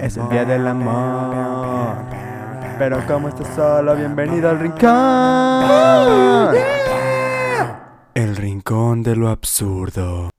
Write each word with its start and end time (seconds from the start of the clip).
Es 0.00 0.16
el 0.16 0.28
día 0.30 0.46
del 0.46 0.66
amor. 0.66 2.06
Pero 2.78 3.06
como 3.06 3.28
estás 3.28 3.54
solo, 3.54 3.94
bienvenido 3.94 4.48
al 4.48 4.58
rincón. 4.58 4.90
El 8.14 8.34
rincón 8.34 9.02
de 9.02 9.14
lo 9.14 9.28
absurdo. 9.28 10.30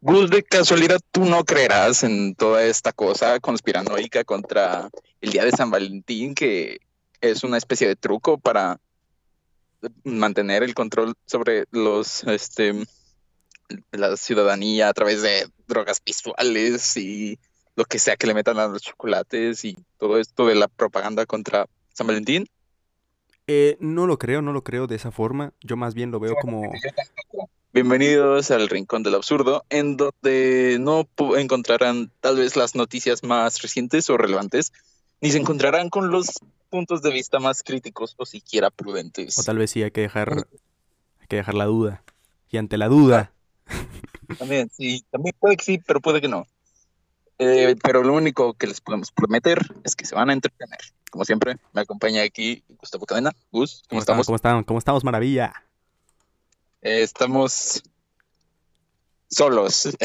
Gus, 0.00 0.30
de 0.30 0.42
casualidad, 0.42 0.98
tú 1.12 1.26
no 1.26 1.44
creerás 1.44 2.02
en 2.02 2.34
toda 2.34 2.64
esta 2.64 2.92
cosa 2.92 3.38
conspiranoica 3.38 4.24
contra 4.24 4.90
el 5.20 5.30
día 5.30 5.44
de 5.44 5.52
San 5.52 5.70
Valentín, 5.70 6.34
que 6.34 6.78
es 7.20 7.44
una 7.44 7.56
especie 7.56 7.86
de 7.86 7.94
truco 7.94 8.36
para 8.36 8.80
mantener 10.02 10.64
el 10.64 10.74
control 10.74 11.14
sobre 11.24 11.66
los, 11.70 12.24
este, 12.24 12.84
la 13.92 14.16
ciudadanía 14.16 14.88
a 14.88 14.92
través 14.92 15.22
de 15.22 15.48
drogas 15.68 16.02
visuales 16.04 16.96
y 16.96 17.38
lo 17.78 17.84
que 17.84 18.00
sea 18.00 18.16
que 18.16 18.26
le 18.26 18.34
metan 18.34 18.58
a 18.58 18.66
los 18.66 18.82
chocolates 18.82 19.64
y 19.64 19.76
todo 19.98 20.18
esto 20.18 20.48
de 20.48 20.56
la 20.56 20.66
propaganda 20.66 21.26
contra 21.26 21.68
San 21.94 22.08
Valentín. 22.08 22.48
Eh, 23.46 23.76
no 23.78 24.08
lo 24.08 24.18
creo, 24.18 24.42
no 24.42 24.52
lo 24.52 24.64
creo 24.64 24.88
de 24.88 24.96
esa 24.96 25.12
forma. 25.12 25.52
Yo 25.60 25.76
más 25.76 25.94
bien 25.94 26.10
lo 26.10 26.18
veo 26.18 26.34
como... 26.42 26.62
Bienvenidos 27.72 28.50
al 28.50 28.68
Rincón 28.68 29.04
del 29.04 29.14
Absurdo, 29.14 29.64
en 29.70 29.96
donde 29.96 30.78
no 30.80 31.08
encontrarán 31.36 32.10
tal 32.18 32.38
vez 32.38 32.56
las 32.56 32.74
noticias 32.74 33.22
más 33.22 33.62
recientes 33.62 34.10
o 34.10 34.16
relevantes, 34.16 34.72
ni 35.20 35.30
se 35.30 35.38
encontrarán 35.38 35.88
con 35.88 36.10
los 36.10 36.32
puntos 36.70 37.00
de 37.00 37.12
vista 37.12 37.38
más 37.38 37.62
críticos 37.62 38.16
o 38.18 38.26
siquiera 38.26 38.70
prudentes. 38.70 39.38
O 39.38 39.44
tal 39.44 39.58
vez 39.58 39.70
sí 39.70 39.84
hay 39.84 39.92
que 39.92 40.00
dejar, 40.00 40.48
hay 41.20 41.26
que 41.28 41.36
dejar 41.36 41.54
la 41.54 41.66
duda. 41.66 42.02
Y 42.50 42.56
ante 42.56 42.76
la 42.76 42.88
duda. 42.88 43.32
También, 44.36 44.68
sí, 44.68 45.04
también 45.10 45.36
puede 45.38 45.56
que 45.56 45.64
sí, 45.64 45.78
pero 45.78 46.00
puede 46.00 46.20
que 46.20 46.28
no. 46.28 46.44
Eh, 47.38 47.76
pero 47.82 48.02
lo 48.02 48.14
único 48.14 48.54
que 48.54 48.66
les 48.66 48.80
podemos 48.80 49.12
prometer 49.12 49.60
es 49.84 49.94
que 49.94 50.04
se 50.04 50.14
van 50.14 50.30
a 50.30 50.32
entretener. 50.32 50.80
Como 51.10 51.24
siempre, 51.24 51.56
me 51.72 51.80
acompaña 51.80 52.22
aquí 52.22 52.64
Gustavo 52.68 53.06
Cadena. 53.06 53.32
Gus, 53.52 53.82
¿cómo, 53.88 54.00
estamos? 54.00 54.26
¿Cómo 54.26 54.36
están? 54.36 54.64
¿Cómo 54.64 54.78
estamos? 54.78 55.04
Maravilla. 55.04 55.52
Eh, 56.82 57.02
estamos 57.02 57.82
solos. 59.28 59.96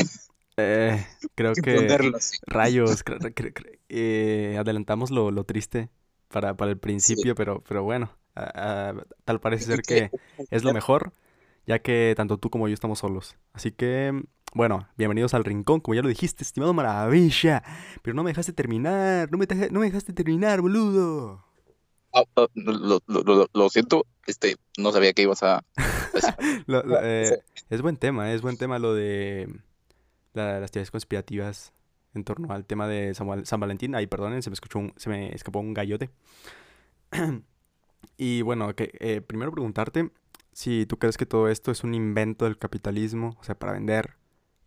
Eh, 0.56 1.03
creo 1.34 1.53
que 1.53 2.12
rayos, 2.45 3.03
eh, 3.90 4.56
adelantamos 4.59 5.09
lo, 5.09 5.31
lo, 5.31 5.45
triste 5.45 5.90
para, 6.28 6.56
para 6.56 6.70
el 6.70 6.78
principio, 6.78 7.34
pero, 7.34 7.64
pero 7.68 7.81
bueno, 7.81 8.16
tal 9.25 9.42
parece 9.42 9.66
ser 9.66 9.81
que 9.81 10.12
es 10.52 10.64
lo 10.64 10.72
mejor, 10.72 11.12
ya 11.66 11.80
que 11.80 12.14
tanto 12.16 12.38
tú 12.38 12.52
como 12.52 12.68
yo 12.68 12.75
estamos 12.75 13.00
solos. 13.00 13.36
Así 13.53 13.72
que 13.72 14.23
bueno, 14.56 14.88
bienvenidos 14.98 15.34
al 15.34 15.44
rincón, 15.44 15.80
como 15.80 15.96
ya 15.96 16.02
lo 16.02 16.09
dijiste, 16.09 16.44
estimado 16.44 16.73
Maravilla. 16.73 17.64
Pero 18.02 18.16
no 18.16 18.23
me 18.23 18.30
dejaste 18.30 18.54
terminar, 18.54 19.32
no 19.32 19.38
me, 19.38 19.48
no 19.72 19.80
me 19.80 19.88
dejaste 19.88 20.14
terminar, 20.14 20.62
boludo. 20.62 21.44
Ah, 22.14 22.23
ah, 22.36 22.48
lo, 22.54 23.70
siento, 23.70 24.06
este, 24.28 24.58
no 24.78 24.92
sabía 24.92 25.14
que 25.14 25.24
ibas 25.24 25.44
a... 25.44 25.64
Eh, 27.04 27.40
es 27.70 27.81
buen 27.81 27.98
tema, 27.98 28.31
es 28.31 28.42
buen 28.42 28.58
tema 28.58 28.78
lo 28.78 28.94
de 28.94 29.50
las 30.34 30.72
teorías 30.72 30.92
conspirativas 30.92 31.74
en 32.14 32.24
torno 32.24 32.54
al 32.54 32.66
tema 32.66 32.88
de 32.88 33.14
San, 33.16 33.59
Valentín. 33.59 33.96
Ay, 33.96 34.08
perdonen, 34.08 34.44
se 34.44 34.50
me, 34.50 34.54
escuchó 34.54 34.80
se 34.96 35.09
me 35.09 35.34
escapó 35.34 35.59
un 35.59 35.74
gallote. 35.74 36.12
y 38.18 38.44
bueno, 38.44 38.76
que, 38.76 38.92
eh, 39.00 39.22
primero 39.22 39.52
preguntarte 39.52 40.12
si 40.52 40.86
tú 40.86 40.98
crees 40.98 41.18
que 41.18 41.26
todo 41.26 41.50
esto 41.50 41.72
es 41.72 41.84
un 41.84 41.96
invento 41.96 42.46
del 42.46 42.58
capitalismo, 42.58 43.36
o 43.40 43.44
sea, 43.44 43.56
para 43.56 43.74
vender 43.74 44.16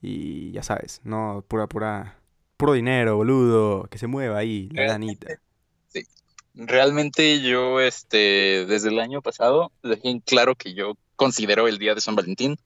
y 0.01 0.53
ya 0.53 0.63
sabes, 0.63 1.01
no, 1.05 1.45
pura, 1.49 1.67
pura, 1.67 2.19
puro 2.57 2.73
dinero, 2.73 3.17
boludo, 3.17 3.85
que 3.91 3.99
se 3.99 4.07
mueva 4.07 4.39
ahí, 4.39 4.69
la 4.73 4.87
danita. 4.87 5.41
Sí. 5.89 6.05
Realmente 6.55 7.41
yo, 7.41 7.81
este, 7.81 8.67
desde 8.67 8.89
el 8.89 9.01
año 9.01 9.23
pasado, 9.23 9.73
dejé 9.83 10.11
en 10.11 10.21
claro 10.21 10.55
que 10.55 10.75
yo 10.75 10.97
considero 11.17 11.69
el 11.69 11.79
día 11.79 11.95
de 11.95 12.01
San 12.01 12.17
Valentín 12.17 12.57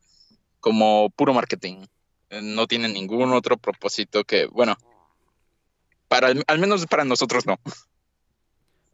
como 0.61 1.11
puro 1.11 1.35
marketing. 1.35 1.87
No 2.43 2.67
tiene 2.67 2.89
ningún 2.89 3.33
otro 3.33 3.57
propósito 3.57 4.25
que, 4.25 4.47
bueno, 4.47 4.77
para, 6.07 6.33
al 6.47 6.59
menos 6.59 6.87
para 6.87 7.05
nosotros 7.05 7.47
no. 7.47 7.59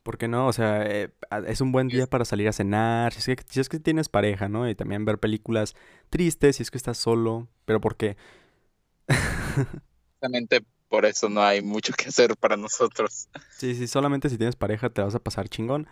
¿Por 0.06 0.18
qué 0.18 0.28
no? 0.28 0.46
O 0.46 0.52
sea, 0.52 0.84
eh, 0.84 1.10
es 1.48 1.60
un 1.60 1.72
buen 1.72 1.88
día 1.88 2.06
para 2.06 2.24
salir 2.24 2.46
a 2.46 2.52
cenar, 2.52 3.12
si 3.12 3.18
es, 3.18 3.36
que, 3.36 3.44
si 3.50 3.58
es 3.58 3.68
que 3.68 3.80
tienes 3.80 4.08
pareja, 4.08 4.48
¿no? 4.48 4.70
Y 4.70 4.76
también 4.76 5.04
ver 5.04 5.18
películas 5.18 5.74
tristes, 6.10 6.54
si 6.54 6.62
es 6.62 6.70
que 6.70 6.78
estás 6.78 6.96
solo, 6.96 7.48
pero 7.64 7.80
¿por 7.80 7.96
qué? 7.96 8.16
Exactamente 9.08 10.64
por 10.88 11.06
eso 11.06 11.28
no 11.28 11.42
hay 11.42 11.60
mucho 11.60 11.92
que 11.92 12.08
hacer 12.08 12.36
para 12.36 12.56
nosotros. 12.56 13.28
Sí, 13.50 13.74
sí, 13.74 13.88
solamente 13.88 14.30
si 14.30 14.38
tienes 14.38 14.54
pareja 14.54 14.90
te 14.90 15.02
vas 15.02 15.16
a 15.16 15.18
pasar 15.18 15.48
chingón. 15.48 15.88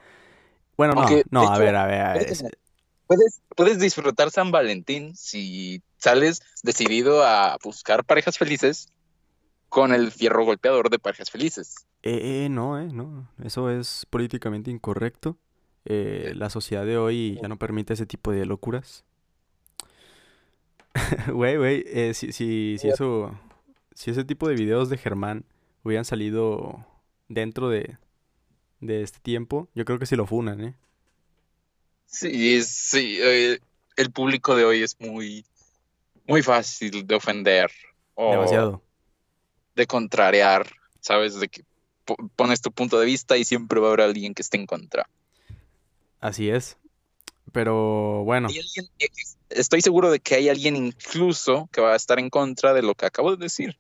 Bueno, 0.77 0.95
no, 0.95 1.09
no, 1.33 1.53
a 1.53 1.59
ver, 1.59 1.75
a 1.75 1.87
ver. 1.87 2.37
Puedes, 3.09 3.43
puedes 3.57 3.81
disfrutar 3.81 4.31
San 4.31 4.53
Valentín 4.53 5.17
si 5.17 5.83
sales 5.97 6.41
decidido 6.63 7.25
a 7.25 7.59
buscar 7.65 8.05
parejas 8.05 8.39
felices 8.39 8.87
con 9.69 9.93
el 9.93 10.13
fierro 10.13 10.45
golpeador 10.45 10.89
de 10.89 11.01
parejas 11.01 11.33
felices. 11.33 11.89
Eh, 12.07 12.45
eh, 12.45 12.49
no, 12.51 12.79
eh, 12.79 12.89
no. 12.93 13.31
Eso 13.43 13.71
es 13.71 14.07
políticamente 14.11 14.71
incorrecto. 14.71 15.39
Eh, 15.87 16.33
la 16.37 16.51
sociedad 16.51 16.85
de 16.85 16.99
hoy 16.99 17.39
ya 17.41 17.49
no 17.49 17.59
permite 17.59 17.95
ese 17.95 18.05
tipo 18.05 18.31
de 18.31 18.45
locuras. 18.45 19.05
Güey, 21.33 21.57
güey, 21.57 21.85
eh, 21.87 22.13
si, 22.15 22.33
si, 22.33 22.77
si 22.79 22.89
eso, 22.89 23.37
si 23.95 24.11
ese 24.11 24.23
tipo 24.25 24.47
de 24.49 24.55
videos 24.55 24.91
de 24.91 24.99
Germán 24.99 25.45
hubieran 25.83 26.05
salido 26.05 26.87
dentro 27.29 27.69
de, 27.69 27.97
de 28.81 29.03
este 29.03 29.19
tiempo, 29.19 29.69
yo 29.75 29.85
creo 29.85 29.99
que 29.99 30.07
sí 30.07 30.15
lo 30.15 30.27
funan, 30.27 30.61
¿eh? 30.61 30.75
Sí, 32.07 32.63
sí, 32.63 33.19
el 33.97 34.13
público 34.13 34.55
de 34.55 34.65
hoy 34.65 34.83
es 34.83 35.01
muy, 35.01 35.45
muy 36.27 36.43
fácil 36.43 37.07
de 37.07 37.15
ofender. 37.15 37.71
Demasiado 38.17 38.83
de 39.75 39.87
contrariar, 39.87 40.67
¿sabes? 41.01 41.39
De 41.41 41.49
que 41.49 41.65
pones 42.37 42.61
tu 42.61 42.73
punto 42.73 42.99
de 42.99 43.07
vista 43.07 43.37
y 43.37 43.45
siempre 43.45 43.81
va 43.81 43.87
a 43.87 43.93
haber 43.93 44.03
alguien 44.03 44.35
que 44.35 44.43
esté 44.43 44.57
en 44.57 44.67
contra. 44.67 45.09
Así 46.21 46.49
es. 46.49 46.77
Pero 47.53 48.25
bueno. 48.25 48.49
estoy 49.51 49.81
seguro 49.81 50.11
de 50.11 50.21
que 50.21 50.35
hay 50.37 50.49
alguien 50.49 50.77
incluso 50.77 51.69
que 51.73 51.81
va 51.81 51.93
a 51.93 51.97
estar 51.97 52.19
en 52.19 52.31
contra 52.31 52.73
de 52.73 52.83
lo 52.83 52.95
que 52.95 53.07
acabo 53.07 53.35
de 53.37 53.43
decir. 53.43 53.79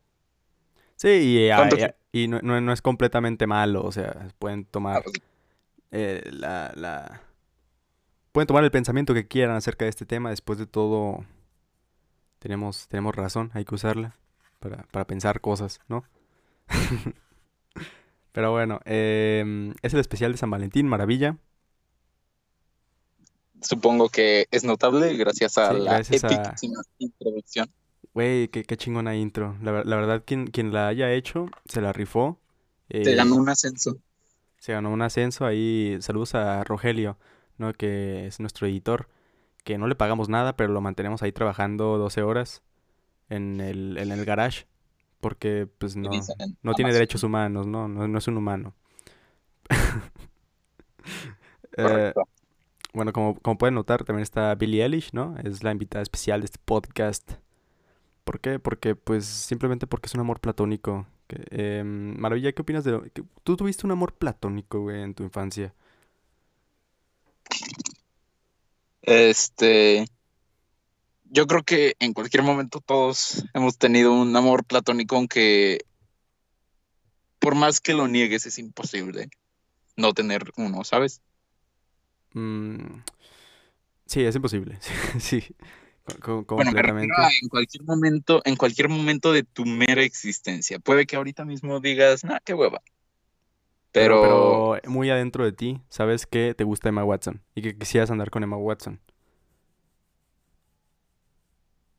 Sí, 0.96 1.08
y, 1.08 1.50
y, 2.12 2.28
no, 2.28 2.72
es 2.72 2.82
completamente 2.82 3.46
malo. 3.46 3.82
O 3.82 3.92
sea, 3.92 4.28
pueden 4.38 4.64
tomar 4.64 5.02
ah, 5.04 5.10
eh, 5.90 6.22
la, 6.30 6.72
la, 6.76 7.22
Pueden 8.34 8.48
tomar 8.48 8.64
el 8.64 8.72
pensamiento 8.72 9.14
que 9.14 9.28
quieran 9.28 9.54
acerca 9.54 9.84
de 9.84 9.90
este 9.90 10.06
tema. 10.06 10.30
Después 10.30 10.58
de 10.58 10.66
todo, 10.66 11.24
tenemos, 12.40 12.88
tenemos 12.88 13.14
razón, 13.14 13.52
hay 13.54 13.64
que 13.64 13.76
usarla 13.76 14.16
para, 14.58 15.06
pensar 15.06 15.40
cosas, 15.40 15.80
¿no? 15.86 16.02
Pero 18.34 18.50
bueno, 18.50 18.80
em, 18.84 19.74
es 19.82 19.94
el 19.94 20.00
especial 20.00 20.32
de 20.32 20.38
San 20.38 20.50
Valentín, 20.50 20.88
maravilla. 20.88 21.38
Supongo 23.62 24.08
que 24.08 24.48
es 24.50 24.64
notable 24.64 25.16
gracias 25.16 25.56
a 25.56 25.72
la 25.72 26.02
introducción. 26.98 27.70
Güey, 28.12 28.48
qué, 28.48 28.64
qué 28.64 28.76
chingona 28.76 29.14
intro. 29.14 29.56
La, 29.62 29.70
verdad, 29.70 30.24
quien, 30.26 30.48
quien, 30.48 30.72
la 30.72 30.88
haya 30.88 31.12
hecho, 31.12 31.46
se 31.66 31.80
la 31.80 31.92
rifó. 31.92 32.40
se 32.90 33.14
ganó 33.14 33.36
un 33.36 33.48
ascenso. 33.48 33.98
Se 34.58 34.72
ganó 34.72 34.90
un 34.90 35.02
ascenso 35.02 35.46
ahí. 35.46 35.96
Saludos 36.00 36.34
a 36.34 36.64
Rogelio, 36.64 37.16
¿no? 37.56 37.72
Que 37.72 38.26
es 38.26 38.40
nuestro 38.40 38.66
editor. 38.66 39.08
Que 39.62 39.78
no 39.78 39.86
le 39.86 39.94
pagamos 39.94 40.28
nada, 40.28 40.56
pero 40.56 40.72
lo 40.72 40.80
mantenemos 40.80 41.22
ahí 41.22 41.30
trabajando 41.30 41.98
12 41.98 42.22
horas 42.22 42.62
en 43.28 43.60
el, 43.60 43.96
en 43.96 44.10
el 44.10 44.24
garage 44.24 44.66
porque 45.24 45.66
pues 45.78 45.96
no, 45.96 46.10
no 46.62 46.74
tiene 46.74 46.92
derechos 46.92 47.22
humanos, 47.22 47.66
no, 47.66 47.88
no, 47.88 48.18
es 48.18 48.28
un 48.28 48.36
humano. 48.36 48.74
Eh, 51.76 52.12
bueno, 52.92 53.12
como, 53.12 53.34
como 53.40 53.58
pueden 53.58 53.74
notar, 53.74 54.04
también 54.04 54.22
está 54.22 54.54
Billie 54.54 54.84
Eilish, 54.84 55.10
¿no? 55.12 55.34
Es 55.42 55.64
la 55.64 55.72
invitada 55.72 56.02
especial 56.02 56.40
de 56.40 56.44
este 56.44 56.60
podcast. 56.64 57.32
¿Por 58.22 58.38
qué? 58.38 58.60
Porque, 58.60 58.94
pues, 58.94 59.24
simplemente 59.24 59.88
porque 59.88 60.06
es 60.06 60.14
un 60.14 60.20
amor 60.20 60.38
platónico. 60.38 61.08
Eh, 61.28 61.82
Maravilla, 61.84 62.52
¿qué 62.52 62.62
opinas 62.62 62.84
de 62.84 62.92
lo... 62.92 63.02
¿Tú 63.42 63.56
tuviste 63.56 63.84
un 63.86 63.90
amor 63.90 64.14
platónico, 64.14 64.82
güey, 64.82 65.02
en 65.02 65.14
tu 65.14 65.24
infancia? 65.24 65.74
Este 69.02 70.06
yo 71.34 71.48
creo 71.48 71.64
que 71.64 71.96
en 71.98 72.12
cualquier 72.12 72.44
momento 72.44 72.80
todos 72.80 73.44
hemos 73.54 73.76
tenido 73.76 74.12
un 74.12 74.34
amor 74.36 74.64
platónico, 74.64 75.16
aunque 75.16 75.80
por 77.40 77.56
más 77.56 77.80
que 77.80 77.92
lo 77.92 78.06
niegues 78.06 78.46
es 78.46 78.56
imposible 78.58 79.28
no 79.96 80.12
tener 80.12 80.44
uno, 80.56 80.84
¿sabes? 80.84 81.22
Mm, 82.34 83.00
sí, 84.06 84.22
es 84.22 84.36
imposible. 84.36 84.78
sí. 85.18 85.42
completamente. 86.46 87.12
en 87.42 87.48
cualquier 87.48 87.82
momento, 87.82 88.40
en 88.44 88.54
cualquier 88.54 88.88
momento 88.88 89.32
de 89.32 89.42
tu 89.42 89.66
mera 89.66 90.02
existencia. 90.02 90.78
Puede 90.78 91.04
que 91.04 91.16
ahorita 91.16 91.44
mismo 91.44 91.80
digas, 91.80 92.22
nah, 92.22 92.38
qué 92.44 92.54
hueva. 92.54 92.80
Pero... 93.90 94.78
muy 94.86 95.10
adentro 95.10 95.44
de 95.44 95.52
ti, 95.52 95.80
sabes 95.88 96.26
que 96.26 96.54
te 96.54 96.62
gusta 96.62 96.90
Emma 96.90 97.04
Watson 97.04 97.42
y 97.56 97.62
que 97.62 97.76
quisieras 97.76 98.12
andar 98.12 98.30
con 98.30 98.44
Emma 98.44 98.56
Watson. 98.56 99.00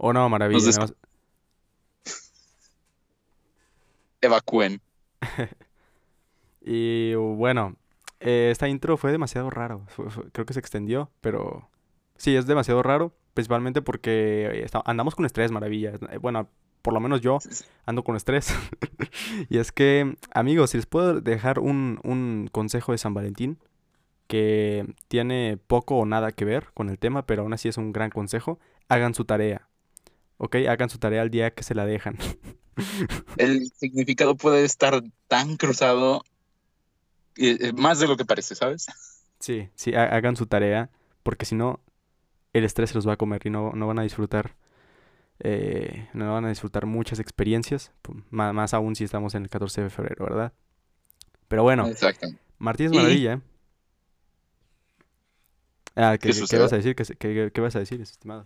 ¿O 0.08 0.14
no, 0.14 0.30
maravilla? 0.30 0.60
Evacúen. 4.22 4.80
y 6.62 7.16
bueno, 7.16 7.76
eh, 8.20 8.50
esta 8.52 8.68
intro 8.68 8.98
fue 8.98 9.12
demasiado 9.12 9.50
raro. 9.50 9.88
creo 10.32 10.46
que 10.46 10.54
se 10.54 10.60
extendió, 10.60 11.10
pero 11.22 11.72
sí, 12.18 12.36
es 12.36 12.46
demasiado 12.46 12.84
raro. 12.84 13.16
Principalmente 13.34 13.82
porque 13.82 14.68
andamos 14.86 15.16
con 15.16 15.26
estrés, 15.26 15.50
maravilla. 15.50 15.94
Eh, 16.12 16.20
bueno, 16.20 16.50
por 16.84 16.94
lo 16.94 17.00
menos 17.00 17.22
yo 17.22 17.40
ando 17.88 18.04
con 18.04 18.16
estrés. 18.16 18.54
y 19.50 19.58
es 19.58 19.72
que, 19.72 20.18
amigos, 20.36 20.70
si 20.70 20.78
les 20.78 20.86
puedo 20.86 21.20
dejar 21.20 21.58
un, 21.58 22.00
un 22.04 22.48
consejo 22.52 22.92
de 22.92 23.00
San 23.00 23.16
Valentín, 23.16 23.58
que 24.28 24.86
tiene 25.08 25.58
poco 25.66 25.98
o 25.98 26.06
nada 26.06 26.32
que 26.32 26.46
ver 26.46 26.68
con 26.76 26.92
el 26.92 27.00
tema, 27.00 27.26
pero 27.26 27.42
aún 27.42 27.54
así 27.54 27.70
es 27.70 27.78
un 27.80 27.92
gran 27.92 28.12
consejo, 28.12 28.60
hagan 28.88 29.16
su 29.16 29.26
tarea. 29.26 29.68
¿Ok? 30.38 30.56
Hagan 30.68 30.90
su 30.90 30.98
tarea 30.98 31.22
al 31.22 31.30
día 31.30 31.52
que 31.52 31.64
se 31.64 31.76
la 31.76 31.86
dejan. 31.86 32.18
el 33.38 33.72
significado 33.72 34.36
puede 34.36 34.66
estar 34.66 35.04
tan 35.28 35.58
cruzado, 35.58 36.24
eh, 37.38 37.74
más 37.74 38.00
de 38.00 38.08
lo 38.08 38.18
que 38.18 38.26
parece, 38.26 38.56
¿sabes? 38.56 38.88
Sí, 39.40 39.70
sí, 39.76 39.94
hagan 39.96 40.36
su 40.36 40.48
tarea, 40.48 40.90
porque 41.24 41.46
si 41.46 41.56
no, 41.56 41.80
el 42.54 42.64
estrés 42.64 42.92
se 42.92 42.96
los 42.96 43.08
va 43.08 43.14
a 43.14 43.18
comer 43.18 43.42
y 43.46 43.50
no, 43.50 43.72
no 43.74 43.88
van 43.88 44.00
a 44.00 44.04
disfrutar. 44.04 44.56
Eh, 45.40 46.08
no 46.14 46.34
van 46.34 46.46
a 46.46 46.50
disfrutar 46.50 46.86
muchas 46.86 47.20
experiencias, 47.20 47.92
más, 48.30 48.54
más, 48.54 48.74
aún 48.74 48.96
si 48.96 49.04
estamos 49.04 49.36
en 49.36 49.44
el 49.44 49.50
14 49.50 49.84
de 49.84 49.90
febrero, 49.90 50.24
¿verdad? 50.24 50.54
Pero 51.50 51.64
bueno, 51.64 51.90
Martín 52.58 52.88
es 52.88 52.92
maravilla. 52.94 53.34
¿eh? 53.34 53.42
Ah, 55.96 56.18
¿qué, 56.18 56.32
¿qué, 56.50 56.58
vas 56.58 56.74
a 56.74 56.78
decir? 56.78 56.96
¿Qué, 56.96 57.52
¿Qué, 57.54 57.62
vas 57.62 57.76
a 57.76 57.80
decir, 57.80 58.02
estimado? 58.02 58.46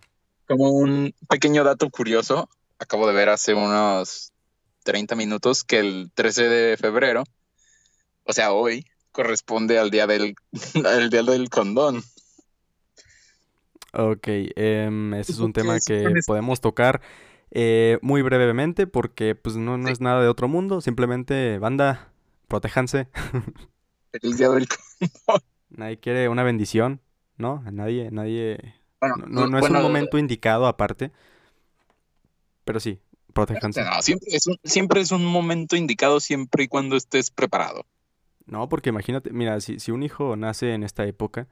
Como 0.49 0.71
un 0.71 1.13
pequeño 1.29 1.63
dato 1.63 1.91
curioso, 1.91 2.49
acabo 2.79 3.07
de 3.07 3.13
ver 3.13 3.29
hace 3.29 3.53
unos 3.53 4.33
30 4.83 5.15
minutos 5.15 5.63
que 5.63 5.77
el 5.77 6.11
13 6.15 6.49
de 6.49 6.75
febrero, 6.75 7.23
o 8.23 8.33
sea, 8.33 8.51
hoy, 8.51 8.83
corresponde 9.11 9.77
al 9.77 9.91
día 9.91 10.07
del, 10.07 10.33
al 10.85 11.11
día 11.11 11.21
del 11.21 11.51
condón. 11.51 12.01
Ok, 13.93 14.27
eh, 14.27 14.89
ese 15.17 15.31
es 15.31 15.37
un 15.37 15.53
tema 15.53 15.77
que 15.85 16.11
podemos 16.25 16.61
tocar 16.61 16.99
eh, 17.51 17.99
muy 18.01 18.23
brevemente 18.23 18.87
porque 18.87 19.35
pues 19.35 19.55
no, 19.55 19.77
no 19.77 19.89
es 19.89 20.01
nada 20.01 20.19
de 20.19 20.29
otro 20.29 20.47
mundo, 20.47 20.81
simplemente 20.81 21.59
banda, 21.59 22.11
protéjanse. 22.47 23.07
El 24.13 24.35
día 24.35 24.49
del 24.49 24.67
condón. 24.67 25.43
Nadie 25.69 25.99
quiere 25.99 26.27
una 26.27 26.41
bendición, 26.41 27.01
¿no? 27.37 27.61
Nadie, 27.71 28.09
nadie... 28.09 28.78
no, 29.01 29.47
no, 29.47 29.59
es 29.59 29.69
un 29.69 29.81
momento 29.81 30.17
indicado 30.17 30.67
aparte. 30.67 31.11
Pero 32.65 32.79
sí, 32.79 32.99
protéjanse. 33.33 33.83
siempre, 34.01 34.27
es 34.31 34.47
un, 34.47 34.57
siempre 34.63 35.01
es 35.01 35.11
un 35.11 35.25
momento 35.25 35.75
indicado 35.75 36.19
siempre 36.19 36.65
y 36.65 36.67
cuando 36.67 36.95
estés 36.95 37.31
preparado. 37.31 37.85
No, 38.45 38.67
porque 38.67 38.89
imagínate, 38.89 39.31
mira, 39.31 39.59
si, 39.61 39.79
si 39.79 39.91
un 39.91 40.03
hijo 40.03 40.35
nace 40.35 40.73
en 40.73 40.83
esta 40.83 41.05
época, 41.05 41.47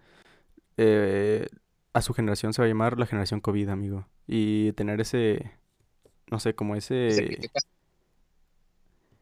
eh, 0.78 1.48
a 1.94 2.02
su 2.02 2.14
generación 2.14 2.54
se 2.54 2.62
va 2.62 2.66
a 2.66 2.70
llamar 2.70 3.00
la 3.00 3.06
generación 3.06 3.40
COVID, 3.40 3.70
amigo. 3.70 4.08
Y 4.28 4.74
tener 4.74 5.00
ese, 5.02 5.52
no 6.30 6.40
sé, 6.40 6.54
como 6.54 6.76
ese... 6.76 7.50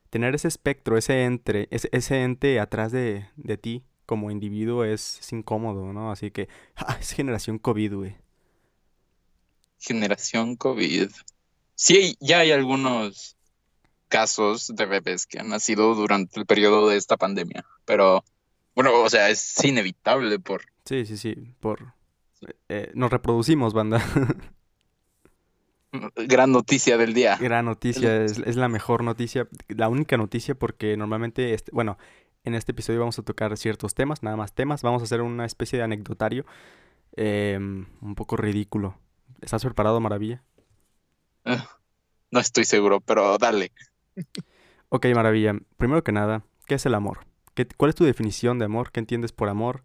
Tener 0.09 0.33
ese 0.33 0.47
espectro, 0.47 0.97
ese 0.97 1.25
entre, 1.25 1.67
ese, 1.71 1.89
ese 1.91 2.23
ente 2.23 2.61
atrás 2.61 2.93
de, 2.93 3.27
de 3.35 3.57
ti 3.57 3.83
como 4.05 4.31
individuo 4.31 4.83
es, 4.83 5.19
es, 5.19 5.33
incómodo, 5.33 5.93
¿no? 5.93 6.11
Así 6.11 6.31
que, 6.31 6.47
ah, 6.75 6.97
es 6.99 7.11
generación 7.11 7.59
COVID, 7.59 7.93
güey. 7.93 8.15
Generación 9.79 10.55
COVID 10.55 11.09
sí, 11.75 12.17
ya 12.19 12.39
hay 12.39 12.51
algunos 12.51 13.37
casos 14.07 14.71
de 14.73 14.85
bebés 14.85 15.27
que 15.27 15.39
han 15.39 15.49
nacido 15.49 15.93
durante 15.93 16.39
el 16.39 16.45
periodo 16.45 16.89
de 16.89 16.97
esta 16.97 17.17
pandemia, 17.17 17.65
pero 17.85 18.23
bueno, 18.73 19.01
o 19.01 19.09
sea, 19.09 19.29
es 19.29 19.63
inevitable 19.63 20.39
por... 20.39 20.63
Sí, 20.85 21.05
sí, 21.05 21.17
sí, 21.17 21.35
por... 21.59 21.93
Eh, 22.69 22.91
nos 22.93 23.11
reproducimos, 23.11 23.73
banda. 23.73 24.03
Gran 26.15 26.51
noticia 26.51 26.97
del 26.97 27.13
día. 27.13 27.37
Gran 27.37 27.65
noticia, 27.65 28.23
es, 28.23 28.55
la 28.55 28.67
mejor 28.67 29.03
noticia, 29.03 29.47
la 29.69 29.87
única 29.87 30.17
noticia 30.17 30.53
porque 30.53 30.97
normalmente, 30.97 31.53
este, 31.53 31.71
bueno, 31.71 31.97
en 32.45 32.55
este 32.55 32.71
episodio 32.71 32.99
vamos 32.99 33.19
a 33.19 33.23
tocar 33.23 33.57
ciertos 33.57 33.93
temas, 33.93 34.23
nada 34.23 34.37
más 34.37 34.53
temas, 34.53 34.83
vamos 34.83 35.01
a 35.01 35.05
hacer 35.05 35.21
una 35.21 35.45
especie 35.45 35.77
de 35.77 35.83
anecdotario 35.83 36.45
em, 37.13 37.87
un 38.01 38.15
poco 38.15 38.37
ridículo. 38.37 38.97
¿Estás 39.41 39.63
preparado, 39.63 39.99
Maravilla? 39.99 40.43
No 42.31 42.39
estoy 42.39 42.65
seguro, 42.65 43.01
pero 43.01 43.37
dale. 43.37 43.71
Ok, 44.89 45.07
maravilla. 45.13 45.53
Primero 45.77 46.03
que 46.03 46.11
nada, 46.11 46.45
¿qué 46.67 46.75
es 46.75 46.85
el 46.85 46.93
amor? 46.93 47.25
¿Qué, 47.53 47.67
¿Cuál 47.67 47.89
es 47.89 47.95
tu 47.95 48.05
definición 48.05 48.59
de 48.59 48.65
amor? 48.65 48.91
¿Qué 48.91 48.99
entiendes 48.99 49.31
por 49.31 49.49
amor? 49.49 49.83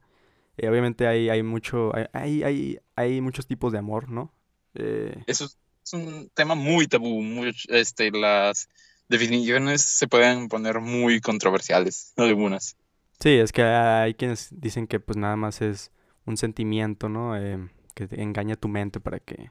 Eh, 0.57 0.69
obviamente 0.69 1.07
hay, 1.07 1.31
hay 1.31 1.43
mucho, 1.43 1.93
hay, 2.13 2.43
hay, 2.43 2.79
hay, 2.97 3.21
muchos 3.21 3.47
tipos 3.47 3.73
de 3.73 3.79
amor, 3.79 4.11
¿no? 4.11 4.33
Eh... 4.75 5.23
Eso 5.27 5.47
es, 5.47 5.59
un 5.93 6.31
tema 6.35 6.55
muy 6.55 6.87
tabú. 6.87 7.23
Muy, 7.23 7.55
este, 7.69 8.11
las 8.11 8.69
definiciones 9.11 9.83
se 9.83 10.07
pueden 10.07 10.49
poner 10.49 10.81
muy 10.81 11.21
controversiales, 11.21 12.15
algunas. 12.17 12.77
Sí, 13.19 13.31
es 13.31 13.53
que 13.53 13.63
hay 13.63 14.15
quienes 14.15 14.49
dicen 14.53 14.87
que 14.87 15.01
pues 15.01 15.19
nada 15.19 15.37
más 15.37 15.61
es 15.61 15.91
un 16.25 16.37
sentimiento, 16.37 17.09
¿no? 17.09 17.37
Eh, 17.37 17.69
que 17.95 18.07
te 18.07 18.23
engaña 18.23 18.55
tu 18.55 18.69
mente 18.69 19.01
para 19.01 19.19
que 19.19 19.51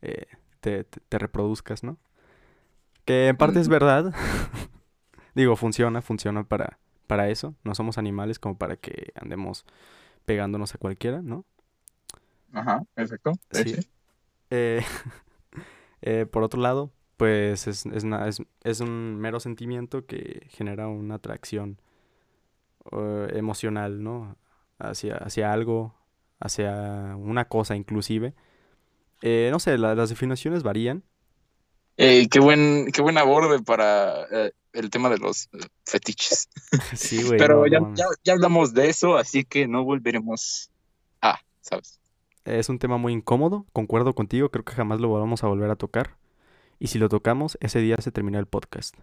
eh, 0.00 0.26
te, 0.60 0.86
reproduzcas, 1.10 1.84
¿no? 1.84 1.98
Que 3.04 3.28
en 3.28 3.36
parte 3.36 3.60
es 3.60 3.68
verdad. 3.68 4.12
Digo, 5.34 5.54
funciona, 5.56 6.00
funciona 6.00 6.42
para, 6.44 6.78
para 7.06 7.28
eso. 7.28 7.54
No 7.62 7.74
somos 7.74 7.98
animales 7.98 8.38
como 8.38 8.56
para 8.56 8.76
que 8.76 9.12
andemos 9.14 9.66
pegándonos 10.24 10.74
a 10.74 10.78
cualquiera, 10.78 11.20
¿no? 11.22 11.44
Ajá, 12.52 12.82
perfecto. 12.94 13.32
Sí. 13.52 13.76
Eh, 16.02 16.26
por 16.26 16.44
otro 16.44 16.60
lado, 16.60 16.92
pues 17.16 17.66
es, 17.66 17.86
es, 17.86 18.04
es, 18.64 18.80
un 18.80 19.16
mero 19.16 19.40
sentimiento 19.40 20.06
que 20.06 20.46
genera 20.50 20.88
una 20.88 21.16
atracción 21.16 21.80
emocional, 23.32 24.02
¿no? 24.02 24.36
Hacia, 24.78 25.16
hacia 25.16 25.52
algo, 25.52 25.94
hacia 26.38 27.16
una 27.16 27.46
cosa 27.46 27.76
inclusive. 27.76 28.34
Eh, 29.22 29.48
no 29.50 29.58
sé, 29.58 29.78
las 29.78 30.08
definiciones 30.08 30.62
varían. 30.62 31.02
Eh, 31.96 32.28
qué, 32.28 32.40
buen, 32.40 32.92
qué 32.92 33.00
buen 33.00 33.16
aborde 33.16 33.62
para 33.62 34.24
eh, 34.30 34.52
el 34.74 34.90
tema 34.90 35.08
de 35.08 35.18
los 35.18 35.48
fetiches. 35.84 36.48
Sí, 36.94 37.22
güey. 37.22 37.38
Pero 37.38 37.66
ya, 37.66 37.80
ya, 38.24 38.32
hablamos 38.32 38.74
de 38.74 38.88
eso, 38.88 39.16
así 39.16 39.44
que 39.44 39.66
no 39.66 39.84
volveremos 39.84 40.70
a, 41.22 41.40
¿sabes? 41.62 42.00
Es 42.44 42.68
un 42.68 42.78
tema 42.78 42.98
muy 42.98 43.12
incómodo, 43.12 43.66
concuerdo 43.72 44.14
contigo, 44.14 44.50
creo 44.50 44.64
que 44.64 44.74
jamás 44.74 45.00
lo 45.00 45.10
vamos 45.10 45.42
a 45.42 45.48
volver 45.48 45.70
a 45.70 45.76
tocar. 45.76 46.16
Y 46.78 46.88
si 46.88 46.98
lo 46.98 47.08
tocamos, 47.08 47.56
ese 47.60 47.80
día 47.80 47.96
se 47.98 48.12
termina 48.12 48.38
el 48.38 48.46
podcast. 48.46 48.94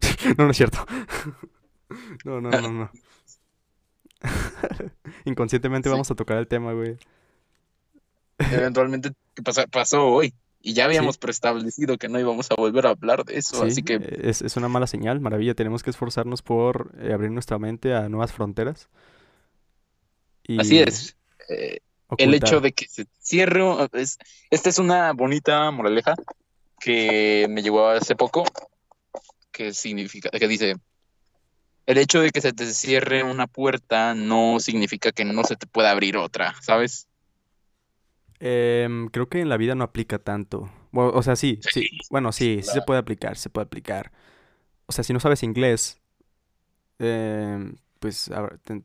no, 0.38 0.44
no 0.44 0.50
es 0.50 0.56
cierto. 0.56 0.84
no, 2.24 2.40
no, 2.40 2.50
no, 2.50 2.72
no. 2.72 2.90
Inconscientemente 5.24 5.88
vamos 5.88 6.10
a 6.10 6.14
tocar 6.14 6.38
el 6.38 6.48
tema, 6.48 6.72
güey. 6.72 6.96
Eventualmente 8.38 9.12
pasó, 9.70 10.06
hoy. 10.06 10.34
Y 10.60 10.72
ya 10.72 10.86
habíamos 10.86 11.16
preestablecido 11.16 11.96
que 11.96 12.08
no 12.08 12.18
íbamos 12.18 12.50
a 12.50 12.56
volver 12.56 12.86
a 12.86 12.90
hablar 12.90 13.24
de 13.24 13.38
eso, 13.38 13.62
así 13.62 13.82
que... 13.82 14.00
Es, 14.22 14.56
una 14.56 14.68
mala 14.68 14.88
señal, 14.88 15.20
maravilla. 15.20 15.54
Tenemos 15.54 15.84
que 15.84 15.90
esforzarnos 15.90 16.42
por 16.42 16.92
eh, 16.98 17.12
abrir 17.12 17.30
nuestra 17.30 17.58
mente 17.58 17.94
a 17.94 18.08
nuevas 18.08 18.32
fronteras. 18.32 18.88
Así 20.58 20.80
es. 20.80 21.16
Eh, 21.48 21.78
el 22.18 22.34
hecho 22.34 22.60
de 22.60 22.72
que 22.72 22.88
se 22.88 23.06
cierre... 23.20 23.62
esta 24.50 24.68
es 24.68 24.78
una 24.78 25.12
bonita 25.12 25.70
moraleja 25.70 26.16
que 26.86 27.48
me 27.50 27.62
llegó 27.62 27.88
hace 27.88 28.14
poco, 28.14 28.44
que 29.50 29.72
significa, 29.72 30.30
que 30.30 30.46
dice, 30.46 30.76
el 31.84 31.98
hecho 31.98 32.20
de 32.20 32.30
que 32.30 32.40
se 32.40 32.52
te 32.52 32.64
cierre 32.66 33.24
una 33.24 33.48
puerta 33.48 34.14
no 34.14 34.60
significa 34.60 35.10
que 35.10 35.24
no 35.24 35.42
se 35.42 35.56
te 35.56 35.66
pueda 35.66 35.90
abrir 35.90 36.16
otra, 36.16 36.54
¿sabes? 36.62 37.08
Em, 38.38 39.08
creo 39.08 39.28
que 39.28 39.40
en 39.40 39.48
la 39.48 39.56
vida 39.56 39.74
no 39.74 39.82
aplica 39.82 40.20
tanto. 40.20 40.70
o 40.92 41.22
sea, 41.24 41.34
sí, 41.34 41.58
sí. 41.72 41.88
Bueno, 42.08 42.30
sí, 42.30 42.60
sí 42.62 42.70
se 42.70 42.82
puede 42.82 43.00
aplicar, 43.00 43.36
se 43.36 43.50
puede 43.50 43.64
aplicar. 43.64 44.12
O 44.86 44.92
sea, 44.92 45.02
si 45.02 45.12
no 45.12 45.18
sabes 45.18 45.42
inglés, 45.42 46.00
em, 47.00 47.74
pues 47.98 48.30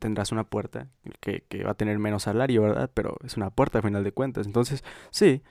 tendrás 0.00 0.32
una 0.32 0.42
puerta 0.42 0.88
que, 1.20 1.44
va 1.64 1.70
a 1.70 1.74
tener 1.74 2.00
menos 2.00 2.24
salario, 2.24 2.62
¿verdad? 2.62 2.90
Pero 2.92 3.16
es 3.24 3.36
una 3.36 3.50
puerta 3.50 3.78
a 3.78 3.82
final 3.82 4.02
de 4.02 4.10
cuentas. 4.10 4.46
Entonces, 4.46 4.82
sí, 5.12 5.42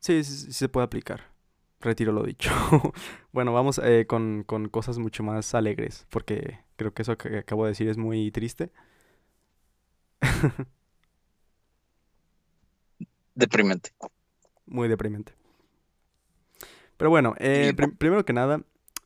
Sí, 0.00 0.24
sí, 0.24 0.52
se 0.52 0.68
puede 0.68 0.84
aplicar. 0.84 1.37
Retiro 1.80 2.12
lo 2.12 2.24
dicho. 2.24 2.50
bueno, 3.32 3.52
vamos 3.52 3.80
eh, 3.82 4.06
con, 4.06 4.44
con, 4.44 4.68
cosas 4.68 4.98
mucho 4.98 5.22
más 5.22 5.54
alegres, 5.54 6.06
porque 6.10 6.58
creo 6.76 6.92
que 6.92 7.02
eso 7.02 7.16
que 7.16 7.38
acabo 7.38 7.64
de 7.64 7.70
decir 7.70 7.88
es 7.88 7.96
muy 7.96 8.30
triste. 8.30 8.70
deprimente. 13.34 13.90
Muy 14.66 14.88
deprimente. 14.88 15.32
Pero 16.96 17.10
bueno, 17.10 17.34
eh, 17.38 17.74
primero 17.98 18.24
que 18.24 18.32
nada, 18.32 18.60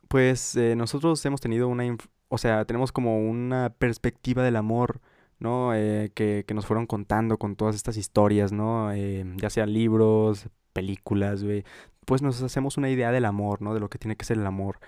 pues 0.09 0.57
eh, 0.57 0.75
nosotros 0.75 1.25
hemos 1.27 1.43
tenido 1.43 1.69
una, 1.69 1.97
o 2.29 2.39
sea, 2.39 2.65
tenemos 2.65 2.91
como 2.91 3.19
una 3.19 3.75
perspectiva 3.79 4.43
del 4.43 4.57
amor, 4.57 5.01
¿no? 5.39 5.75
Eh, 5.75 6.11
que, 6.15 6.45
que, 6.47 6.55
nos 6.55 6.65
fueron 6.65 6.87
contando 6.87 7.37
con 7.37 7.55
todas 7.55 7.77
estas 7.77 7.99
historias, 7.99 8.51
¿no? 8.51 8.95
ya 8.95 9.51
sean 9.51 9.73
libros, 9.75 10.49
películas, 10.73 11.43
güey. 11.45 11.65
Pues 12.05 12.23
nos 12.23 12.43
hacemos 12.43 12.77
una 12.77 12.91
idea 12.91 13.13
del 13.13 13.25
amor, 13.25 13.63
¿no? 13.63 13.75
De 13.75 13.81
lo 13.81 13.89
que 13.89 13.99
tiene 13.99 14.17
que 14.17 14.25
ser 14.25 14.39
el 14.39 14.47
amor. 14.47 14.81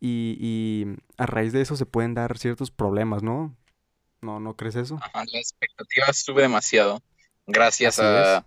Y, 0.00 0.36
y 0.40 0.86
a 1.16 1.26
raíz 1.26 1.52
de 1.52 1.60
eso 1.60 1.76
se 1.76 1.86
pueden 1.86 2.14
dar 2.14 2.36
ciertos 2.38 2.70
problemas, 2.70 3.22
¿no? 3.22 3.56
¿No, 4.20 4.40
¿no 4.40 4.56
crees 4.56 4.76
eso? 4.76 4.98
Ajá, 5.00 5.24
la 5.32 5.38
expectativa 5.38 6.12
sube 6.12 6.42
demasiado. 6.42 7.02
Gracias 7.46 7.98
a 7.98 8.44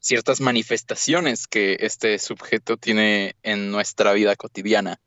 ciertas 0.00 0.40
manifestaciones 0.40 1.46
que 1.46 1.76
este 1.80 2.18
sujeto 2.18 2.76
tiene 2.76 3.34
en 3.42 3.70
nuestra 3.70 4.12
vida 4.12 4.36
cotidiana. 4.36 5.00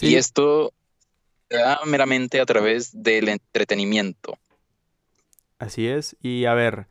Y 0.00 0.16
esto 0.16 0.72
se 1.48 1.56
da 1.56 1.80
meramente 1.86 2.40
a 2.40 2.46
través 2.46 2.90
del 2.92 3.28
entretenimiento. 3.28 4.38
Así 5.58 5.88
es. 5.88 6.16
Y 6.20 6.44
a 6.44 6.54
ver, 6.54 6.86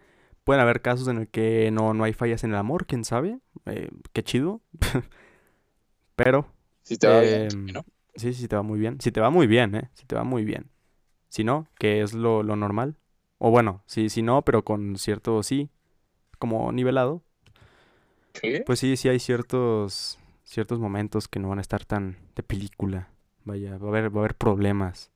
pueden 0.47 0.61
haber 0.61 0.81
casos 0.81 1.09
en 1.09 1.17
el 1.17 1.27
que 1.27 1.71
no, 1.71 1.93
no 1.93 2.05
hay 2.05 2.13
fallas 2.13 2.45
en 2.45 2.51
el 2.51 2.55
amor, 2.55 2.85
quién 2.85 3.03
sabe. 3.03 3.39
Eh, 3.65 3.89
qué 4.13 4.23
chido. 4.23 4.61
Pero. 6.15 6.47
Si 6.83 6.97
te 6.97 7.07
va 7.07 7.19
bien, 7.19 7.49
em, 7.51 7.83
Sí, 8.15 8.33
sí, 8.33 8.47
te 8.47 8.55
va 8.55 8.61
muy 8.61 8.79
bien. 8.79 9.01
Si 9.01 9.11
te 9.11 9.19
va 9.19 9.29
muy 9.29 9.45
bien, 9.45 9.75
¿eh? 9.75 9.89
Si 9.93 10.05
te 10.05 10.15
va 10.15 10.23
muy 10.23 10.45
bien. 10.45 10.71
Si 11.27 11.43
no, 11.43 11.67
que 11.77 12.01
es 12.01 12.13
lo, 12.13 12.43
lo 12.43 12.55
normal. 12.55 12.95
O 13.39 13.51
bueno, 13.51 13.83
si, 13.87 14.09
si 14.09 14.21
no, 14.21 14.41
pero 14.43 14.63
con 14.63 14.97
cierto 14.97 15.43
sí, 15.43 15.69
como 16.39 16.71
nivelado. 16.71 17.23
Pues 18.65 18.79
sí, 18.79 18.95
sí 18.95 19.09
hay 19.09 19.19
ciertos 19.19 20.17
ciertos 20.45 20.79
momentos 20.79 21.27
que 21.27 21.39
no 21.39 21.49
van 21.49 21.57
a 21.57 21.61
estar 21.61 21.83
tan 21.83 22.15
de 22.37 22.43
película. 22.43 23.09
Vaya, 23.43 23.77
va 23.77 23.87
a 23.87 23.89
haber, 23.89 24.15
va 24.15 24.21
a 24.21 24.23
haber 24.23 24.35
problemas. 24.35 25.11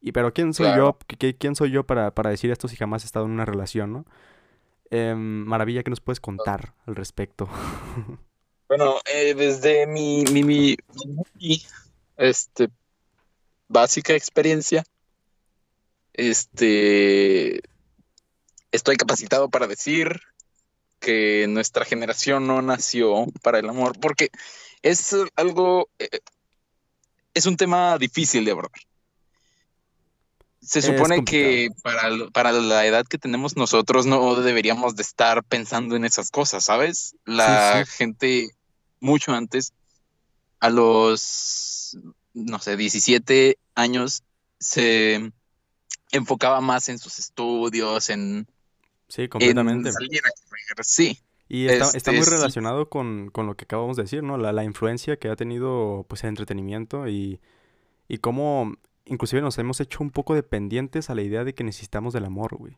Y 0.00 0.10
pero 0.10 0.34
quién 0.34 0.54
soy 0.54 0.76
yo, 0.76 0.98
quién 1.38 1.54
soy 1.54 1.70
yo 1.70 1.86
para, 1.86 2.10
decir 2.30 2.50
esto 2.50 2.66
si 2.66 2.76
jamás 2.76 3.04
he 3.04 3.06
estado 3.06 3.26
en 3.26 3.32
una 3.32 3.44
relación, 3.44 3.92
¿no? 3.92 4.04
Em, 4.90 5.44
maravilla, 5.44 5.82
que 5.82 5.90
nos 5.90 6.00
puedes 6.00 6.20
contar 6.20 6.74
al 6.86 6.94
respecto? 6.94 7.48
bueno, 8.68 8.96
eh, 9.12 9.34
desde 9.34 9.86
mi, 9.86 10.24
mi, 10.32 10.42
mi, 10.42 10.76
este, 12.16 12.68
básica 13.68 14.14
experiencia, 14.14 14.84
este, 16.12 17.60
estoy 18.70 18.96
capacitado 18.96 19.48
para 19.50 19.66
decir 19.66 20.20
que 21.00 21.46
nuestra 21.48 21.84
generación 21.84 22.46
no 22.46 22.62
nació 22.62 23.26
para 23.42 23.58
el 23.58 23.68
amor, 23.68 23.98
porque 24.00 24.30
es 24.82 25.14
algo, 25.34 25.88
eh, 25.98 26.20
es 27.34 27.46
un 27.46 27.56
tema 27.56 27.98
difícil 27.98 28.44
de 28.44 28.52
abordar. 28.52 28.80
Se 30.66 30.82
supone 30.82 31.24
que 31.24 31.70
para, 31.82 32.10
para, 32.32 32.52
la 32.52 32.84
edad 32.86 33.06
que 33.06 33.18
tenemos 33.18 33.56
nosotros 33.56 34.04
no 34.04 34.34
deberíamos 34.34 34.96
de 34.96 35.02
estar 35.02 35.44
pensando 35.44 35.94
en 35.94 36.04
esas 36.04 36.30
cosas, 36.30 36.64
¿sabes? 36.64 37.14
La 37.24 37.84
gente 37.86 38.50
mucho 39.00 39.32
antes, 39.32 39.72
a 40.58 40.70
los, 40.70 41.96
no 42.34 42.58
sé, 42.58 42.76
17 42.76 43.58
años, 43.76 44.24
se 44.58 45.30
enfocaba 46.10 46.60
más 46.60 46.88
en 46.88 46.98
sus 46.98 47.18
estudios, 47.18 48.10
en 48.10 48.48
Sí, 49.08 49.28
completamente. 49.28 49.90
sí. 50.82 51.18
Y 51.48 51.66
está, 51.68 52.10
muy 52.10 52.24
relacionado 52.24 52.88
con, 52.88 53.30
lo 53.32 53.54
que 53.54 53.64
acabamos 53.64 53.96
de 53.96 54.02
decir, 54.02 54.24
¿no? 54.24 54.36
La, 54.36 54.64
influencia 54.64 55.16
que 55.16 55.28
ha 55.28 55.36
tenido 55.36 56.04
pues 56.08 56.24
el 56.24 56.30
entretenimiento 56.30 57.06
y, 57.06 57.40
y 58.08 58.18
cómo 58.18 58.76
inclusive 59.06 59.42
nos 59.42 59.58
hemos 59.58 59.80
hecho 59.80 60.02
un 60.02 60.10
poco 60.10 60.34
dependientes 60.34 61.10
a 61.10 61.14
la 61.14 61.22
idea 61.22 61.44
de 61.44 61.54
que 61.54 61.64
necesitamos 61.64 62.12
del 62.12 62.24
amor, 62.24 62.56
güey. 62.56 62.76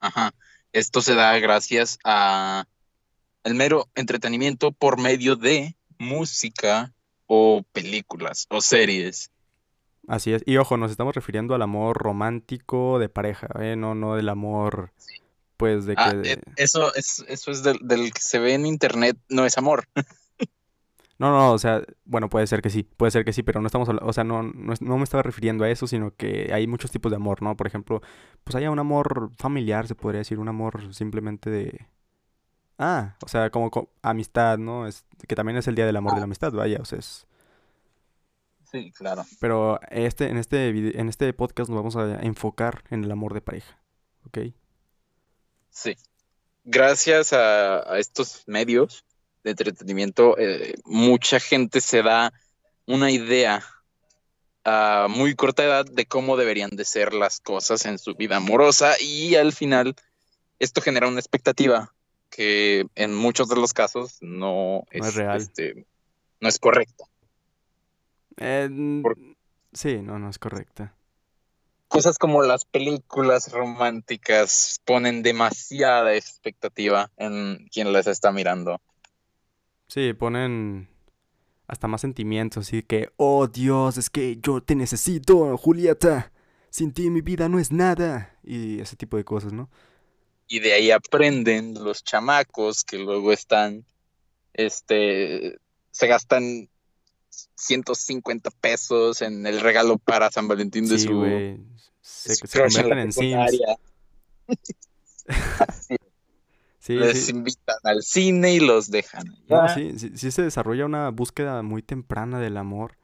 Ajá. 0.00 0.34
Esto 0.72 1.00
se 1.00 1.14
da 1.14 1.38
gracias 1.38 1.98
a 2.04 2.66
el 3.44 3.54
mero 3.54 3.88
entretenimiento 3.94 4.72
por 4.72 5.00
medio 5.00 5.36
de 5.36 5.76
música 5.98 6.92
o 7.26 7.62
películas 7.72 8.46
o 8.50 8.60
series. 8.60 9.30
Así 10.08 10.32
es. 10.32 10.42
Y 10.46 10.56
ojo, 10.56 10.76
nos 10.76 10.90
estamos 10.90 11.14
refiriendo 11.14 11.54
al 11.54 11.62
amor 11.62 11.96
romántico 11.96 12.98
de 12.98 13.08
pareja, 13.08 13.48
¿eh? 13.60 13.76
No, 13.76 13.94
no 13.94 14.14
del 14.14 14.28
amor, 14.28 14.92
pues, 15.56 15.86
de 15.86 15.94
ah, 15.96 16.12
que... 16.22 16.32
Eh, 16.32 16.40
eso 16.56 16.94
es, 16.94 17.24
eso 17.28 17.50
es 17.50 17.62
del, 17.62 17.78
que 18.12 18.20
se 18.20 18.38
ve 18.38 18.54
en 18.54 18.66
internet, 18.66 19.16
no 19.28 19.44
es 19.46 19.58
amor. 19.58 19.88
No, 21.18 21.30
no, 21.30 21.52
o 21.52 21.58
sea, 21.58 21.82
bueno, 22.04 22.28
puede 22.28 22.46
ser 22.46 22.60
que 22.60 22.68
sí, 22.68 22.82
puede 22.82 23.10
ser 23.10 23.24
que 23.24 23.32
sí, 23.32 23.42
pero 23.42 23.60
no 23.60 23.66
estamos 23.66 23.88
hablando, 23.88 24.08
o 24.08 24.12
sea, 24.12 24.24
no, 24.24 24.42
no, 24.42 24.98
me 24.98 25.04
estaba 25.04 25.22
refiriendo 25.22 25.64
a 25.64 25.70
eso, 25.70 25.86
sino 25.86 26.14
que 26.14 26.50
hay 26.52 26.66
muchos 26.66 26.90
tipos 26.90 27.10
de 27.10 27.16
amor, 27.16 27.42
¿no? 27.42 27.56
Por 27.56 27.66
ejemplo, 27.66 28.02
pues 28.44 28.54
hay 28.56 28.66
un 28.66 28.78
amor 28.78 29.30
familiar, 29.38 29.86
se 29.88 29.94
podría 29.94 30.18
decir, 30.18 30.38
un 30.38 30.48
amor 30.48 30.94
simplemente 30.94 31.48
de... 31.48 31.86
Ah, 32.78 33.16
o 33.24 33.28
sea, 33.28 33.48
como, 33.50 33.70
amistad, 34.02 34.58
¿no? 34.58 34.86
Es, 34.86 35.06
que 35.26 35.34
también 35.34 35.56
es 35.56 35.66
el 35.68 35.74
día 35.74 35.86
del 35.86 35.96
amor 35.96 36.12
de 36.12 36.18
la 36.18 36.24
ah. 36.24 36.24
amistad, 36.24 36.52
vaya, 36.52 36.78
o 36.80 36.84
sea, 36.84 36.98
es 36.98 37.26
Sí, 38.70 38.92
claro. 38.92 39.24
Pero 39.40 39.80
este, 39.90 40.28
en, 40.28 40.36
este 40.36 40.68
en 40.68 41.08
este 41.08 41.32
podcast 41.32 41.70
nos 41.70 41.78
vamos 41.78 41.96
a 41.96 42.20
enfocar 42.22 42.82
en 42.90 43.04
el 43.04 43.10
amor 43.10 43.32
de 43.32 43.40
pareja, 43.40 43.80
¿ok? 44.26 44.38
Sí. 45.70 45.96
Gracias 46.64 47.32
a, 47.32 47.98
estos 47.98 48.42
medios 48.46 49.04
de 49.46 49.52
entretenimiento, 49.52 50.36
eh, 50.38 50.74
mucha 50.84 51.38
gente 51.38 51.80
se 51.80 52.02
da 52.02 52.32
una 52.86 53.10
idea 53.10 53.64
a 54.64 55.06
muy 55.08 55.36
corta 55.36 55.64
edad 55.64 55.86
de 55.86 56.06
cómo 56.06 56.36
deberían 56.36 56.70
de 56.70 56.84
ser 56.84 57.14
las 57.14 57.38
cosas 57.40 57.86
en 57.86 57.98
su 57.98 58.14
vida 58.14 58.36
amorosa 58.36 58.94
y 59.00 59.36
al 59.36 59.52
final 59.52 59.94
esto 60.58 60.80
genera 60.80 61.06
una 61.06 61.20
expectativa 61.20 61.92
que 62.28 62.86
en 62.96 63.14
muchos 63.14 63.48
de 63.48 63.54
los 63.54 63.72
casos 63.72 64.18
no, 64.20 64.82
es, 64.90 65.14
real. 65.14 65.36
Este, 65.36 65.86
no 66.40 66.48
es 66.48 66.58
correcta. 66.58 67.04
Sí, 69.72 69.98
no, 70.02 70.18
no 70.18 70.28
es 70.28 70.38
correcta. 70.38 70.92
Cosas 71.86 72.18
como 72.18 72.42
las 72.42 72.64
películas 72.64 73.52
románticas 73.52 74.80
ponen 74.84 75.22
demasiada 75.22 76.16
expectativa 76.16 77.12
en 77.16 77.68
quien 77.70 77.92
las 77.92 78.08
está 78.08 78.32
mirando. 78.32 78.80
Sí, 79.88 80.12
ponen 80.12 80.88
hasta 81.68 81.88
más 81.88 82.00
sentimientos, 82.00 82.66
así 82.66 82.82
que, 82.82 83.10
oh 83.16 83.46
Dios, 83.46 83.96
es 83.96 84.10
que 84.10 84.38
yo 84.40 84.60
te 84.60 84.74
necesito, 84.74 85.56
Julieta. 85.56 86.32
Sin 86.70 86.92
ti 86.92 87.10
mi 87.10 87.22
vida 87.22 87.48
no 87.48 87.58
es 87.58 87.72
nada. 87.72 88.38
Y 88.44 88.80
ese 88.80 88.96
tipo 88.96 89.16
de 89.16 89.24
cosas, 89.24 89.52
¿no? 89.52 89.70
Y 90.48 90.60
de 90.60 90.74
ahí 90.74 90.90
aprenden 90.90 91.74
los 91.74 92.04
chamacos 92.04 92.84
que 92.84 92.98
luego 92.98 93.32
están, 93.32 93.84
este, 94.52 95.58
se 95.90 96.06
gastan 96.06 96.68
150 97.56 98.50
pesos 98.50 99.22
en 99.22 99.46
el 99.46 99.60
regalo 99.60 99.98
para 99.98 100.30
San 100.30 100.46
Valentín 100.46 100.88
de 100.88 100.98
su. 100.98 101.24
Se, 102.00 102.36
se 102.36 102.60
convierten 102.60 102.98
en 102.98 103.12
Sims. 103.12 103.58
sí, 106.86 106.94
Les 106.94 107.28
invitan 107.28 107.76
al 107.82 108.02
cine 108.02 108.54
y 108.54 108.60
los 108.60 108.90
dejan. 108.90 109.24
sí, 109.74 109.98
sí, 109.98 110.30
se 110.30 110.42
desarrolla 110.42 110.86
una 110.86 111.10
búsqueda 111.10 111.62
muy 111.62 111.82
temprana 111.82 112.38
del 112.38 112.56
amor. 112.56 112.96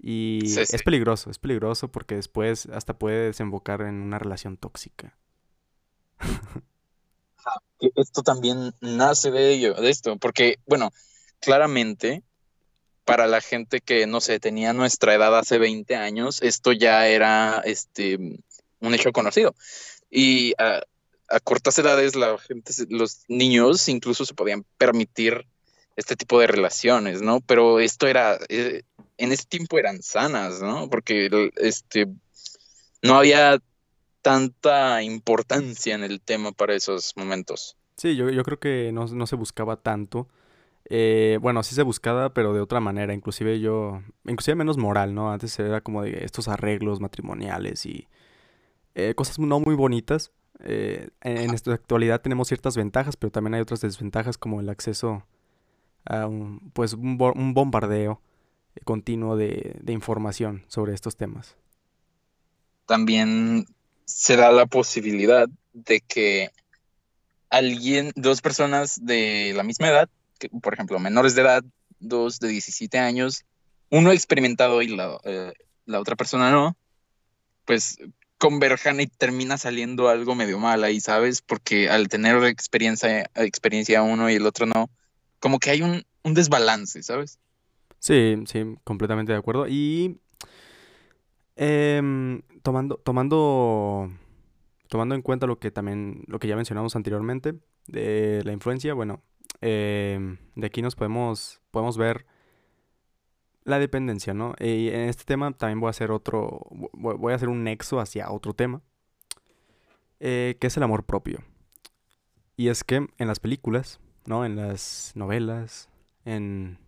Y 0.00 0.56
es 0.56 0.82
peligroso, 0.84 1.28
es 1.28 1.40
peligroso 1.40 1.88
porque 1.90 2.14
después 2.14 2.66
hasta 2.66 2.96
puede 2.96 3.26
desembocar 3.26 3.80
en 3.80 3.96
una 3.96 4.20
relación 4.20 4.56
tóxica. 4.56 5.18
esto 7.96 8.22
también 8.22 8.72
nace 8.80 9.32
de 9.32 9.52
ello, 9.52 9.74
de 9.74 9.90
esto, 9.90 10.16
porque, 10.18 10.60
bueno, 10.66 10.92
claramente 11.40 12.22
para 13.04 13.26
la 13.26 13.40
gente 13.40 13.80
que, 13.80 14.06
no 14.06 14.20
sé, 14.20 14.38
tenía 14.38 14.72
nuestra 14.72 15.14
edad 15.14 15.36
hace 15.36 15.58
20 15.58 15.96
años, 15.96 16.40
esto 16.42 16.70
ya 16.70 17.08
era 17.08 17.62
este, 17.64 18.16
un 18.78 18.94
hecho 18.94 19.10
conocido. 19.10 19.56
Y 20.08 20.54
a, 21.28 21.40
cortas 21.40 21.78
edades, 21.78 22.14
la 22.16 22.38
gente, 22.38 22.72
los 22.90 23.24
niños 23.28 23.88
incluso 23.88 24.24
se 24.24 24.34
podían 24.34 24.64
permitir 24.76 25.46
este 25.96 26.16
tipo 26.16 26.38
de 26.40 26.46
relaciones, 26.46 27.22
¿no? 27.22 27.40
Pero 27.40 27.80
esto 27.80 28.06
era, 28.06 28.38
eh, 28.48 28.82
en 29.16 29.32
ese 29.32 29.44
tiempo 29.46 29.78
eran 29.78 30.02
sanas, 30.02 30.60
¿no? 30.60 30.88
Porque 30.88 31.28
este, 31.56 32.06
no 33.02 33.16
había 33.16 33.58
tanta 34.22 35.02
importancia 35.02 35.94
en 35.94 36.04
el 36.04 36.20
tema 36.20 36.52
para 36.52 36.74
esos 36.74 37.14
momentos. 37.16 37.76
Sí, 37.96 38.14
yo, 38.14 38.30
yo 38.30 38.44
creo 38.44 38.60
que 38.60 38.92
no, 38.92 39.06
no 39.06 39.26
se 39.26 39.36
buscaba 39.36 39.76
tanto. 39.76 40.28
Eh, 40.90 41.38
bueno, 41.42 41.62
sí 41.62 41.74
se 41.74 41.82
buscaba, 41.82 42.32
pero 42.32 42.54
de 42.54 42.60
otra 42.60 42.80
manera. 42.80 43.12
Inclusive 43.12 43.60
yo, 43.60 44.02
inclusive 44.24 44.54
menos 44.54 44.78
moral, 44.78 45.14
¿no? 45.14 45.32
Antes 45.32 45.58
era 45.58 45.80
como 45.80 46.02
de 46.02 46.24
estos 46.24 46.48
arreglos 46.48 47.00
matrimoniales 47.00 47.84
y 47.86 48.08
eh, 48.94 49.14
cosas 49.14 49.38
no 49.38 49.60
muy 49.60 49.74
bonitas. 49.74 50.32
Eh, 50.60 51.08
en, 51.22 51.54
esta 51.54 51.72
actualidad 51.72 52.20
tenemos 52.20 52.48
ciertas 52.48 52.76
ventajas, 52.76 53.16
pero 53.16 53.30
también 53.30 53.54
hay 53.54 53.60
otras 53.60 53.80
desventajas 53.80 54.38
como 54.38 54.60
el 54.60 54.68
acceso 54.68 55.24
a 56.04 56.26
un, 56.26 56.70
pues 56.72 56.94
un, 56.94 57.16
bombardeo 57.54 58.20
continuo 58.84 59.36
de, 59.36 59.76
de 59.80 59.92
información 59.92 60.64
sobre 60.68 60.94
estos 60.94 61.16
temas. 61.16 61.56
También 62.86 63.66
se 64.04 64.36
da 64.36 64.50
la 64.50 64.66
posibilidad 64.66 65.48
de 65.72 66.00
que 66.00 66.50
alguien, 67.50 68.12
dos 68.16 68.40
personas 68.40 68.98
de 69.04 69.52
la 69.54 69.62
misma 69.62 69.88
edad, 69.88 70.08
por 70.62 70.74
ejemplo, 70.74 70.98
menores 70.98 71.34
de 71.34 71.42
edad, 71.42 71.64
dos 72.00 72.38
de 72.40 72.48
17 72.48 72.98
años, 72.98 73.44
uno 73.90 74.12
experimentado 74.12 74.82
y 74.82 74.88
la, 74.88 75.18
eh, 75.24 75.52
la 75.86 76.00
otra 76.00 76.16
persona 76.16 76.50
no, 76.50 76.76
pues 77.64 77.98
converjan 78.38 79.00
y 79.00 79.06
termina 79.06 79.58
saliendo 79.58 80.08
algo 80.08 80.34
medio 80.34 80.58
mal 80.58 80.84
ahí, 80.84 81.00
¿sabes? 81.00 81.42
Porque 81.42 81.88
al 81.88 82.08
tener 82.08 82.42
experiencia, 82.44 83.30
experiencia 83.34 84.02
uno 84.02 84.30
y 84.30 84.34
el 84.34 84.46
otro 84.46 84.66
no, 84.66 84.90
como 85.40 85.58
que 85.58 85.70
hay 85.70 85.82
un, 85.82 86.04
un 86.22 86.34
desbalance, 86.34 87.02
¿sabes? 87.02 87.38
Sí, 87.98 88.36
sí, 88.46 88.64
completamente 88.84 89.32
de 89.32 89.38
acuerdo. 89.38 89.66
Y 89.68 90.20
em, 91.56 92.42
tomando, 92.62 92.96
tomando, 93.04 94.10
tomando 94.88 95.14
en 95.14 95.22
cuenta 95.22 95.46
lo 95.46 95.58
que 95.58 95.70
también, 95.70 96.22
lo 96.26 96.38
que 96.38 96.48
ya 96.48 96.56
mencionamos 96.56 96.96
anteriormente 96.96 97.54
de 97.86 98.42
la 98.44 98.52
influencia, 98.52 98.94
bueno, 98.94 99.22
Em, 99.60 100.38
de 100.54 100.66
aquí 100.66 100.82
nos 100.82 100.94
podemos, 100.94 101.60
podemos 101.70 101.96
ver 101.96 102.26
la 103.68 103.78
dependencia, 103.78 104.34
¿no? 104.34 104.54
Y 104.58 104.88
en 104.88 105.08
este 105.08 105.24
tema 105.24 105.52
también 105.52 105.80
voy 105.80 105.88
a 105.88 105.90
hacer 105.90 106.10
otro, 106.10 106.66
voy 106.92 107.32
a 107.32 107.36
hacer 107.36 107.48
un 107.48 107.64
nexo 107.64 108.00
hacia 108.00 108.30
otro 108.30 108.54
tema, 108.54 108.82
eh, 110.20 110.56
que 110.60 110.66
es 110.68 110.76
el 110.76 110.82
amor 110.82 111.04
propio. 111.04 111.44
Y 112.56 112.68
es 112.68 112.82
que 112.82 113.06
en 113.18 113.28
las 113.28 113.40
películas, 113.40 114.00
¿no? 114.24 114.44
En 114.44 114.56
las 114.56 115.12
novelas, 115.14 115.90
en, 116.24 116.78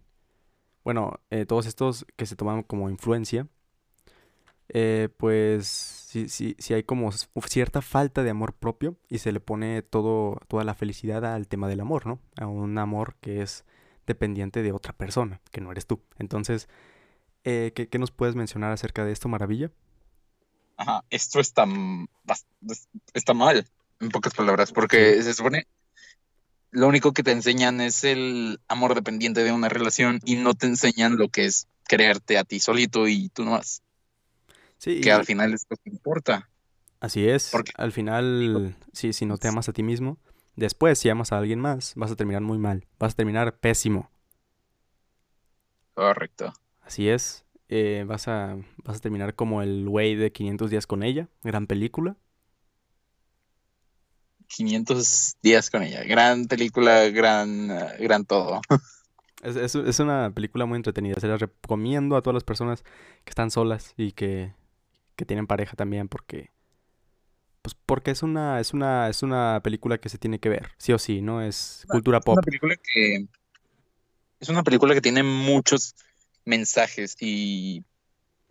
bueno, 0.83 1.21
eh, 1.31 1.47
todos 1.47 1.67
estos 1.67 2.07
que 2.17 2.27
se 2.27 2.35
toman 2.35 2.63
como 2.63 2.89
influencia, 2.91 3.47
eh, 4.73 5.09
pues 5.17 5.67
si, 5.67 6.29
si, 6.29 6.55
si, 6.59 6.75
hay 6.75 6.85
como 6.85 7.11
cierta 7.13 7.83
falta 7.83 8.23
de 8.23 8.31
amor 8.31 8.55
propio 8.55 8.97
y 9.09 9.19
se 9.19 9.33
le 9.33 9.41
pone 9.41 9.83
todo, 9.83 10.41
toda 10.49 10.65
la 10.65 10.75
felicidad 10.75 11.25
al 11.25 11.49
tema 11.49 11.69
del 11.69 11.81
amor, 11.81 12.07
¿no? 12.07 12.21
A 12.37 12.47
un 12.47 12.79
amor 12.79 13.17
que 13.21 13.43
es 13.43 13.65
dependiente 14.11 14.63
de 14.63 14.73
otra 14.73 14.93
persona, 14.93 15.41
que 15.53 15.61
no 15.61 15.71
eres 15.71 15.87
tú. 15.87 16.03
Entonces, 16.19 16.69
eh, 17.45 17.73
¿qué, 17.75 17.99
nos 17.99 18.11
puedes 18.11 18.35
mencionar 18.35 18.73
acerca 18.73 19.05
de 19.05 19.13
esto, 19.13 19.29
Maravilla? 19.29 19.71
Ajá, 20.77 21.05
esto 21.11 21.41
está, 21.41 21.65
está 23.15 23.35
mal, 23.35 23.67
en 24.01 24.09
pocas 24.09 24.35
palabras, 24.35 24.73
porque 24.73 25.23
se 25.23 25.33
supone 25.33 25.67
lo 26.71 26.89
único 26.89 27.13
que 27.13 27.23
te 27.23 27.33
enseñan 27.33 27.81
es 27.81 28.05
el 28.05 28.61
amor 28.69 28.95
dependiente 28.95 29.43
de 29.45 29.53
una 29.53 29.69
relación 29.69 30.21
y 30.25 30.37
no 30.37 30.55
te 30.55 30.67
enseñan 30.67 31.17
lo 31.17 31.29
que 31.29 31.45
es 31.47 31.67
creerte 31.85 32.39
a 32.39 32.45
ti 32.45 32.61
solito 32.61 33.09
y 33.09 33.29
tú 33.29 33.45
no 33.45 33.53
más. 33.53 33.83
Que 34.83 35.13
al 35.13 35.25
final 35.25 35.53
es 35.53 35.67
lo 35.69 35.77
que 35.77 35.91
importa. 35.91 36.49
Así 37.01 37.29
es. 37.29 37.49
Porque, 37.51 37.73
al 37.77 37.93
final, 37.93 38.77
sí, 38.93 39.13
si 39.13 39.27
no 39.27 39.37
te 39.37 39.49
amas 39.49 39.69
a 39.69 39.73
ti 39.73 39.83
mismo, 39.83 40.19
después 40.61 40.99
si 40.99 41.09
amas 41.09 41.33
a 41.33 41.39
alguien 41.39 41.61
más, 41.61 41.95
vas 41.97 42.13
a 42.13 42.17
terminar 42.17 42.43
muy 42.43 42.59
mal. 42.59 42.87
Vas 42.99 43.15
a 43.15 43.17
terminar 43.17 43.59
pésimo. 43.59 44.11
Correcto. 45.95 46.53
Así 46.83 47.09
es. 47.09 47.45
Eh, 47.69 48.05
vas, 48.07 48.29
a, 48.29 48.57
vas 48.85 48.99
a 48.99 49.01
terminar 49.01 49.35
como 49.35 49.63
el 49.63 49.89
güey 49.89 50.15
de 50.15 50.33
500 50.33 50.71
días 50.71 50.87
con 50.87 51.03
ella. 51.03 51.29
Gran 51.43 51.67
película. 51.67 52.17
500 54.49 55.37
días 55.43 55.71
con 55.71 55.83
ella. 55.83 56.03
Gran 56.05 56.47
película, 56.47 57.09
gran, 57.09 57.69
gran 57.99 58.25
todo. 58.25 58.61
Es, 59.43 59.57
es, 59.57 59.75
es, 59.75 59.99
una 60.01 60.31
película 60.35 60.67
muy 60.67 60.77
entretenida. 60.77 61.15
Se 61.19 61.27
la 61.27 61.39
recomiendo 61.39 62.15
a 62.15 62.21
todas 62.21 62.35
las 62.35 62.45
personas 62.45 62.83
que 63.25 63.31
están 63.31 63.51
solas 63.51 63.95
y 63.97 64.13
que 64.13 64.53
que 65.21 65.27
tienen 65.27 65.47
pareja 65.47 65.77
también 65.77 66.09
porque 66.09 66.51
pues 67.63 67.77
porque 67.87 68.11
es 68.11 68.23
una 68.23 68.61
es 68.61 68.73
una 68.73 69.09
es 69.09 69.23
una 69.23 69.61
película 69.63 69.99
que 69.99 70.09
se 70.09 70.19
tiene 70.19 70.39
que 70.39 70.49
ver, 70.49 70.71
sí 70.79 70.93
o 70.93 70.99
sí, 70.99 71.21
¿no? 71.21 71.43
Es 71.43 71.85
cultura 71.89 72.21
pop. 72.21 72.39
Es 72.39 72.39
una 72.39 72.45
película 72.45 72.77
que 72.77 73.27
es 74.41 74.49
una 74.49 74.63
película 74.63 74.95
que 74.95 75.01
tiene 75.01 75.23
muchos 75.23 75.95
mensajes 76.45 77.17
y 77.21 77.85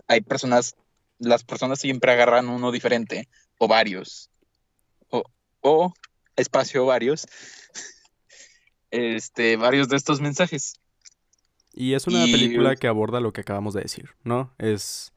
hay 0.07 0.21
personas 0.21 0.75
las 1.17 1.43
personas 1.43 1.79
siempre 1.79 2.11
agarran 2.11 2.49
uno 2.49 2.71
diferente 2.71 3.27
o 3.57 3.67
varios 3.67 4.29
o, 5.09 5.23
o 5.61 5.93
espacio 6.35 6.85
varios 6.85 7.27
este 8.91 9.57
varios 9.57 9.89
de 9.89 9.97
estos 9.97 10.21
mensajes. 10.21 10.79
Y 11.73 11.93
es 11.93 12.07
una 12.07 12.25
película 12.25 12.75
que 12.75 12.87
aborda 12.87 13.19
lo 13.19 13.31
que 13.31 13.41
acabamos 13.41 13.73
de 13.73 13.81
decir, 13.81 14.09
¿no? 14.23 14.53
Es 14.57 15.13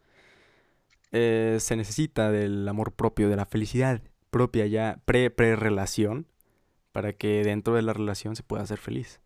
eh, 1.12 1.59
se 1.61 1.77
necesita 1.77 2.31
del 2.31 2.66
amor 2.68 2.92
propio, 2.92 3.29
de 3.29 3.37
la 3.37 3.46
felicidad 3.46 4.03
propia 4.31 4.66
ya 4.66 4.98
pre-pre-relación, 5.05 6.27
para 6.90 7.12
que 7.12 7.44
dentro 7.44 7.75
de 7.75 7.83
la 7.83 7.92
relación 7.92 8.35
se 8.35 8.42
pueda 8.42 8.66
ser 8.66 8.79
feliz. 8.79 9.20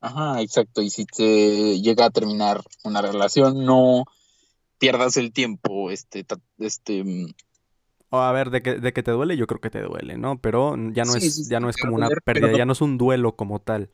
Ajá, 0.00 0.40
exacto. 0.42 0.82
Y 0.82 0.90
si 0.90 1.06
te 1.06 1.80
llega 1.80 2.06
a 2.06 2.10
terminar 2.10 2.62
una 2.82 3.00
relación, 3.00 3.64
no 3.64 4.04
pierdas 4.78 5.16
el 5.16 5.32
tiempo, 5.32 5.90
este, 5.90 6.26
este. 6.58 7.04
Mm. 7.04 7.34
a 8.10 8.32
ver, 8.32 8.50
de 8.50 8.62
que, 8.62 8.74
de 8.74 8.92
que 8.92 9.02
te 9.02 9.10
duele, 9.10 9.36
yo 9.36 9.46
creo 9.46 9.60
que 9.60 9.70
te 9.70 9.80
duele, 9.80 10.18
¿no? 10.18 10.38
Pero 10.38 10.76
ya 10.92 11.04
no 11.04 11.14
es, 11.14 11.48
ya 11.48 11.60
no 11.60 11.68
es 11.70 11.76
como 11.76 11.96
una 11.96 12.08
pérdida, 12.24 12.56
ya 12.56 12.66
no 12.66 12.72
es 12.72 12.80
un 12.80 12.98
duelo 12.98 13.36
como 13.36 13.60
tal. 13.60 13.90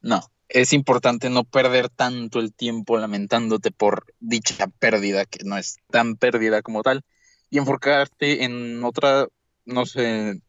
No, 0.00 0.20
es 0.48 0.72
importante 0.72 1.30
no 1.30 1.44
perder 1.44 1.88
tanto 1.88 2.40
el 2.40 2.52
tiempo 2.52 2.96
lamentándote 2.96 3.70
por 3.70 4.06
dicha 4.18 4.66
pérdida, 4.78 5.24
que 5.24 5.44
no 5.44 5.56
es 5.56 5.78
tan 5.90 6.16
pérdida 6.16 6.62
como 6.62 6.82
tal, 6.82 7.04
y 7.50 7.58
enfocarte 7.58 8.44
en 8.44 8.82
otra, 8.82 9.28
no 9.66 9.86
sé, 9.86 10.40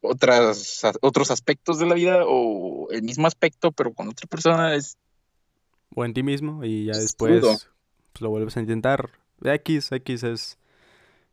otras, 0.00 0.82
otros 1.00 1.30
aspectos 1.30 1.78
de 1.78 1.86
la 1.86 1.94
vida 1.94 2.20
o 2.26 2.88
el 2.90 3.02
mismo 3.02 3.26
aspecto, 3.26 3.72
pero 3.72 3.92
con 3.92 4.08
otra 4.08 4.26
persona 4.28 4.74
es... 4.74 4.96
O 5.94 6.04
en 6.04 6.14
ti 6.14 6.22
mismo 6.22 6.64
y 6.64 6.86
ya 6.86 6.96
después 6.96 7.40
pues, 7.40 7.68
lo 8.20 8.30
vuelves 8.30 8.56
a 8.56 8.60
intentar. 8.60 9.10
X, 9.42 9.92
X 9.92 10.22
es... 10.22 10.58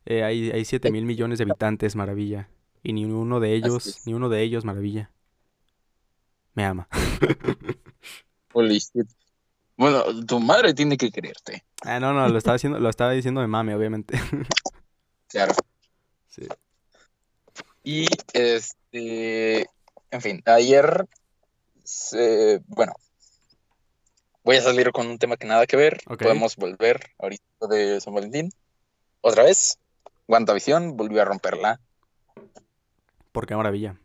Eh, 0.05 0.23
hay, 0.23 0.51
hay 0.51 0.65
7 0.65 0.91
mil 0.91 1.05
millones 1.05 1.37
de 1.37 1.45
habitantes, 1.45 1.95
maravilla. 1.95 2.49
Y 2.81 2.91
ni 2.93 3.05
uno 3.05 3.39
de 3.39 3.53
ellos, 3.53 4.01
ni 4.05 4.13
uno 4.13 4.27
de 4.27 4.41
ellos, 4.41 4.65
maravilla. 4.65 5.11
Me 6.55 6.65
ama. 6.65 6.87
Bueno, 9.75 10.25
tu 10.25 10.39
madre 10.39 10.73
tiene 10.73 10.97
que 10.97 11.11
quererte. 11.11 11.63
Ah, 11.81 11.99
no, 11.99 12.13
no, 12.13 12.27
lo 12.29 12.37
estaba 12.37 12.55
diciendo, 12.55 12.79
lo 12.79 12.89
estaba 12.89 13.11
diciendo 13.11 13.41
de 13.41 13.47
mami, 13.47 13.73
obviamente. 13.73 14.19
Claro. 15.27 15.55
Sí. 16.29 16.47
Y 17.83 18.05
este, 18.33 19.67
en 20.11 20.21
fin, 20.21 20.43
ayer, 20.45 21.07
bueno, 22.67 22.93
voy 24.43 24.57
a 24.57 24.61
salir 24.61 24.91
con 24.91 25.07
un 25.07 25.17
tema 25.17 25.37
que 25.37 25.47
nada 25.47 25.65
que 25.65 25.75
ver. 25.75 26.01
Podemos 26.05 26.55
volver 26.55 26.99
ahorita 27.17 27.67
de 27.67 27.99
San 27.99 28.13
Valentín. 28.13 28.51
Otra 29.21 29.43
vez, 29.43 29.79
WandaVision 30.27 30.95
volvió 30.95 31.23
a 31.23 31.25
romperla. 31.25 31.79
¿Por 33.31 33.47
qué 33.47 33.55
maravilla? 33.55 33.97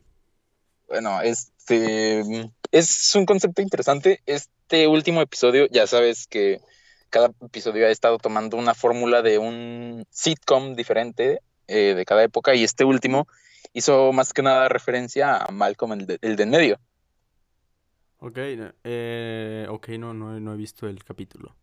Bueno, 0.89 1.21
este 1.21 2.51
es 2.72 3.14
un 3.14 3.26
concepto 3.26 3.62
interesante. 3.62 4.22
Este 4.26 4.87
último 4.87 5.20
episodio, 5.22 5.66
ya 5.70 5.87
sabes 5.87 6.26
que 6.26 6.61
cada 7.11 7.31
episodio 7.40 7.87
ha 7.87 7.90
estado 7.90 8.18
tomando 8.18 8.57
una 8.57 8.74
fórmula 8.74 9.22
de 9.22 9.38
un 9.38 10.04
sitcom 10.11 10.74
diferente 10.74 11.40
eh, 11.66 11.94
de 11.94 12.04
cada 12.04 12.22
época 12.22 12.54
y 12.54 12.64
este 12.64 12.85
último 12.85 13.26
hizo 13.72 14.12
más 14.12 14.33
que 14.33 14.42
nada 14.42 14.68
referencia 14.68 15.37
a 15.37 15.50
Malcolm, 15.50 15.92
el 15.92 16.07
de, 16.07 16.18
el 16.22 16.37
de 16.37 16.42
en 16.42 16.50
medio. 16.50 16.81
Ok, 18.20 18.38
eh, 18.85 19.66
ok, 19.70 19.88
no, 19.90 20.12
no, 20.12 20.54
he 20.54 20.57
visto 20.57 20.88
el 20.88 21.04
capítulo. 21.04 21.54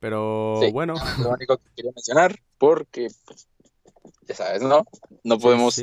Pero 0.00 0.60
bueno. 0.72 0.94
Lo 1.20 1.30
único 1.30 1.56
que 1.58 1.70
quería 1.76 1.92
mencionar, 1.94 2.36
porque, 2.58 3.08
pues, 3.24 3.48
ya 4.22 4.34
sabes, 4.34 4.62
¿no? 4.62 4.84
No 5.22 5.38
podemos 5.38 5.80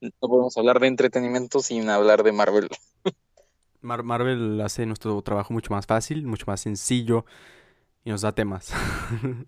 no 0.00 0.28
podemos 0.28 0.56
hablar 0.56 0.80
de 0.80 0.86
entretenimiento 0.88 1.60
sin 1.60 1.88
hablar 1.90 2.22
de 2.22 2.32
Marvel. 2.32 2.68
Marvel 3.82 4.60
hace 4.60 4.86
nuestro 4.86 5.20
trabajo 5.22 5.52
mucho 5.52 5.72
más 5.72 5.86
fácil, 5.86 6.26
mucho 6.26 6.44
más 6.46 6.60
sencillo 6.60 7.24
y 8.04 8.10
nos 8.10 8.22
da 8.22 8.34
temas. 8.34 8.72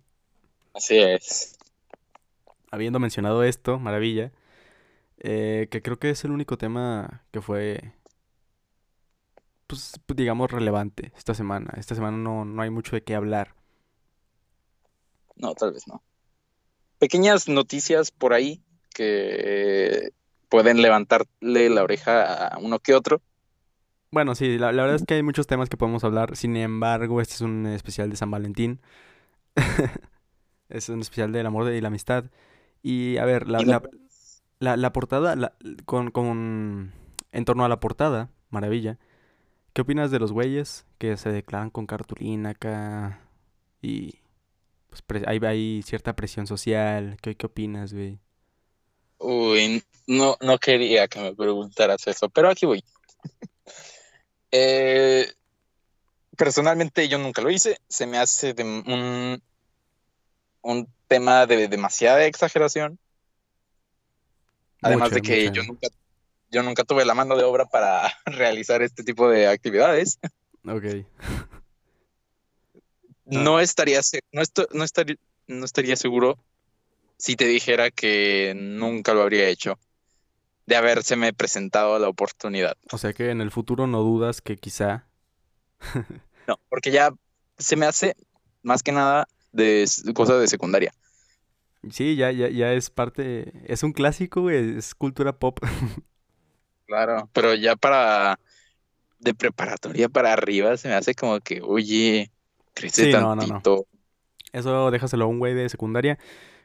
Así 0.74 0.98
es. 0.98 1.56
Habiendo 2.70 2.98
mencionado 2.98 3.44
esto, 3.44 3.78
maravilla, 3.78 4.32
Eh, 5.24 5.68
que 5.70 5.82
creo 5.82 5.98
que 5.98 6.10
es 6.10 6.24
el 6.24 6.32
único 6.32 6.58
tema 6.58 7.24
que 7.32 7.40
fue, 7.42 7.94
pues, 9.66 9.94
digamos, 10.14 10.50
relevante 10.50 11.12
esta 11.16 11.34
semana. 11.34 11.72
Esta 11.76 11.94
semana 11.94 12.16
no, 12.16 12.44
no 12.44 12.62
hay 12.62 12.70
mucho 12.70 12.96
de 12.96 13.02
qué 13.02 13.14
hablar. 13.14 13.54
No, 15.36 15.54
tal 15.54 15.72
vez 15.72 15.86
no. 15.86 16.02
Pequeñas 16.98 17.48
noticias 17.48 18.10
por 18.10 18.32
ahí 18.32 18.62
que 18.94 20.12
pueden 20.52 20.82
levantarle 20.82 21.70
la 21.70 21.82
oreja 21.82 22.48
a 22.48 22.58
uno 22.58 22.78
que 22.78 22.92
otro. 22.92 23.22
Bueno, 24.10 24.34
sí, 24.34 24.58
la, 24.58 24.70
verdad 24.70 24.96
es 24.96 25.04
que 25.06 25.14
hay 25.14 25.22
muchos 25.22 25.46
temas 25.46 25.70
que 25.70 25.78
podemos 25.78 26.04
hablar. 26.04 26.36
Sin 26.36 26.58
embargo, 26.58 27.22
este 27.22 27.32
es 27.32 27.40
un 27.40 27.66
especial 27.66 28.10
de 28.10 28.16
San 28.16 28.30
Valentín. 28.30 28.78
es 30.68 30.90
un 30.90 31.00
especial 31.00 31.32
del 31.32 31.46
amor 31.46 31.72
y 31.72 31.80
la 31.80 31.88
amistad. 31.88 32.26
Y 32.82 33.16
a 33.16 33.24
ver, 33.24 33.48
la, 33.48 33.80
la, 34.58 34.76
la, 34.76 34.92
portada, 34.92 35.54
con, 35.86 36.10
con, 36.10 36.92
en 37.32 37.44
torno 37.46 37.64
a 37.64 37.70
la 37.70 37.80
portada, 37.80 38.28
maravilla. 38.50 38.98
¿Qué 39.72 39.80
opinas 39.80 40.10
de 40.10 40.18
los 40.18 40.32
güeyes 40.32 40.84
que 40.98 41.16
se 41.16 41.32
declaran 41.32 41.70
con 41.70 41.86
cartulina 41.86 42.50
acá? 42.50 43.20
Y 43.80 44.18
pues 44.90 45.24
hay, 45.26 45.38
hay 45.38 45.80
cierta 45.82 46.14
presión 46.14 46.46
social. 46.46 47.16
¿Qué, 47.22 47.36
qué 47.36 47.46
opinas, 47.46 47.94
güey? 47.94 48.20
Uy, 49.22 49.82
no, 50.06 50.36
no 50.40 50.58
quería 50.58 51.06
que 51.06 51.20
me 51.20 51.34
preguntaras 51.34 52.06
eso, 52.06 52.28
pero 52.28 52.48
aquí 52.48 52.66
voy. 52.66 52.84
Eh, 54.54 55.32
personalmente 56.36 57.08
yo 57.08 57.16
nunca 57.16 57.40
lo 57.40 57.48
hice, 57.48 57.78
se 57.88 58.06
me 58.06 58.18
hace 58.18 58.52
de 58.52 58.62
un, 58.64 59.42
un 60.60 60.88
tema 61.08 61.46
de 61.46 61.68
demasiada 61.68 62.26
exageración. 62.26 62.98
Además 64.82 65.10
de 65.10 65.22
que 65.22 65.50
yo 65.54 65.62
nunca, 65.62 65.88
yo 66.50 66.62
nunca 66.62 66.84
tuve 66.84 67.06
la 67.06 67.14
mano 67.14 67.34
de 67.34 67.44
obra 67.44 67.64
para 67.64 68.12
realizar 68.26 68.82
este 68.82 69.04
tipo 69.04 69.26
de 69.30 69.46
actividades. 69.46 70.18
Ok. 70.68 71.06
No 73.24 73.58
estaría, 73.58 74.00
no, 74.32 74.42
no, 74.72 74.84
estaría, 74.84 75.16
no 75.46 75.64
estaría 75.64 75.96
seguro 75.96 76.36
si 77.22 77.36
te 77.36 77.44
dijera 77.44 77.92
que 77.92 78.52
nunca 78.56 79.14
lo 79.14 79.22
habría 79.22 79.46
hecho 79.48 79.78
de 80.66 80.74
habérseme 80.74 81.32
presentado 81.32 81.96
la 82.00 82.08
oportunidad. 82.08 82.76
O 82.90 82.98
sea 82.98 83.12
que 83.12 83.30
en 83.30 83.40
el 83.40 83.52
futuro 83.52 83.86
no 83.86 84.00
dudas 84.00 84.40
que 84.40 84.56
quizá. 84.56 85.06
no, 86.48 86.58
porque 86.68 86.90
ya 86.90 87.14
se 87.58 87.76
me 87.76 87.86
hace 87.86 88.16
más 88.64 88.82
que 88.82 88.90
nada 88.90 89.28
de 89.52 89.86
cosas 90.16 90.40
de 90.40 90.48
secundaria. 90.48 90.92
Sí, 91.92 92.16
ya, 92.16 92.32
ya, 92.32 92.48
ya 92.48 92.72
es 92.72 92.90
parte, 92.90 93.52
es 93.72 93.84
un 93.84 93.92
clásico, 93.92 94.50
es 94.50 94.92
cultura 94.96 95.38
pop. 95.38 95.60
claro, 96.86 97.30
pero 97.32 97.54
ya 97.54 97.76
para 97.76 98.40
de 99.20 99.32
preparatoria 99.32 100.08
para 100.08 100.32
arriba 100.32 100.76
se 100.76 100.88
me 100.88 100.94
hace 100.94 101.14
como 101.14 101.38
que, 101.38 101.60
oye, 101.62 102.32
crece 102.74 103.12
tantito. 103.12 103.86
Eso 104.52 104.90
déjaselo 104.90 105.26
a 105.26 105.28
un 105.28 105.38
güey 105.38 105.54
de 105.54 105.68
secundaria 105.68 106.18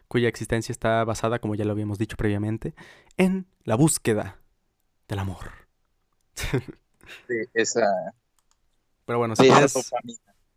cuya 0.08 0.30
existencia 0.30 0.72
está 0.72 1.04
basada, 1.04 1.40
como 1.40 1.56
ya 1.56 1.66
lo 1.66 1.72
habíamos 1.72 1.98
dicho 1.98 2.18
previamente, 2.18 2.74
en 3.18 3.48
la 3.64 3.76
búsqueda 3.76 4.40
del 5.08 5.20
amor. 5.20 5.52
sí, 6.36 7.38
esa. 7.54 8.14
Pero 9.06 9.20
bueno, 9.20 9.36
si, 9.36 9.44
quieres, 9.44 9.92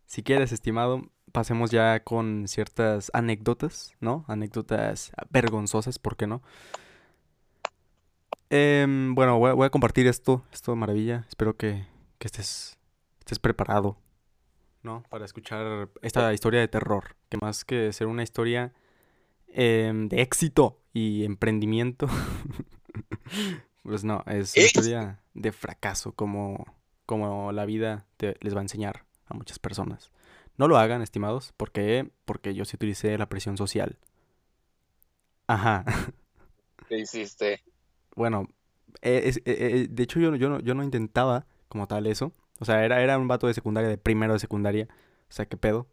si 0.05 0.23
quieres, 0.23 0.51
estimado, 0.51 1.03
pasemos 1.31 1.71
ya 1.71 2.03
con 2.03 2.47
ciertas 2.47 3.09
anécdotas, 3.13 3.93
¿no? 3.99 4.25
Anécdotas 4.27 5.11
vergonzosas, 5.29 5.99
¿por 5.99 6.17
qué 6.17 6.27
no? 6.27 6.41
Em, 8.49 9.15
bueno, 9.15 9.39
voy 9.39 9.65
a, 9.65 9.69
compartir 9.69 10.07
esto, 10.07 10.43
esto 10.51 10.75
maravilla. 10.75 11.25
Espero 11.29 11.55
que, 11.55 11.87
que 12.19 12.27
estés, 12.27 12.77
estés 13.19 13.39
preparado, 13.39 13.97
¿no? 14.83 15.03
Para 15.09 15.23
escuchar 15.23 15.89
esta 16.01 16.33
historia 16.33 16.59
de 16.59 16.67
terror, 16.67 17.15
que 17.29 17.37
más 17.37 17.63
que 17.63 17.93
ser 17.93 18.07
una 18.07 18.23
historia 18.23 18.73
Em, 19.53 20.07
de 20.07 20.21
éxito 20.21 20.79
y 20.93 21.25
emprendimiento. 21.25 22.07
pues 23.83 24.03
no, 24.03 24.23
es 24.27 24.55
una 24.55 24.65
historia 24.65 25.19
de 25.33 25.51
fracaso, 25.51 26.13
como, 26.13 26.77
como 27.05 27.51
la 27.51 27.65
vida 27.65 28.07
les 28.39 28.55
va 28.55 28.59
a 28.59 28.63
enseñar 28.63 29.05
a 29.25 29.33
muchas 29.33 29.59
personas. 29.59 30.11
No 30.57 30.67
lo 30.67 30.77
hagan, 30.77 31.01
estimados, 31.01 31.53
porque 31.57 32.11
porque 32.25 32.53
yo 32.53 32.65
sí 32.65 32.75
utilicé 32.75 33.17
la 33.17 33.27
presión 33.27 33.57
social. 33.57 33.97
Ajá. 35.47 35.83
¿Qué 36.87 36.99
hiciste? 36.99 37.61
Bueno, 38.15 38.47
e, 39.01 39.33
e, 39.45 39.51
e, 39.51 39.87
de 39.89 40.03
hecho 40.03 40.19
yo, 40.19 40.35
yo, 40.35 40.49
no, 40.49 40.59
yo 40.59 40.75
no 40.75 40.83
intentaba 40.83 41.45
como 41.67 41.87
tal 41.87 42.07
eso. 42.07 42.33
O 42.59 42.65
sea, 42.65 42.85
era, 42.85 43.01
era 43.01 43.17
un 43.17 43.27
vato 43.27 43.47
de 43.47 43.53
secundaria, 43.53 43.89
de 43.89 43.97
primero 43.97 44.33
de 44.33 44.39
secundaria. 44.39 44.87
O 45.29 45.33
sea, 45.33 45.45
qué 45.45 45.57
pedo. 45.57 45.87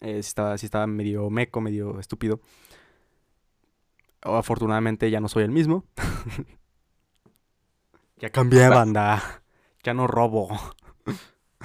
Eh, 0.00 0.18
estaba, 0.18 0.56
sí 0.58 0.66
estaba 0.66 0.86
medio 0.86 1.30
meco, 1.30 1.60
medio 1.60 2.00
estúpido 2.00 2.40
afortunadamente 4.22 5.10
ya 5.10 5.20
no 5.20 5.28
soy 5.28 5.44
el 5.44 5.50
mismo. 5.50 5.84
ya 8.16 8.30
cambié 8.30 8.62
de 8.62 8.68
banda. 8.68 9.42
Ya 9.82 9.94
no 9.94 10.06
robo. 10.06 10.50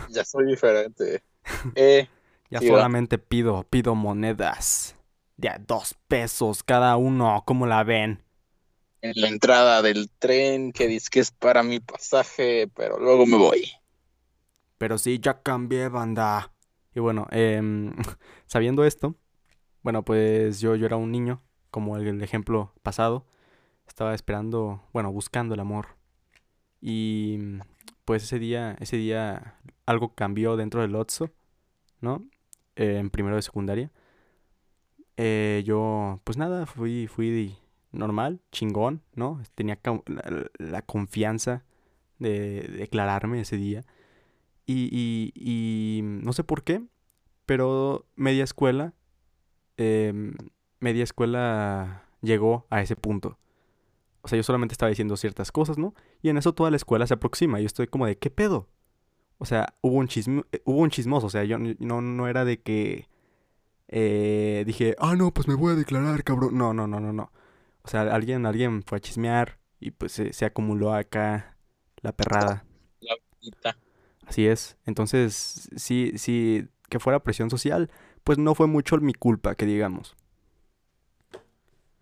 ya 0.09 0.23
soy 0.23 0.47
diferente. 0.47 1.23
Eh, 1.75 2.09
ya 2.49 2.59
solamente 2.59 3.19
pido, 3.19 3.67
pido 3.69 3.93
monedas. 3.93 4.95
De 5.37 5.49
a 5.49 5.59
dos 5.59 5.95
pesos 6.07 6.63
cada 6.63 6.97
uno. 6.97 7.43
¿Cómo 7.45 7.67
la 7.67 7.83
ven? 7.83 8.23
En 9.01 9.13
la 9.15 9.27
entrada 9.27 9.83
del 9.83 10.09
tren 10.09 10.71
que 10.71 10.87
dice 10.87 11.09
que 11.11 11.19
es 11.19 11.29
para 11.29 11.61
mi 11.61 11.79
pasaje, 11.79 12.67
pero 12.73 12.97
luego 12.97 13.27
me 13.27 13.37
voy. 13.37 13.71
Pero 14.79 14.97
sí, 14.97 15.19
ya 15.19 15.43
cambié 15.43 15.89
banda. 15.89 16.51
Y 16.95 16.99
bueno, 16.99 17.27
em, 17.29 17.93
sabiendo 18.47 18.85
esto, 18.85 19.15
bueno, 19.83 20.03
pues 20.03 20.59
yo, 20.59 20.75
yo 20.75 20.87
era 20.87 20.95
un 20.95 21.11
niño 21.11 21.44
como 21.75 21.97
el, 21.97 22.23
ejemplo 22.23 22.71
pasado, 22.83 23.25
estaba 23.85 24.15
esperando, 24.15 24.81
bueno, 24.93 25.11
buscando 25.11 25.55
el 25.55 25.59
amor. 25.59 25.97
Y 26.79 27.37
pues 28.05 28.23
ese 28.23 28.39
día, 28.39 28.77
ese 28.79 28.95
día 28.95 29.59
algo 29.85 30.15
cambió 30.15 30.55
dentro 30.55 30.79
del 30.79 30.95
Otso, 30.95 31.31
¿no? 31.99 32.23
Eh, 32.77 32.99
en 32.99 33.09
primero 33.09 33.35
de 33.35 33.41
secundaria. 33.41 33.91
Eh, 35.17 35.63
yo, 35.65 36.21
pues 36.23 36.37
nada, 36.37 36.65
fui, 36.65 37.07
fui 37.07 37.57
normal, 37.91 38.39
chingón, 38.53 39.01
¿no? 39.13 39.41
Tenía 39.55 39.77
la, 40.57 40.81
confianza 40.81 41.65
de, 42.19 42.61
declararme 42.69 43.41
ese 43.41 43.57
día. 43.57 43.83
Y, 44.65 44.87
y, 44.93 45.33
y, 45.35 46.03
no 46.03 46.31
sé 46.31 46.45
por 46.45 46.63
qué, 46.63 46.81
pero 47.45 48.05
media 48.15 48.45
escuela 48.45 48.93
eh, 49.75 50.13
media 50.85 51.03
escuela 51.03 52.03
llegó 52.21 52.67
a 52.69 52.81
ese 52.81 52.95
punto. 52.95 53.39
O 54.21 54.27
sea, 54.27 54.37
yo 54.37 54.43
solamente 54.43 54.73
estaba 54.73 54.89
diciendo 54.89 55.17
ciertas 55.17 55.51
cosas, 55.51 55.79
¿no? 55.79 55.95
Y 56.21 56.29
en 56.29 56.37
eso 56.37 56.53
toda 56.53 56.69
la 56.69 56.77
escuela 56.77 57.07
se 57.07 57.15
aproxima. 57.15 57.59
Y 57.59 57.63
yo 57.63 57.67
estoy 57.67 57.87
como 57.87 58.05
de, 58.05 58.17
¿qué 58.17 58.29
pedo? 58.29 58.67
O 59.39 59.45
sea, 59.45 59.73
hubo 59.81 59.95
un, 59.95 60.07
eh, 60.51 60.61
hubo 60.63 60.79
un 60.79 60.91
chismoso. 60.91 61.27
O 61.27 61.29
sea, 61.29 61.43
yo 61.43 61.57
no, 61.57 62.01
no 62.01 62.27
era 62.27 62.45
de 62.45 62.61
que 62.61 63.09
eh, 63.87 64.63
dije, 64.65 64.95
ah, 64.99 65.15
no, 65.15 65.33
pues 65.33 65.47
me 65.47 65.55
voy 65.55 65.73
a 65.73 65.75
declarar, 65.75 66.23
cabrón. 66.23 66.55
No, 66.55 66.73
no, 66.73 66.87
no, 66.87 66.99
no, 66.99 67.13
no. 67.13 67.31
O 67.81 67.87
sea, 67.87 68.01
alguien, 68.01 68.45
alguien 68.45 68.83
fue 68.83 68.99
a 68.99 69.01
chismear 69.01 69.57
y 69.79 69.91
pues 69.91 70.11
se, 70.11 70.45
acumuló 70.45 70.93
acá 70.93 71.57
la 72.01 72.11
perrada. 72.11 72.63
La 73.01 73.75
Así 74.27 74.47
es. 74.47 74.77
Entonces, 74.85 75.69
sí, 75.75 76.13
sí, 76.17 76.67
que 76.89 76.99
fuera 76.99 77.23
presión 77.23 77.49
social, 77.49 77.91
pues 78.23 78.37
no 78.37 78.55
fue 78.55 78.67
mucho 78.67 78.97
mi 78.97 79.13
culpa, 79.13 79.55
que 79.55 79.65
digamos. 79.65 80.15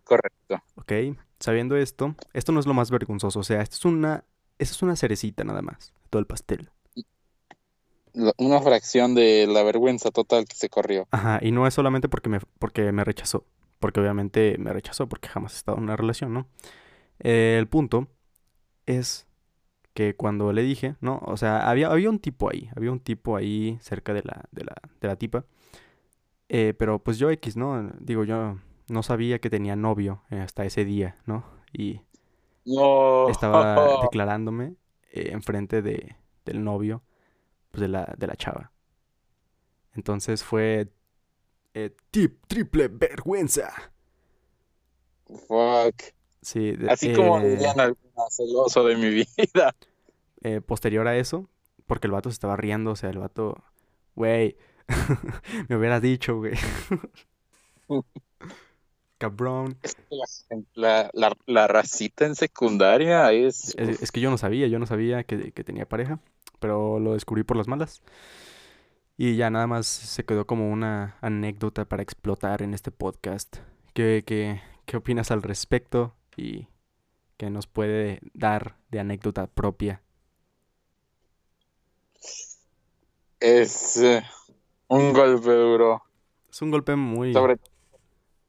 Correcto. 0.04 0.62
Ok, 0.76 0.92
sabiendo 1.40 1.76
esto, 1.76 2.14
esto 2.32 2.52
no 2.52 2.60
es 2.60 2.66
lo 2.66 2.74
más 2.74 2.90
vergonzoso, 2.90 3.40
o 3.40 3.44
sea, 3.44 3.62
esto 3.62 3.76
es 3.76 3.84
una, 3.84 4.24
esto 4.58 4.74
es 4.74 4.82
una 4.82 4.96
cerecita 4.96 5.44
nada 5.44 5.62
más, 5.62 5.92
todo 6.10 6.20
el 6.20 6.26
pastel. 6.26 6.70
Una 8.36 8.60
fracción 8.60 9.14
de 9.14 9.46
la 9.48 9.64
vergüenza 9.64 10.10
total 10.10 10.44
que 10.44 10.54
se 10.54 10.68
corrió. 10.68 11.08
Ajá, 11.10 11.40
y 11.42 11.50
no 11.50 11.66
es 11.66 11.74
solamente 11.74 12.08
porque 12.08 12.28
me, 12.28 12.38
porque 12.58 12.92
me 12.92 13.02
rechazó, 13.02 13.44
porque 13.80 14.00
obviamente 14.00 14.56
me 14.58 14.72
rechazó 14.72 15.08
porque 15.08 15.28
jamás 15.28 15.54
he 15.54 15.56
estado 15.56 15.78
en 15.78 15.84
una 15.84 15.96
relación, 15.96 16.32
¿no? 16.32 16.46
Eh, 17.18 17.56
el 17.58 17.66
punto 17.66 18.06
es 18.86 19.26
que 19.94 20.14
cuando 20.16 20.52
le 20.52 20.62
dije, 20.62 20.96
¿no? 21.00 21.20
O 21.24 21.36
sea, 21.36 21.68
había, 21.68 21.88
había 21.88 22.10
un 22.10 22.18
tipo 22.18 22.50
ahí, 22.50 22.68
había 22.76 22.92
un 22.92 23.00
tipo 23.00 23.36
ahí 23.36 23.78
cerca 23.80 24.12
de 24.12 24.22
la, 24.24 24.44
de 24.52 24.64
la, 24.64 24.74
de 25.00 25.08
la 25.08 25.16
tipa. 25.16 25.44
Eh, 26.48 26.74
pero 26.78 26.98
pues 27.02 27.18
yo 27.18 27.30
X, 27.30 27.56
¿no? 27.56 27.90
Digo, 28.00 28.24
yo 28.24 28.58
no 28.88 29.02
sabía 29.02 29.38
que 29.38 29.50
tenía 29.50 29.76
novio 29.76 30.22
eh, 30.30 30.40
hasta 30.40 30.64
ese 30.64 30.84
día, 30.84 31.18
¿no? 31.26 31.44
Y 31.72 32.02
estaba 33.28 34.00
declarándome 34.02 34.76
eh, 35.12 35.30
enfrente 35.32 35.82
de, 35.82 36.16
del 36.44 36.64
novio, 36.64 37.02
pues 37.70 37.80
de 37.80 37.88
la, 37.88 38.14
de 38.16 38.26
la 38.26 38.36
chava. 38.36 38.72
Entonces 39.94 40.42
fue 40.42 40.92
eh, 41.74 41.90
tip, 42.10 42.46
triple 42.46 42.88
vergüenza. 42.88 43.72
Fuck. 45.26 46.02
Sí, 46.40 46.76
Así 46.88 47.12
como 47.14 47.40
eh, 47.40 47.56
dirían 47.56 47.96
celoso 48.30 48.84
de 48.84 48.96
mi 48.96 49.10
vida. 49.36 49.74
Eh, 50.42 50.60
posterior 50.60 51.08
a 51.08 51.16
eso, 51.16 51.48
porque 51.86 52.06
el 52.06 52.12
vato 52.12 52.30
se 52.30 52.34
estaba 52.34 52.56
riendo, 52.56 52.92
o 52.92 52.96
sea, 52.96 53.10
el 53.10 53.18
vato, 53.18 53.64
güey, 54.14 54.56
me 55.68 55.76
hubieras 55.76 56.02
dicho, 56.02 56.36
güey. 56.36 56.54
Cabrón. 59.24 59.78
La, 60.74 61.10
la, 61.46 61.66
racita 61.66 62.26
en 62.26 62.34
secundaria 62.34 63.32
es... 63.32 63.74
es... 63.78 64.12
que 64.12 64.20
yo 64.20 64.28
no 64.28 64.36
sabía, 64.36 64.66
yo 64.66 64.78
no 64.78 64.84
sabía 64.84 65.24
que, 65.24 65.50
tenía 65.64 65.88
pareja, 65.88 66.18
pero 66.60 66.98
lo 67.00 67.14
descubrí 67.14 67.42
por 67.42 67.56
las 67.56 67.66
malas. 67.66 68.02
Y 69.16 69.36
ya 69.36 69.48
nada 69.48 69.66
más 69.66 69.86
se 69.86 70.26
quedó 70.26 70.46
como 70.46 70.70
una 70.70 71.16
anécdota 71.22 71.86
para 71.86 72.02
explotar 72.02 72.60
en 72.60 72.74
este 72.74 72.90
podcast. 72.90 73.56
¿Qué, 73.94 74.24
qué, 74.26 74.60
qué 74.84 74.98
opinas 74.98 75.30
al 75.30 75.40
respecto? 75.40 76.14
Y 76.36 76.68
qué 77.38 77.48
nos 77.48 77.66
puede 77.66 78.20
dar 78.34 78.76
de 78.90 79.00
anécdota 79.00 79.46
propia. 79.46 80.02
Es 83.40 83.96
eh, 83.96 84.22
un 84.88 85.14
golpe 85.14 85.50
duro. 85.50 86.02
Es 86.50 86.60
un 86.60 86.70
golpe 86.70 86.94
muy... 86.94 87.32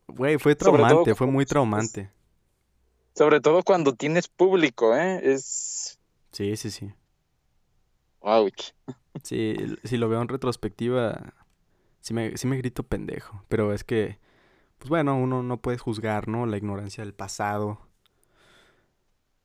Güey, 0.07 0.37
fue 0.37 0.55
traumante, 0.55 1.15
fue 1.15 1.27
muy 1.27 1.45
traumante. 1.45 2.11
Sobre 3.15 3.39
todo 3.39 3.63
cuando 3.63 3.93
tienes 3.93 4.27
público, 4.27 4.95
¿eh? 4.95 5.21
Es... 5.23 5.99
Sí, 6.31 6.55
sí, 6.57 6.69
sí. 6.69 6.93
Ouch. 8.19 8.71
Sí, 9.23 9.55
si 9.83 9.97
lo 9.97 10.09
veo 10.09 10.21
en 10.21 10.27
retrospectiva, 10.27 11.33
sí 12.01 12.13
me, 12.13 12.35
sí 12.37 12.47
me 12.47 12.57
grito 12.57 12.83
pendejo. 12.83 13.43
Pero 13.47 13.73
es 13.73 13.83
que, 13.83 14.19
pues 14.77 14.89
bueno, 14.89 15.17
uno 15.17 15.43
no 15.43 15.61
puede 15.61 15.77
juzgar, 15.77 16.27
¿no? 16.27 16.45
La 16.45 16.57
ignorancia 16.57 17.03
del 17.03 17.13
pasado. 17.13 17.79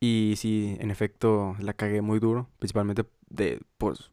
Y 0.01 0.35
sí, 0.37 0.77
en 0.81 0.91
efecto, 0.91 1.55
la 1.61 1.75
cagué 1.75 2.01
muy 2.01 2.19
duro. 2.19 2.49
Principalmente 2.59 3.05
de, 3.29 3.61
pues, 3.79 4.11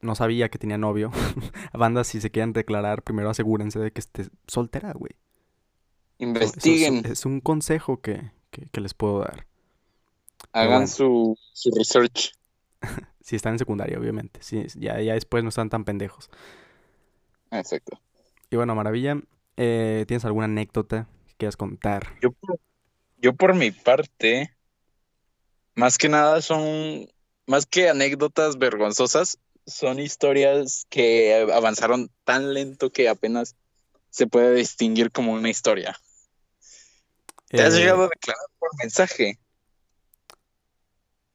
no 0.00 0.14
sabía 0.14 0.48
que 0.48 0.58
tenía 0.58 0.78
novio. 0.78 1.10
A 1.72 1.78
bandas, 1.78 2.06
si 2.06 2.20
se 2.20 2.30
quieren 2.30 2.52
declarar, 2.52 3.02
primero 3.02 3.30
asegúrense 3.30 3.78
de 3.80 3.92
que 3.92 4.00
esté 4.00 4.28
soltera, 4.46 4.92
güey. 4.92 5.12
Investiguen. 6.18 7.04
es, 7.06 7.26
un 7.26 7.40
consejo 7.40 8.00
que, 8.00 8.30
les 8.72 8.94
puedo 8.94 9.20
dar. 9.20 9.46
Hagan 10.52 10.88
su, 10.88 11.36
research. 11.76 12.32
si 13.20 13.36
están 13.36 13.54
en 13.54 13.58
secundaria, 13.58 13.98
obviamente. 13.98 14.40
Si, 14.42 14.66
ya, 14.76 15.00
ya 15.00 15.14
después 15.14 15.42
no 15.42 15.48
están 15.48 15.70
tan 15.70 15.84
pendejos. 15.84 16.30
Exacto. 17.50 18.00
Y 18.50 18.56
bueno, 18.56 18.74
Maravilla, 18.74 19.20
eh, 19.56 20.04
¿tienes 20.06 20.24
alguna 20.24 20.44
anécdota 20.44 21.08
que 21.26 21.34
quieras 21.36 21.56
contar? 21.56 22.06
Yo 22.20 22.30
yo 23.24 23.32
por 23.32 23.54
mi 23.54 23.70
parte, 23.70 24.54
más 25.74 25.96
que 25.96 26.10
nada 26.10 26.42
son, 26.42 27.08
más 27.46 27.64
que 27.64 27.88
anécdotas 27.88 28.58
vergonzosas, 28.58 29.38
son 29.66 29.98
historias 29.98 30.86
que 30.90 31.48
avanzaron 31.50 32.10
tan 32.24 32.52
lento 32.52 32.90
que 32.90 33.08
apenas 33.08 33.56
se 34.14 34.28
puede 34.28 34.54
distinguir 34.54 35.10
como 35.10 35.32
una 35.32 35.50
historia. 35.50 35.98
¿Te 37.48 37.62
has 37.62 37.74
eh, 37.74 37.78
llegado 37.78 38.04
a 38.04 38.08
declarar 38.08 38.46
por 38.60 38.70
mensaje? 38.78 39.40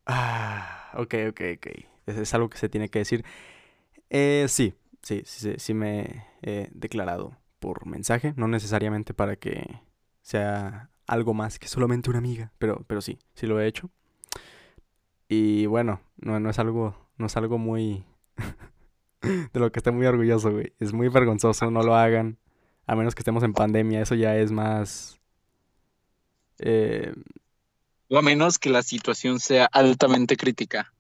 Ah, 0.05 0.93
ok, 0.93 1.13
ok, 1.31 1.41
ok. 1.57 1.67
Es, 2.05 2.33
algo 2.33 2.49
que 2.49 2.57
se 2.57 2.69
tiene 2.69 2.87
que 2.87 2.99
decir. 2.99 3.25
Eh, 4.09 4.45
sí, 4.47 4.75
sí, 5.01 5.23
sí, 5.25 5.55
sí, 5.57 5.73
me 5.73 6.25
he 6.41 6.69
declarado 6.71 7.35
por 7.59 7.85
mensaje. 7.85 8.33
No 8.37 8.47
necesariamente 8.47 9.13
para 9.13 9.35
que 9.35 9.81
sea 10.21 10.89
algo 11.05 11.33
más 11.33 11.59
que 11.59 11.67
solamente 11.67 12.09
una 12.09 12.19
amiga, 12.19 12.53
pero, 12.59 12.85
pero 12.87 13.01
sí, 13.01 13.19
sí 13.33 13.45
lo 13.45 13.59
he 13.59 13.67
hecho. 13.67 13.89
Y 15.27 15.65
bueno, 15.65 15.99
no, 16.15 16.39
no 16.39 16.49
es 16.49 16.59
algo, 16.59 16.95
no 17.17 17.25
es 17.25 17.35
algo 17.35 17.57
muy 17.57 18.05
de 19.21 19.59
lo 19.59 19.69
que 19.69 19.79
estoy 19.79 19.91
muy 19.91 20.05
orgulloso, 20.05 20.49
güey. 20.53 20.71
Es 20.79 20.93
muy 20.93 21.09
vergonzoso, 21.09 21.69
no 21.71 21.83
lo 21.83 21.93
hagan. 21.93 22.39
A 22.89 22.95
menos 22.95 23.13
que 23.13 23.19
estemos 23.19 23.43
en 23.43 23.53
pandemia, 23.53 24.01
eso 24.01 24.15
ya 24.15 24.35
es 24.35 24.51
más... 24.51 25.19
Eh... 26.57 27.13
O 28.09 28.17
a 28.17 28.23
menos 28.23 28.57
que 28.57 28.71
la 28.71 28.81
situación 28.81 29.39
sea 29.39 29.65
altamente 29.65 30.35
crítica. 30.35 30.91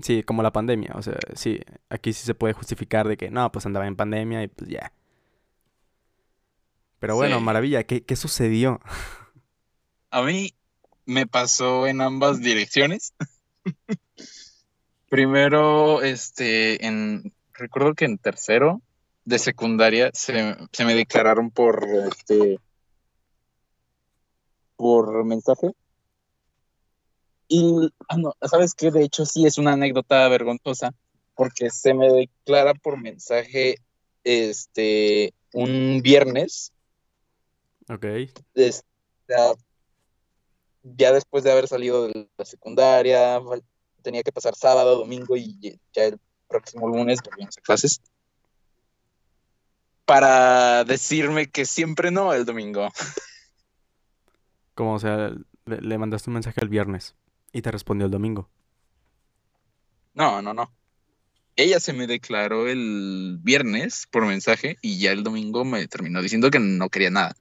Sí, 0.00 0.22
como 0.22 0.44
la 0.44 0.52
pandemia, 0.52 0.92
o 0.94 1.02
sea, 1.02 1.18
sí, 1.34 1.60
aquí 1.88 2.12
sí 2.12 2.24
se 2.24 2.36
puede 2.36 2.54
justificar 2.54 3.08
de 3.08 3.16
que 3.16 3.32
no, 3.32 3.50
pues 3.50 3.66
andaba 3.66 3.88
en 3.88 3.96
pandemia 3.96 4.44
y 4.44 4.46
pues 4.46 4.70
ya. 4.70 4.92
Pero 7.00 7.16
bueno, 7.16 7.40
maravilla, 7.40 7.82
¿qué, 7.82 8.04
¿qué 8.04 8.14
sucedió? 8.14 8.80
A 10.12 10.22
mí 10.22 10.54
me 11.06 11.26
pasó 11.26 11.88
en 11.88 12.00
ambas 12.00 12.40
direcciones. 12.40 13.14
Primero, 15.08 16.02
este, 16.02 16.86
en, 16.86 17.34
recuerdo 17.52 17.94
que 17.94 18.04
en 18.04 18.18
tercero 18.18 18.80
de 19.24 19.38
secundaria 19.38 20.10
se, 20.12 20.56
me 20.84 20.94
declararon 20.94 21.50
por, 21.50 21.86
este, 22.08 22.58
por 24.76 25.24
mensaje. 25.24 25.70
Y, 27.48 27.90
ah, 28.08 28.16
no, 28.16 28.34
¿sabes 28.48 28.74
qué? 28.74 28.90
De 28.90 29.04
hecho, 29.04 29.26
sí 29.26 29.46
es 29.46 29.58
una 29.58 29.74
anécdota 29.74 30.26
vergonzosa, 30.28 30.94
porque 31.34 31.70
se 31.70 31.94
me 31.94 32.08
declara 32.10 32.74
por 32.74 33.00
mensaje, 33.00 33.76
este, 34.24 35.34
un 35.52 36.00
viernes. 36.02 36.72
Ok. 37.88 38.06
ya 40.96 41.12
después 41.12 41.44
de 41.44 41.52
haber 41.52 41.68
salido 41.68 42.08
de 42.08 42.28
la 42.36 42.44
secundaria, 42.44 43.40
tenía 44.02 44.22
que 44.22 44.32
pasar 44.32 44.54
sábado, 44.54 44.98
domingo 44.98 45.36
y 45.36 45.78
ya 45.92 46.04
el 46.04 46.18
próximo 46.48 46.88
lunes 46.88 47.18
volvimos 47.24 47.56
a 47.58 47.60
clases. 47.60 48.00
Para 50.04 50.84
decirme 50.84 51.48
que 51.48 51.64
siempre 51.64 52.10
no 52.10 52.32
el 52.32 52.44
domingo. 52.44 52.88
Como, 54.74 54.94
o 54.94 54.98
sea, 54.98 55.32
le, 55.66 55.98
mandaste 55.98 56.30
un 56.30 56.34
mensaje 56.34 56.60
el 56.62 56.68
viernes 56.68 57.14
y 57.52 57.62
te 57.62 57.70
respondió 57.70 58.06
el 58.06 58.10
domingo. 58.10 58.48
No, 60.14 60.42
no, 60.42 60.54
no. 60.54 60.72
Ella 61.56 61.80
se 61.80 61.92
me 61.92 62.06
declaró 62.06 62.66
el 62.66 63.38
viernes 63.42 64.06
por 64.10 64.26
mensaje 64.26 64.78
y 64.80 64.98
ya 64.98 65.12
el 65.12 65.22
domingo 65.22 65.64
me 65.64 65.86
terminó 65.86 66.22
diciendo 66.22 66.50
que 66.50 66.58
no 66.58 66.88
quería 66.88 67.10
nada. 67.10 67.34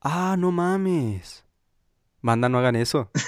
Ah, 0.00 0.36
no 0.38 0.52
mames. 0.52 1.44
Manda, 2.20 2.48
no 2.48 2.58
hagan 2.58 2.76
eso. 2.76 3.10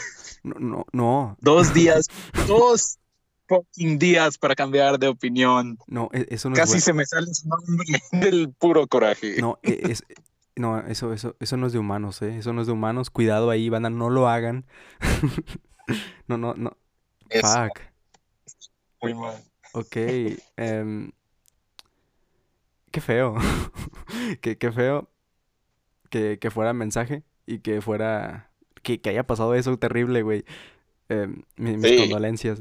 No, 0.44 0.54
no, 0.60 0.86
no. 0.92 1.36
Dos 1.40 1.74
días, 1.74 2.06
dos 2.46 3.00
fucking 3.48 3.98
días 3.98 4.38
para 4.38 4.54
cambiar 4.54 4.98
de 4.98 5.08
opinión. 5.08 5.78
No, 5.86 6.10
e, 6.12 6.26
eso 6.30 6.50
no 6.50 6.56
Casi 6.56 6.80
se 6.80 6.92
me 6.92 7.04
sale 7.06 7.26
su 7.32 7.48
nombre 7.48 7.86
del 8.12 8.52
puro 8.52 8.86
coraje. 8.86 9.40
No, 9.40 9.58
e, 9.62 9.80
es, 9.90 10.04
no, 10.56 10.78
eso, 10.80 11.12
eso, 11.12 11.36
eso 11.40 11.56
no 11.56 11.66
es 11.66 11.72
de 11.72 11.78
humanos, 11.78 12.20
¿eh? 12.22 12.38
Eso 12.38 12.52
no 12.52 12.60
es 12.60 12.66
de 12.66 12.72
humanos. 12.72 13.10
Cuidado 13.10 13.50
ahí, 13.50 13.68
banda, 13.68 13.90
no 13.90 14.10
lo 14.10 14.28
hagan. 14.28 14.66
no, 16.28 16.36
no, 16.36 16.54
no. 16.54 16.76
Fuck. 17.30 17.80
Muy 19.02 19.14
mal. 19.14 19.42
Ok. 19.72 19.96
Em, 20.56 21.10
qué 22.90 23.00
feo. 23.00 23.36
qué, 24.40 24.58
qué 24.58 24.72
feo 24.72 25.08
que, 26.10 26.38
que 26.38 26.50
fuera 26.50 26.72
mensaje 26.72 27.22
y 27.46 27.60
que 27.60 27.80
fuera 27.80 28.50
que, 28.96 29.00
haya 29.10 29.26
pasado 29.26 29.54
eso 29.54 29.76
terrible, 29.78 30.22
güey. 30.22 30.44
Em, 31.08 31.42
mis, 31.56 32.00
condolencias. 32.00 32.58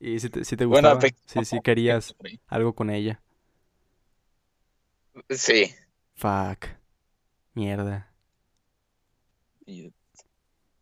Y 0.00 0.20
si 0.20 0.30
te, 0.30 0.44
si 0.44 0.56
te 0.56 0.64
gustaba, 0.64 1.00
si, 1.26 1.44
si 1.44 1.60
querías 1.60 2.14
algo 2.46 2.74
con 2.74 2.90
ella. 2.90 3.20
Sí. 5.30 5.74
Fuck. 6.14 6.66
Mierda. 7.54 8.12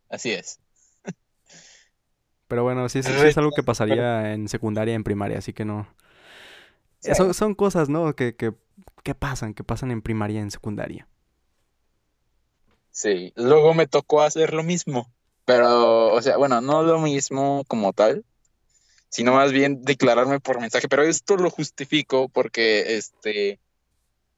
Así 0.08 0.32
es. 0.32 0.58
Pero 2.48 2.64
bueno, 2.64 2.88
sí, 2.88 3.02
sí, 3.02 3.10
es 3.10 3.38
algo 3.38 3.52
que 3.52 3.62
pasaría 3.62 4.34
en 4.34 4.46
secundaria, 4.48 4.94
en 4.94 5.04
primaria, 5.04 5.38
así 5.38 5.52
que 5.54 5.64
no. 5.64 5.88
Son, 7.00 7.32
son 7.32 7.54
cosas, 7.54 7.88
¿no? 7.88 8.14
Que, 8.14 8.36
que, 8.36 8.52
que 9.02 9.14
pasan, 9.14 9.54
que 9.54 9.64
pasan 9.64 9.90
en 9.90 10.02
primaria 10.02 10.40
y 10.40 10.42
en 10.42 10.50
secundaria. 10.50 11.08
Sí, 12.90 13.32
luego 13.36 13.72
me 13.72 13.86
tocó 13.86 14.20
hacer 14.20 14.52
lo 14.52 14.62
mismo, 14.62 15.10
pero, 15.46 16.12
o 16.12 16.20
sea, 16.20 16.36
bueno, 16.36 16.60
no 16.60 16.82
lo 16.82 16.98
mismo 17.00 17.64
como 17.66 17.94
tal, 17.94 18.24
sino 19.12 19.34
más 19.34 19.52
bien 19.52 19.82
declararme 19.82 20.40
por 20.40 20.58
mensaje, 20.58 20.88
pero 20.88 21.02
esto 21.02 21.36
lo 21.36 21.50
justifico 21.50 22.30
porque, 22.30 22.96
este, 22.96 23.60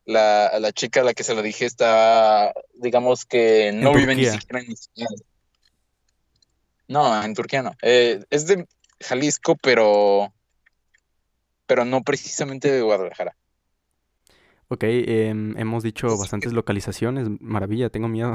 la, 0.05 0.59
la 0.59 0.73
chica 0.73 1.03
a 1.03 1.05
la 1.05 1.15
que 1.15 1.23
se 1.23 1.33
lo 1.33 1.43
dije 1.43 1.65
está, 1.65 2.53
digamos 2.75 3.25
que 3.25 3.71
no 3.73 3.95
vive 3.95 4.17
ni 4.17 4.27
siquiera 4.27 4.59
en 4.59 4.75
Turquía. 4.75 5.07
No, 6.89 7.23
en 7.23 7.35
Turquía 7.35 7.63
no. 7.63 7.77
Eh, 7.83 8.25
es 8.31 8.49
de 8.49 8.67
Jalisco, 9.01 9.55
pero, 9.63 10.35
pero 11.67 11.85
no 11.85 12.03
precisamente 12.03 12.69
de 12.69 12.83
Guadalajara. 12.83 13.37
Ok, 14.67 14.83
em, 14.89 15.57
hemos 15.57 15.85
dicho 15.85 16.09
bastantes 16.19 16.53
localizaciones. 16.53 17.29
Maravilla, 17.39 17.91
tengo 17.91 18.09
miedo. 18.09 18.35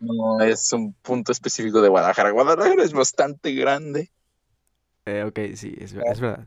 No 0.00 0.40
es 0.40 0.72
un 0.72 0.94
punto 0.94 1.30
específico 1.30 1.80
de 1.80 1.88
Guadalajara. 1.88 2.32
Guadalajara 2.32 2.82
es 2.82 2.92
bastante 2.92 3.52
grande. 3.54 4.10
Eh, 5.06 5.24
ok, 5.24 5.56
sí, 5.56 5.74
es, 5.78 5.92
es 5.92 6.20
verdad. 6.20 6.46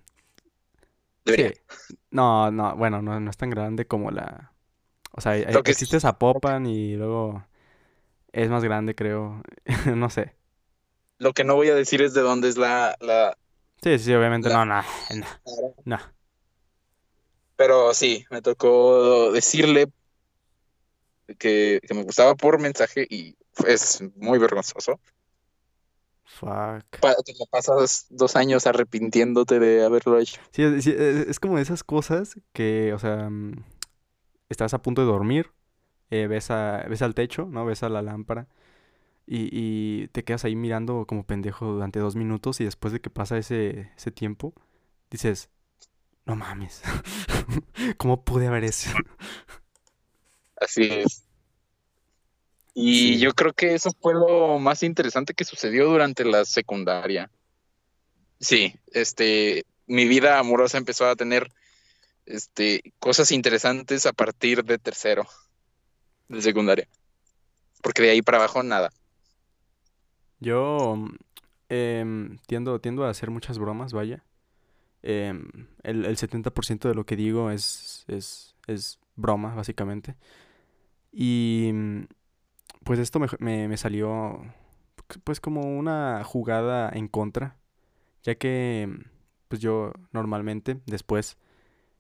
Debería. 1.26 1.54
No, 2.12 2.52
no, 2.52 2.76
bueno, 2.76 3.02
no, 3.02 3.20
no, 3.20 3.30
es 3.30 3.38
tan 3.38 3.50
grande 3.50 3.86
como 3.86 4.12
la... 4.12 4.52
O 5.12 5.22
sea, 5.22 5.36
Lo 5.52 5.63
que 5.63 5.72
existe 5.72 6.00
Zapopan 6.00 6.65
y 6.65 6.96
luego 6.96 7.46
es 8.32 8.50
más 8.50 8.63
grande, 8.63 8.96
creo. 8.96 9.41
no 9.96 10.10
sé. 10.10 10.36
Lo 11.18 11.34
que 11.34 11.44
no 11.44 11.56
voy 11.56 11.70
a 11.70 11.76
decir 11.76 12.02
es 12.02 12.13
de 12.13 12.22
dónde 12.22 12.50
es 12.50 12.58
la... 12.58 12.96
la 13.00 13.38
sí, 13.82 13.98
sí, 13.98 14.13
obviamente 14.13 14.50
no, 14.50 14.65
no, 14.65 14.82
no. 15.86 15.98
Pero 17.56 17.94
sí, 17.94 18.26
me 18.30 18.41
tocó 18.41 19.32
decirle 19.32 19.88
que, 21.39 21.80
me 21.89 22.04
gustaba 22.04 22.36
por 22.36 22.60
mensaje 22.60 23.08
y 23.10 23.36
es 23.65 24.04
muy 24.15 24.38
vergonzoso. 24.38 25.00
Fuck. 26.36 27.00
te 27.00 27.34
pasas 27.50 28.08
dos 28.10 28.36
años 28.36 28.67
arrepintiéndote 28.67 29.58
de 29.58 29.86
haberlo 29.86 30.19
hecho. 30.19 30.41
Sí, 30.52 30.63
es, 30.63 31.39
como 31.39 31.56
de 31.56 31.62
esas 31.62 31.86
cosas 31.86 32.38
que, 32.52 32.93
o 32.93 33.00
sea, 33.00 33.30
mm, 33.30 33.63
estás 34.50 34.74
a 34.74 34.82
punto 34.82 35.02
de 35.02 35.08
dormir, 35.08 35.52
eh, 36.10 36.28
ves, 36.28 36.52
a, 36.52 36.86
ves 36.89 37.02
al 37.02 37.15
techo, 37.15 37.45
¿no? 37.45 37.65
Ves 37.65 37.84
a 37.84 37.89
la 37.89 38.02
lámpara 38.02 38.50
y, 39.26 39.48
y, 39.50 40.08
te 40.10 40.26
quedas 40.26 40.43
ahí 40.43 40.58
mirando 40.58 41.06
como 41.08 41.26
pendejo 41.26 41.67
durante 41.67 42.00
dos 42.00 42.17
minutos 42.17 42.60
y 42.60 42.65
después 42.65 42.91
de 42.91 43.00
que 43.00 43.10
pasa 43.10 43.38
ese, 43.38 43.91
ese 43.95 44.12
tiempo, 44.12 44.54
dices, 45.10 45.50
no 46.26 46.36
mames, 46.36 46.82
¿cómo 47.98 48.26
pude 48.26 48.48
haber 48.48 48.65
eso? 48.65 48.89
Así 50.58 50.84
es. 50.84 51.24
Y 52.77 53.19
yo 53.19 53.31
creo 53.33 53.53
que 53.53 53.73
eso 53.73 53.89
fue 54.01 54.13
lo 54.13 54.59
más 54.59 54.83
interesante 54.83 55.33
que 55.33 55.45
sucedió 55.45 55.88
durante 55.88 56.25
la 56.25 56.43
secundaria. 56.43 57.31
Sí, 58.38 58.75
este, 58.91 59.65
mi 59.88 60.05
vida 60.09 60.39
amorosa 60.39 60.77
empezó 60.77 61.07
a 61.07 61.15
tener 61.15 61.49
este, 62.25 62.93
cosas 62.99 63.31
interesantes 63.31 64.05
a 64.05 64.11
partir 64.11 64.65
de 64.65 64.77
tercero 64.77 65.25
de 66.27 66.41
secundaria. 66.41 66.89
Porque 67.81 68.03
de 68.03 68.09
ahí 68.09 68.21
para 68.21 68.39
abajo 68.39 68.61
nada. 68.61 68.91
Yo 70.41 70.97
em, 71.69 72.38
tiendo, 72.45 72.81
tiendo 72.81 73.05
a 73.05 73.09
hacer 73.09 73.31
muchas 73.31 73.57
bromas, 73.57 73.93
vaya. 73.93 74.25
Em, 75.01 75.67
el, 75.83 76.03
el 76.03 76.17
70% 76.17 76.89
de 76.89 76.93
lo 76.93 77.05
que 77.05 77.15
digo 77.15 77.51
es, 77.51 78.03
es, 78.09 78.53
es 78.67 78.99
broma, 79.15 79.55
básicamente. 79.55 80.17
Y 81.13 81.71
pues 82.86 83.00
esto 83.00 83.19
me, 83.19 83.67
me, 83.67 83.78
salió 83.78 84.45
pues 85.24 85.41
como 85.41 85.62
una 85.62 86.24
jugada 86.24 86.91
en 86.93 87.08
contra, 87.08 87.58
ya 88.21 88.36
que 88.36 88.88
pues 89.48 89.60
yo 89.60 89.91
normalmente 90.12 90.80
después 90.86 91.39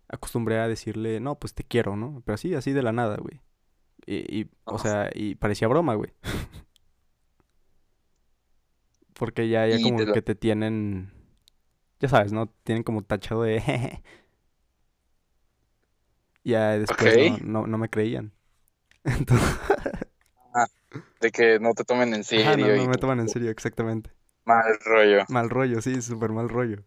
acostumbré 0.07 0.59
a 0.59 0.67
decirle, 0.67 1.19
no, 1.19 1.39
pues 1.39 1.55
te 1.55 1.63
quiero, 1.63 1.95
¿no? 1.95 2.21
Pero 2.23 2.35
así, 2.35 2.53
así 2.53 2.71
de 2.71 2.83
la 2.83 2.91
nada, 2.91 3.17
güey. 3.17 3.41
Y, 4.05 4.41
y 4.41 4.51
o 4.65 4.77
sea, 4.77 5.09
y 5.11 5.33
parecía 5.33 5.67
broma, 5.67 5.95
güey. 5.95 6.13
Porque 9.13 9.49
ya, 9.49 9.67
ya 9.67 9.81
como 9.81 10.13
que 10.13 10.21
te 10.21 10.35
tienen, 10.35 11.11
ya 11.99 12.09
sabes, 12.09 12.31
¿no? 12.31 12.49
Tienen 12.63 12.83
como 12.83 13.01
tachado 13.01 13.41
de... 13.41 13.59
ya 16.43 16.77
después 16.77 17.41
no, 17.41 17.65
no, 17.65 17.77
me 17.79 17.89
creían. 17.89 18.33
Ah, 19.07 19.74
de 21.25 21.31
que 21.31 21.59
no 21.59 21.73
te 21.73 21.83
tomen 21.83 22.13
en 22.13 22.23
serio. 22.23 22.55
no, 22.55 22.83
no 22.83 22.89
me 22.89 22.97
toman 22.97 23.19
en 23.19 23.29
serio, 23.29 23.49
exactamente. 23.49 24.11
Mal 24.45 24.77
rollo. 24.85 25.25
Mal 25.27 25.49
rollo, 25.49 25.81
sí, 25.81 26.01
súper 26.01 26.31
mal 26.31 26.49
rollo. 26.49 26.83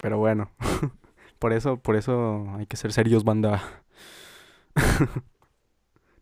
Pero 0.00 0.18
bueno, 0.18 0.52
por 1.38 1.52
eso, 1.52 1.78
por 1.78 1.96
eso 1.96 2.46
hay 2.56 2.66
que 2.66 2.76
ser 2.76 2.92
serios, 2.92 3.24
banda. 3.24 3.82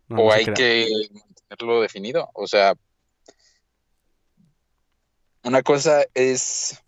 o 0.09 0.33
hay 0.33 0.47
que 0.47 0.89
mantenerlo 1.13 1.83
definido. 1.83 2.31
O 2.33 2.47
sea, 2.47 2.75
una 5.45 5.63
cosa 5.63 6.07
es 6.15 6.83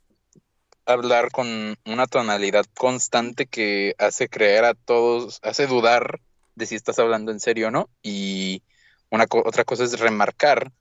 hablar 0.86 1.30
con 1.30 1.76
una 1.84 2.06
tonalidad 2.06 2.64
constante 2.78 3.44
que 3.44 3.94
hace 3.98 4.30
creer 4.30 4.64
a 4.64 4.72
todos, 4.72 5.40
hace 5.42 5.66
dudar 5.66 6.20
de 6.54 6.64
si 6.64 6.74
estás 6.76 6.98
hablando 6.98 7.30
en 7.30 7.40
serio 7.40 7.68
o 7.68 7.70
no. 7.70 7.90
Y 8.02 8.62
una 9.10 9.26
otra 9.28 9.64
cosa 9.64 9.84
es 9.84 9.98
remarcar 9.98 10.72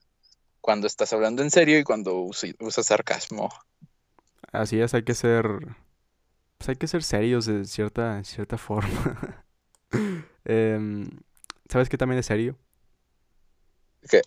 cuando 0.60 0.86
estás 0.86 1.12
hablando 1.12 1.42
en 1.42 1.50
serio 1.50 1.78
y 1.78 1.84
cuando 1.84 2.14
usas 2.20 2.86
sarcasmo. 2.86 3.50
Así 4.52 4.80
es, 4.80 4.94
hay 4.94 5.02
que 5.02 5.14
ser. 5.14 5.46
Pues 6.58 6.70
hay 6.70 6.76
que 6.76 6.88
ser 6.88 7.02
serios 7.02 7.46
de 7.46 7.64
cierta, 7.64 8.22
cierta 8.24 8.58
forma. 8.58 9.44
Em, 10.44 11.08
¿Sabes 11.68 11.88
qué 11.88 11.98
también 11.98 12.18
es 12.18 12.26
serio? 12.26 12.58
¿Qué? 14.08 14.22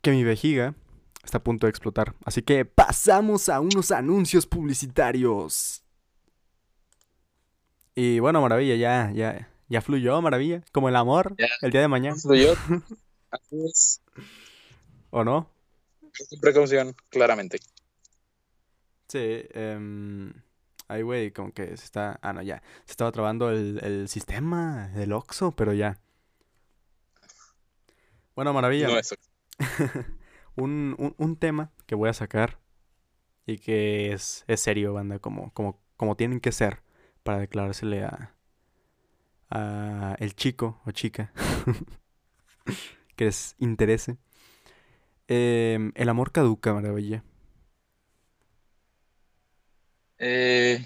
Que 0.00 0.10
mi 0.10 0.24
vejiga 0.24 0.74
está 1.22 1.38
a 1.38 1.44
punto 1.44 1.66
de 1.66 1.70
explotar. 1.70 2.14
Así 2.24 2.42
que 2.42 2.64
pasamos 2.64 3.48
a 3.48 3.60
unos 3.60 3.90
anuncios 3.90 4.46
publicitarios. 4.46 5.84
Y 7.94 8.18
bueno, 8.18 8.40
maravilla, 8.40 8.74
ya, 8.74 9.12
ya, 9.12 9.51
ya 9.72 9.80
fluyó, 9.80 10.20
maravilla. 10.20 10.62
Como 10.70 10.90
el 10.90 10.96
amor, 10.96 11.34
el 11.62 11.70
día 11.70 11.80
de 11.80 11.88
mañana. 11.88 12.14
Fluyó. 12.16 12.54
¿O 15.10 15.24
no? 15.24 15.50
Precaución, 16.42 16.94
claramente. 17.08 17.58
Sí, 19.08 19.18
eh, 19.18 20.32
ay, 20.88 21.02
güey, 21.02 21.32
como 21.32 21.52
que 21.52 21.68
se 21.78 21.84
está. 21.84 22.18
Ah, 22.22 22.34
no, 22.34 22.42
ya. 22.42 22.62
Se 22.84 22.92
estaba 22.92 23.12
trabando 23.12 23.50
el, 23.50 23.80
el 23.82 24.08
sistema 24.08 24.88
del 24.88 25.12
Oxo, 25.12 25.52
pero 25.52 25.72
ya. 25.72 25.98
Bueno, 28.34 28.52
maravilla. 28.52 28.88
No, 28.88 28.98
eso. 28.98 29.16
un, 30.56 30.94
un, 30.98 31.14
un, 31.16 31.36
tema 31.36 31.72
que 31.86 31.94
voy 31.94 32.10
a 32.10 32.14
sacar 32.14 32.58
y 33.46 33.56
que 33.56 34.12
es, 34.12 34.44
es 34.48 34.60
serio, 34.60 34.92
banda, 34.92 35.18
como, 35.18 35.50
como, 35.54 35.80
como 35.96 36.16
tienen 36.16 36.40
que 36.40 36.52
ser 36.52 36.82
para 37.22 37.38
declarársele 37.38 38.04
a, 38.04 38.34
a 39.52 40.16
el 40.18 40.34
chico 40.34 40.80
o 40.86 40.90
chica 40.92 41.32
que 43.16 43.26
les 43.26 43.54
interese. 43.58 44.16
Em, 45.28 45.92
el 45.94 46.08
amor 46.08 46.32
caduca, 46.32 46.72
maravilla. 46.72 47.22
Eh, 50.18 50.84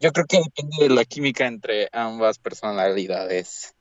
yo 0.00 0.12
creo 0.12 0.26
que 0.26 0.38
depende 0.38 0.76
de 0.80 0.90
la 0.90 1.04
química 1.04 1.46
entre 1.46 1.88
ambas 1.92 2.38
personalidades. 2.38 3.74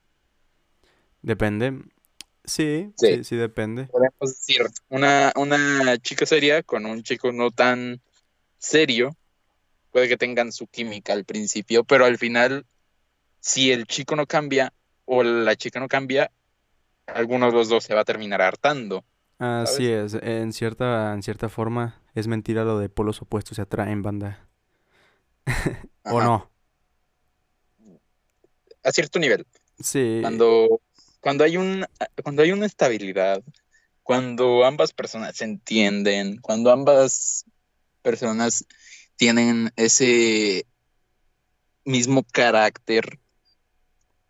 Depende. 1.22 1.82
Sí, 2.44 2.94
sí, 2.98 3.24
sí, 3.24 3.36
depende. 3.36 3.88
Podemos 3.88 4.38
decir, 4.38 4.68
una, 4.90 5.34
una 5.36 5.98
chica 5.98 6.28
seria 6.28 6.62
con 6.62 6.86
un 6.86 7.02
chico 7.02 7.32
no 7.32 7.50
tan 7.50 8.02
serio 8.60 9.18
puede 9.96 10.10
que 10.10 10.18
tengan 10.18 10.52
su 10.52 10.68
química 10.68 11.14
al 11.14 11.24
principio, 11.24 11.86
pero 11.86 12.04
al 12.04 12.18
final, 12.18 12.66
si 13.40 13.72
el 13.72 13.86
chico 13.88 14.18
no 14.18 14.28
cambia 14.28 14.74
o 15.06 15.24
la 15.24 15.56
chica 15.56 15.80
no 15.80 15.88
cambia, 15.88 16.32
alguno 17.08 17.46
de 17.46 17.54
los 17.54 17.70
dos 17.70 17.86
se 17.86 17.96
va 17.96 18.02
a 18.02 18.04
terminar 18.04 18.42
hartando. 18.42 19.06
Así 19.38 19.90
es, 19.90 20.16
en 20.16 20.52
cierta, 20.52 21.14
en 21.14 21.24
cierta 21.24 21.48
forma 21.48 22.02
es 22.14 22.28
mentira 22.28 22.66
lo 22.66 22.78
de 22.78 22.90
polos 22.90 23.22
opuestos 23.22 23.56
se 23.56 23.62
atraen, 23.62 24.02
banda. 24.02 24.50
¿O 26.04 26.22
no? 26.22 26.52
A 28.84 28.92
cierto 28.92 29.18
nivel. 29.18 29.48
Sí. 29.80 30.18
Cuando, 30.20 30.82
cuando 31.22 31.46
hay 31.46 31.56
un, 31.56 31.86
cuando 32.22 32.42
hay 32.42 32.52
una 32.52 32.66
estabilidad, 32.66 33.42
cuando 34.04 34.66
ambas 34.66 34.92
personas 34.92 35.38
se 35.38 35.46
entienden, 35.46 36.42
cuando 36.42 36.70
ambas 36.70 37.46
personas 38.02 38.66
tienen 39.18 39.72
ese 39.76 40.66
mismo 41.86 42.24
carácter 42.24 43.20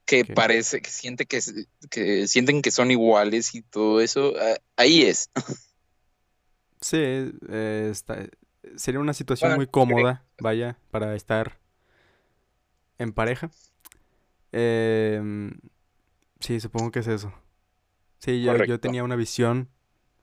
que 0.06 0.24
parece, 0.26 0.82
que 0.82 0.90
siente 0.90 1.26
que, 1.26 1.40
que 1.90 2.28
sienten 2.28 2.62
que 2.62 2.72
son 2.72 2.92
iguales 2.92 3.56
y 3.56 3.64
todo 3.64 4.02
eso, 4.02 4.34
ahí 4.76 5.04
es. 5.04 5.30
Sí, 6.82 7.00
eh, 7.00 7.94
sería 8.76 9.00
una 9.00 9.14
situación 9.14 9.56
muy 9.56 9.66
cómoda, 9.66 10.24
vaya, 10.38 10.78
para 10.92 11.16
estar 11.16 11.58
en 13.00 13.12
pareja. 13.12 13.50
Em, 14.52 15.52
sí, 16.40 16.60
supongo 16.60 16.92
que 16.92 17.00
es 17.00 17.08
eso. 17.08 17.34
Sí, 18.20 18.44
yo, 18.44 18.64
yo, 18.66 18.80
tenía 18.80 19.04
una 19.04 19.16
visión 19.16 19.68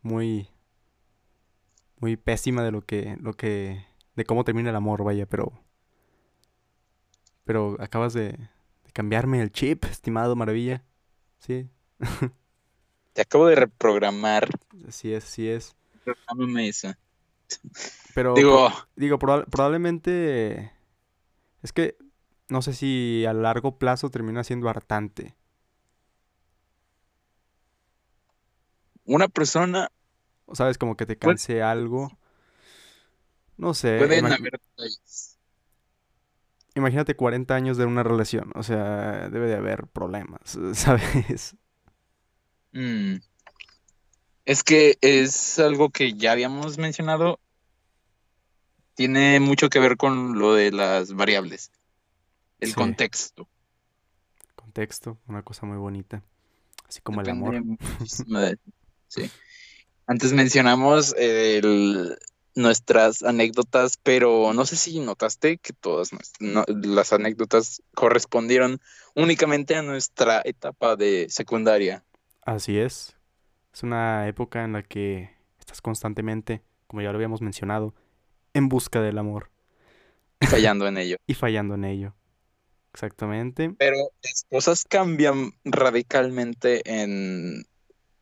muy, 0.03 0.49
muy 1.99 2.17
pésima 2.17 2.63
de 2.63 2.71
lo 2.71 2.83
que, 2.83 3.17
lo 3.21 3.33
que 3.33 3.85
de 4.15 4.25
cómo 4.25 4.45
termina 4.45 4.71
el 4.71 4.77
amor, 4.77 5.05
vaya, 5.05 5.27
pero. 5.27 5.53
Pero 7.45 7.77
acabas 7.81 8.13
de, 8.13 8.39
cambiarme 8.93 9.41
el 9.43 9.53
chip, 9.53 9.85
estimado 9.85 10.37
Maravilla. 10.37 10.85
Sí. 11.39 11.69
Te 13.13 13.23
acabo 13.23 13.47
de 13.47 13.57
reprogramar. 13.57 14.49
Así 14.87 15.13
es, 15.13 15.25
así 15.25 15.49
es. 15.49 15.75
Reprogramame 16.05 16.69
esa. 16.69 16.99
Pero 18.15 18.35
digo, 18.35 18.71
digo 18.97 19.19
probablemente 19.19 20.73
es 21.63 21.73
que 21.73 21.97
no 22.49 22.63
sé 22.63 22.73
si 22.73 23.27
a 23.27 23.35
largo 23.35 23.79
plazo 23.79 24.11
termina 24.11 24.43
siendo 24.43 24.69
hartante. 24.69 25.35
Una 29.05 29.29
persona 29.29 29.91
sabes 30.53 30.79
como 30.79 30.97
que 30.97 31.07
te 31.07 31.17
canse 31.17 31.63
algo. 31.63 32.11
No 33.63 33.75
sé. 33.75 33.97
Pueden 33.97 34.27
haber 34.27 34.61
Imagínate 36.75 37.15
40 37.15 37.55
años 37.55 37.77
de 37.77 37.85
una 37.85 38.03
relación, 38.03 38.51
o 38.57 38.65
sea, 38.65 39.29
debe 39.29 39.47
de 39.47 39.55
haber 39.55 39.87
problemas, 39.87 40.59
¿sabes? 40.75 41.55
Mm. 42.73 43.19
Es 44.47 44.65
que 44.65 44.99
es 45.01 45.61
algo 45.61 45.91
que 45.91 46.15
ya 46.15 46.33
habíamos 46.33 46.77
mencionado. 46.79 47.39
Tiene 48.95 49.39
mucho 49.39 49.69
que 49.69 49.79
ver 49.79 49.97
con 49.97 50.41
lo 50.41 50.55
de 50.55 50.73
las 50.73 51.13
variables. 51.13 51.71
El 52.59 52.75
contexto. 52.75 53.49
Contexto, 54.57 55.19
una 55.29 55.43
cosa 55.43 55.67
muy 55.67 55.77
bonita. 55.77 56.25
Así 56.89 57.01
como 57.01 57.21
el 57.21 57.31
amor. 57.31 57.63
sí. 59.07 59.31
Antes 60.09 60.33
mencionamos 60.33 61.15
el, 61.17 62.19
nuestras 62.55 63.23
anécdotas, 63.23 63.99
pero 64.03 64.53
no 64.53 64.65
sé 64.67 64.77
si 64.77 65.01
notaste 65.01 65.59
que 65.59 65.73
todas 65.73 66.11
las 66.41 67.13
anécdotas 67.13 67.83
correspondieron 67.95 68.81
únicamente 69.15 69.75
a 69.77 69.83
nuestra 69.83 70.43
etapa 70.45 70.97
de 70.97 71.27
secundaria. 71.29 72.05
Así 72.43 72.79
es. 72.79 73.17
Es 73.73 73.83
una 73.83 74.29
época 74.29 74.65
en 74.65 74.73
la 74.73 74.83
que 74.83 75.31
estás 75.59 75.81
constantemente, 75.81 76.63
como 76.87 77.03
ya 77.03 77.11
lo 77.11 77.17
habíamos 77.17 77.41
mencionado, 77.41 77.95
en 78.53 78.69
busca 78.69 79.01
del 79.01 79.19
amor. 79.19 79.51
Fallando 80.41 80.87
en 80.87 80.99
ello. 80.99 81.17
y 81.27 81.35
fallando 81.35 81.75
en 81.75 81.85
ello. 81.85 82.15
Exactamente. 82.93 83.75
Pero 83.79 83.97
las 84.23 84.45
cosas 84.51 84.85
cambian 84.85 85.53
radicalmente 85.65 86.83
en 86.85 87.65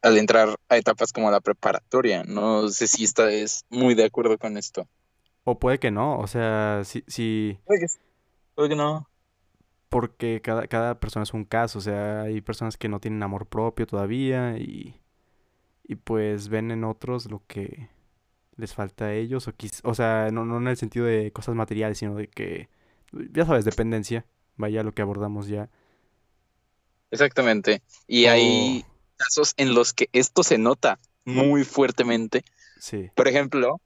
al 0.03 0.17
entrar 0.17 0.57
a 0.69 0.77
etapas 0.77 1.13
como 1.13 1.31
la 1.31 1.41
preparatoria. 1.41 2.25
No 2.25 2.69
sé 2.69 2.87
si 2.87 3.05
estás 3.05 3.65
muy 3.69 3.95
de 3.95 4.05
acuerdo 4.05 4.39
con 4.39 4.57
esto. 4.57 4.87
O 5.45 5.59
puede 5.59 5.79
que 5.79 5.91
no, 5.91 6.19
o 6.19 6.27
sea, 6.27 6.83
si... 6.85 7.03
si... 7.07 7.59
Puede, 7.65 7.87
que, 8.69 8.77
no. 8.77 9.09
Porque 9.89 10.41
cada, 10.43 10.67
cada 10.67 11.01
persona 11.01 11.23
es 11.23 11.33
un 11.33 11.45
caso, 11.45 11.79
o 11.79 11.83
sea, 11.83 12.23
hay 12.23 12.41
personas 12.41 12.77
que 12.77 12.89
no 12.89 13.01
tienen 13.01 13.23
amor 13.23 13.47
propio 13.47 13.87
todavía 13.87 14.59
y, 14.59 15.01
y 15.85 15.97
pues 15.97 16.49
ven 16.49 16.71
en 16.71 16.85
otros 16.85 17.31
lo 17.31 17.43
que 17.47 17.89
les 18.57 18.75
falta 18.75 19.07
a 19.07 19.15
ellos, 19.15 19.49
o, 19.49 19.55
o 19.85 19.95
sea, 19.95 20.29
no, 20.31 20.45
no 20.45 20.59
en 20.59 20.69
el 20.69 20.77
sentido 20.77 21.07
de 21.07 21.33
cosas 21.33 21.55
materiales, 21.55 21.99
sino 21.99 22.15
de 22.15 22.29
que, 22.29 22.69
ya 23.33 23.47
sabes, 23.47 23.65
dependencia, 23.65 24.27
vaya 24.57 24.83
lo 24.83 24.93
que 24.93 25.03
abordamos 25.03 25.49
ya. 25.49 25.71
Exactamente. 27.11 27.83
Y 28.07 28.27
hay 28.27 28.85
casos 29.21 29.55
en 29.57 29.75
los 29.75 29.93
que 29.93 30.09
esto 30.13 30.43
se 30.43 30.59
nota 30.59 30.99
muy 31.25 31.65
fuertemente. 31.65 32.45
Sí. 32.79 33.11
Por 33.15 33.29
ejemplo, 33.29 33.81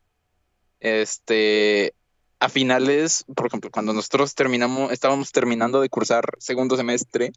este, 0.81 1.95
a 2.39 2.49
finales, 2.49 3.25
por 3.35 3.47
ejemplo, 3.47 3.71
cuando 3.71 3.93
nosotros 3.93 4.35
terminamos, 4.35 4.93
estábamos 4.93 5.33
terminando 5.33 5.81
de 5.81 5.89
cursar 5.89 6.25
segundo 6.39 6.77
semestre, 6.77 7.33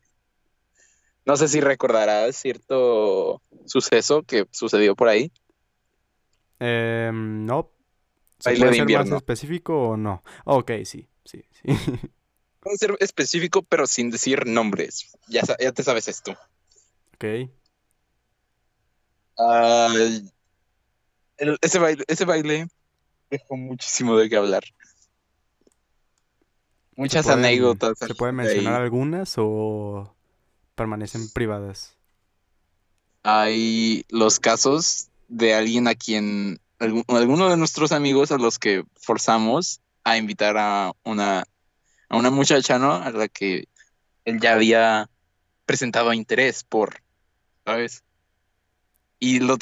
no 1.26 1.36
sé 1.36 1.48
si 1.48 1.60
recordarás 1.60 2.36
cierto 2.38 3.41
suceso 3.66 4.24
que 4.24 4.45
sucedió 4.52 4.95
por 4.95 5.10
ahí. 5.10 5.32
Eh, 6.60 7.12
no. 7.14 7.72
¿Se 8.39 8.56
puede 8.56 8.76
ser 8.76 8.89
más 8.89 9.12
específico 9.12 9.89
o 9.89 9.98
no? 9.98 10.24
ok, 10.45 10.72
sí, 10.86 11.08
sí, 11.26 11.43
sí. 11.52 11.64
Puede 12.60 12.78
ser 12.78 12.98
específico, 13.00 13.64
pero 13.64 13.88
sin 13.88 14.10
decir 14.12 14.45
nombres. 14.45 15.12
Ya, 15.28 15.41
ya 15.60 15.72
te 15.72 15.84
sabes 15.84 16.08
esto. 16.08 16.36
Ok 17.16 17.50
ese, 21.62 21.80
baile, 21.80 22.04
ese 22.08 22.26
baile 22.26 22.68
dejó 23.30 23.56
muchísimo 23.56 24.18
de 24.18 24.30
qué 24.30 24.38
hablar. 24.38 24.64
Muchas 26.96 27.28
anécdotas. 27.28 27.98
¿Se 28.00 28.16
pueden 28.16 28.36
mencionar 28.36 28.82
algunas 28.82 29.36
o 29.38 30.16
permanecen 30.76 31.30
privadas? 31.30 31.96
Hay 33.22 34.04
los 34.10 34.40
casos 34.40 35.10
de 35.28 35.54
alguien 35.54 35.88
a 35.88 35.94
quien, 35.96 36.60
alguno 36.80 37.50
de 37.50 37.58
nuestros 37.58 37.92
amigos 37.92 38.32
a 38.32 38.38
los 38.38 38.58
que 38.58 38.84
forzamos 38.96 39.82
a 40.04 40.18
invitar 40.18 40.58
a 40.58 40.94
una, 41.04 41.44
a 42.10 42.18
una 42.18 42.32
muchacha, 42.32 42.80
¿no? 42.80 42.94
A 42.94 43.12
la 43.12 43.28
que 43.28 43.68
él 44.26 44.40
ya 44.40 44.54
había 44.54 45.10
presentado 45.66 46.14
interés 46.14 46.64
por, 46.64 47.02
¿sabes? 47.66 48.04
Y 49.20 49.39
lo, 49.39 49.57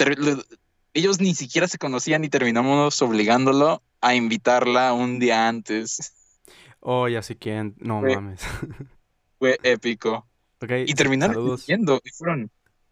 ellos 0.93 1.19
ni 1.19 1.35
siquiera 1.35 1.67
se 1.67 1.77
conocían 1.77 2.23
y 2.23 2.29
terminamos 2.29 3.01
obligándolo 3.01 3.81
a 4.01 4.15
invitarla 4.15 4.93
un 4.93 5.19
día 5.19 5.47
antes. 5.47 6.13
Oh, 6.87 7.07
ya 7.07 7.23
sé 7.23 7.35
quién. 7.35 7.73
No 7.79 7.99
mames. 7.99 8.41
Fue 9.39 9.57
épico. 9.63 10.27
y 10.85 10.93
terminaron 10.93 11.57
yendo. 11.65 11.99
Y 12.03 12.11
fueron. 12.11 12.51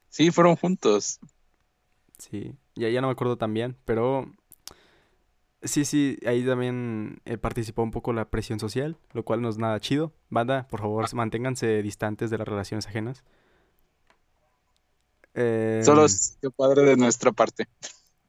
Sí, 0.10 0.32
fueron 0.32 0.56
juntos. 0.56 1.20
Sí, 2.18 2.56
ya, 2.74 2.90
ya 2.90 3.02
no 3.02 3.08
me 3.08 3.12
acuerdo 3.12 3.38
tan 3.38 3.54
bien, 3.54 3.78
pero. 3.86 4.32
Sí, 5.62 5.86
sí, 5.86 6.18
ahí 6.26 6.44
también 6.44 7.22
eh, 7.26 7.38
participó 7.38 7.84
un 7.84 7.92
poco 7.92 8.14
la 8.14 8.32
presión 8.32 8.60
social, 8.60 8.98
lo 9.12 9.24
cual 9.24 9.44
no 9.44 9.50
es 9.50 9.60
nada 9.60 9.80
chido. 9.80 10.12
Banda, 10.32 10.68
por 10.70 10.82
favor, 10.82 11.06
ah. 11.06 11.16
manténganse 11.16 11.84
distantes 11.84 12.32
de 12.32 12.40
las 12.40 12.48
relaciones 12.48 12.88
ajenas. 12.88 13.24
Solo 15.34 16.06
es 16.06 16.38
padre 16.56 16.84
de 16.84 16.96
nuestra 16.96 17.32
parte. 17.32 17.68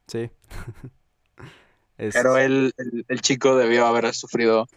Sí. 0.07 0.29
Pero 1.97 2.37
el, 2.37 2.73
chico 3.21 3.55
debió 3.55 3.85
haber 3.85 4.13
sufrido 4.13 4.67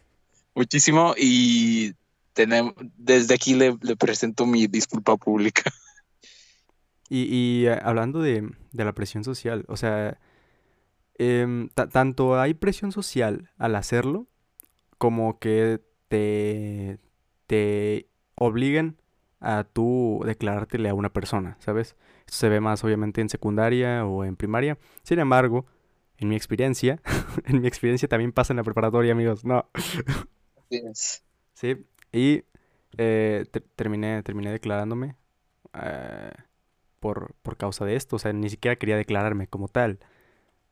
muchísimo 0.55 1.14
y 1.16 1.95
tenemos, 2.33 2.74
desde 2.97 3.35
aquí 3.35 3.55
le, 3.55 3.76
presento 3.97 4.47
mi 4.47 4.66
disculpa 4.66 5.16
pública. 5.16 5.62
Y, 7.11 7.64
eh, 7.64 7.79
hablando 7.83 8.20
de, 8.20 8.51
la 8.72 8.93
presión 8.93 9.24
social, 9.24 9.64
o 9.68 9.79
sea, 9.79 10.20
em, 11.14 11.70
tanto 11.70 12.39
hay 12.39 12.53
presión 12.53 12.93
social 12.93 13.51
al 13.57 13.76
hacerlo 13.76 14.26
como 14.99 15.39
que 15.39 15.81
te, 16.09 16.99
te 17.47 18.11
obliguen 18.35 19.01
a 19.41 19.64
tú 19.64 20.20
declarártele 20.26 20.91
a 20.91 20.95
una 20.95 21.11
persona, 21.11 21.57
¿sabes? 21.61 21.97
Esto 22.29 22.41
se 22.41 22.49
ve 22.51 22.61
más 22.61 22.85
obviamente 22.85 23.22
en 23.22 23.31
secundaria 23.31 24.05
o 24.05 24.22
en 24.22 24.37
primaria. 24.37 24.76
Sin 25.03 25.18
embargo, 25.18 25.64
en 26.18 26.29
mi 26.29 26.37
experiencia, 26.37 27.01
en 27.47 27.62
mi 27.62 27.68
experiencia 27.68 28.07
también 28.07 28.33
pasa 28.33 28.53
en 28.53 28.59
la 28.59 28.64
preparatoria, 28.64 29.12
amigos. 29.12 29.45
No. 29.45 29.68
Sí, 31.55 31.87
y 32.12 32.45
eh, 32.99 33.47
terminé, 33.74 34.22
terminé 34.22 34.53
declarándome 34.53 35.16
eh, 35.72 36.31
por, 37.01 37.35
por 37.41 37.57
causa 37.57 37.87
de 37.87 37.97
esto. 37.97 38.16
O 38.16 38.18
sea, 38.18 38.35
ni 38.35 38.51
siquiera 38.51 38.76
quería 38.76 38.99
declararme 38.99 39.47
como 39.47 39.68
tal. 39.68 39.99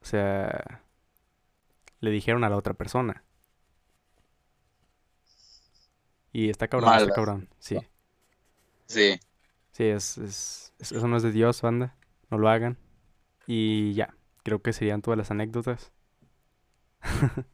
O 0.03 0.05
sea, 0.05 0.83
le 2.01 2.11
dijeron 2.11 2.45
a 2.45 2.51
la 2.51 2.57
otra 2.59 2.75
persona. 2.75 3.25
Y 6.31 6.51
está 6.51 6.69
cabrón, 6.69 6.95
está 6.95 7.15
cabrón, 7.15 7.49
sí. 7.59 7.79
Sí. 8.87 9.19
Sí, 9.77 9.85
es, 9.85 10.17
es, 10.17 10.73
eso 10.79 11.07
no 11.07 11.19
es 11.19 11.23
de 11.23 11.33
Dios, 11.33 11.61
banda. 11.61 11.95
No 12.31 12.39
lo 12.39 12.49
hagan. 12.49 12.79
Y 13.47 13.93
ya, 13.93 14.15
creo 14.43 14.63
que 14.63 14.73
serían 14.73 15.03
todas 15.03 15.19
las 15.19 15.31
anécdotas. 15.31 15.93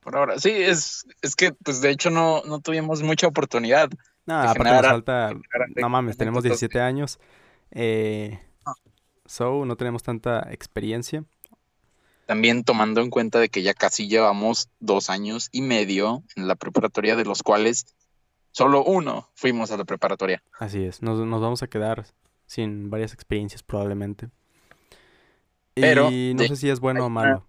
Por 0.00 0.18
ahora, 0.18 0.38
sí, 0.38 0.50
es, 0.50 1.06
es 1.22 1.34
que 1.34 1.52
pues 1.52 1.80
de 1.80 1.88
hecho 1.88 2.10
no, 2.10 2.42
no 2.44 2.60
tuvimos 2.60 3.02
mucha 3.02 3.26
oportunidad. 3.26 3.88
No, 4.26 4.38
aparte 4.38 4.70
nos 4.70 4.82
falta, 4.82 5.32
no 5.76 5.88
mames, 5.88 6.18
tenemos 6.18 6.42
17 6.42 6.78
años. 6.78 7.18
Eh, 7.70 8.38
ah. 8.66 8.74
So, 9.24 9.64
no 9.64 9.76
tenemos 9.76 10.02
tanta 10.02 10.52
experiencia. 10.52 11.24
También 12.26 12.64
tomando 12.64 13.00
en 13.00 13.08
cuenta 13.08 13.38
de 13.38 13.48
que 13.48 13.62
ya 13.62 13.72
casi 13.72 14.08
llevamos 14.08 14.68
dos 14.78 15.08
años 15.08 15.48
y 15.52 15.62
medio 15.62 16.22
en 16.36 16.48
la 16.48 16.54
preparatoria, 16.54 17.16
de 17.16 17.24
los 17.24 17.42
cuales 17.42 17.86
Solo 18.58 18.82
uno 18.82 19.30
fuimos 19.36 19.70
a 19.70 19.76
la 19.76 19.84
preparatoria. 19.84 20.42
Así 20.58 20.82
es, 20.82 21.00
nos, 21.00 21.20
vamos 21.20 21.62
a 21.62 21.68
quedar 21.68 22.06
sin 22.44 22.90
varias 22.90 23.12
experiencias 23.14 23.62
probablemente. 23.62 24.30
Pero 25.74 26.10
y 26.10 26.34
no 26.34 26.42
sé 26.42 26.56
si 26.56 26.68
es 26.68 26.80
bueno 26.80 27.06
o 27.06 27.08
malo. 27.08 27.46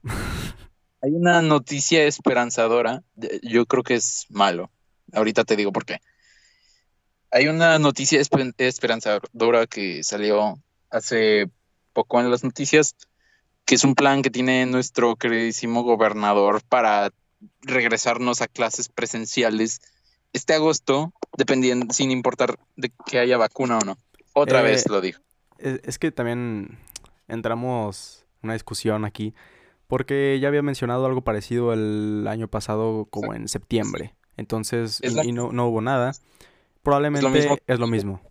hay 1.01 1.09
una 1.09 1.41
noticia 1.41 2.03
esperanzadora, 2.03 3.01
yo 3.41 3.65
creo 3.65 3.81
que 3.81 3.95
es 3.95 4.27
malo. 4.29 4.69
Ahorita 5.11 5.45
te 5.45 5.55
digo 5.55 5.71
por 5.71 5.83
qué. 5.83 5.99
Hay 7.31 7.47
una 7.47 7.79
noticia 7.79 8.21
esperanzadora 8.21 9.65
que 9.65 10.03
salió 10.03 10.59
hace 10.91 11.49
poco 11.91 12.19
en 12.19 12.29
las 12.29 12.43
noticias, 12.43 12.95
que 13.65 13.73
es 13.73 13.83
un 13.83 13.95
plan 13.95 14.21
que 14.21 14.29
tiene 14.29 14.67
nuestro 14.67 15.15
queridísimo 15.15 15.81
gobernador 15.81 16.61
para 16.69 17.09
regresarnos 17.63 18.41
a 18.41 18.47
clases 18.47 18.89
presenciales 18.89 19.81
este 20.33 20.53
agosto, 20.53 21.13
dependiendo, 21.37 21.93
sin 21.93 22.11
importar 22.11 22.59
de 22.75 22.91
que 23.05 23.19
haya 23.19 23.37
vacuna 23.37 23.77
o 23.77 23.85
no. 23.85 23.97
Otra 24.33 24.61
vez 24.61 24.85
eh, 24.85 24.89
lo 24.89 25.01
dijo. 25.01 25.21
Es 25.57 25.99
que 25.99 26.11
también 26.11 26.79
entramos 27.27 28.25
en 28.41 28.47
una 28.47 28.53
discusión 28.53 29.05
aquí, 29.05 29.33
porque 29.87 30.39
ya 30.39 30.47
había 30.47 30.61
mencionado 30.61 31.05
algo 31.05 31.21
parecido 31.21 31.73
el 31.73 32.27
año 32.27 32.47
pasado 32.47 33.07
como 33.09 33.33
en 33.33 33.47
septiembre. 33.47 34.15
Entonces, 34.37 35.01
y, 35.03 35.31
no, 35.33 35.51
no, 35.51 35.67
hubo 35.67 35.81
nada. 35.81 36.13
Probablemente 36.81 37.59
es 37.67 37.79
lo 37.79 37.87
mismo. 37.87 38.21